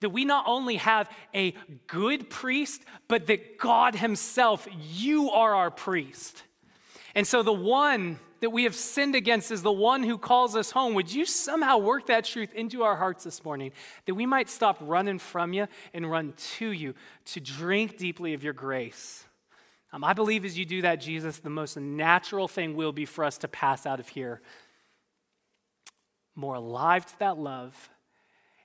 that 0.00 0.10
we 0.10 0.24
not 0.24 0.44
only 0.46 0.76
have 0.76 1.10
a 1.34 1.54
good 1.86 2.28
priest, 2.30 2.82
but 3.06 3.26
that 3.26 3.58
God 3.58 3.94
Himself, 3.94 4.66
you 4.92 5.30
are 5.30 5.54
our 5.54 5.70
priest. 5.70 6.42
And 7.14 7.26
so 7.26 7.42
the 7.42 7.52
one 7.52 8.18
that 8.40 8.50
we 8.50 8.64
have 8.64 8.74
sinned 8.74 9.14
against 9.14 9.52
is 9.52 9.62
the 9.62 9.70
one 9.70 10.02
who 10.02 10.18
calls 10.18 10.56
us 10.56 10.72
home. 10.72 10.94
Would 10.94 11.12
you 11.12 11.24
somehow 11.24 11.78
work 11.78 12.06
that 12.06 12.24
truth 12.24 12.52
into 12.54 12.82
our 12.82 12.96
hearts 12.96 13.22
this 13.22 13.44
morning 13.44 13.70
that 14.06 14.14
we 14.14 14.26
might 14.26 14.50
stop 14.50 14.78
running 14.80 15.20
from 15.20 15.52
you 15.52 15.68
and 15.94 16.10
run 16.10 16.34
to 16.56 16.72
you 16.72 16.94
to 17.26 17.40
drink 17.40 17.98
deeply 17.98 18.34
of 18.34 18.42
your 18.42 18.52
grace? 18.52 19.24
Um, 19.92 20.04
I 20.04 20.14
believe 20.14 20.44
as 20.44 20.56
you 20.56 20.64
do 20.64 20.82
that, 20.82 21.00
Jesus, 21.00 21.38
the 21.38 21.50
most 21.50 21.76
natural 21.76 22.48
thing 22.48 22.74
will 22.76 22.92
be 22.92 23.04
for 23.04 23.24
us 23.24 23.38
to 23.38 23.48
pass 23.48 23.84
out 23.84 24.00
of 24.00 24.08
here 24.08 24.40
more 26.34 26.54
alive 26.54 27.04
to 27.04 27.18
that 27.18 27.38
love 27.38 27.90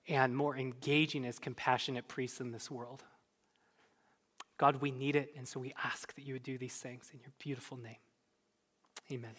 and 0.08 0.36
more 0.36 0.56
engaging 0.56 1.26
as 1.26 1.38
compassionate 1.38 2.08
priests 2.08 2.40
in 2.40 2.52
this 2.52 2.72
world. 2.72 3.04
God, 4.58 4.78
we 4.78 4.90
need 4.90 5.16
it, 5.16 5.34
and 5.38 5.48
so 5.48 5.60
we 5.60 5.74
ask 5.84 6.16
that 6.16 6.26
you 6.26 6.34
would 6.34 6.44
do 6.44 6.58
these 6.58 6.76
things 6.76 7.10
in 7.14 7.20
your 7.20 7.32
beautiful 7.40 7.78
name. 7.78 7.98
Amen. 9.12 9.36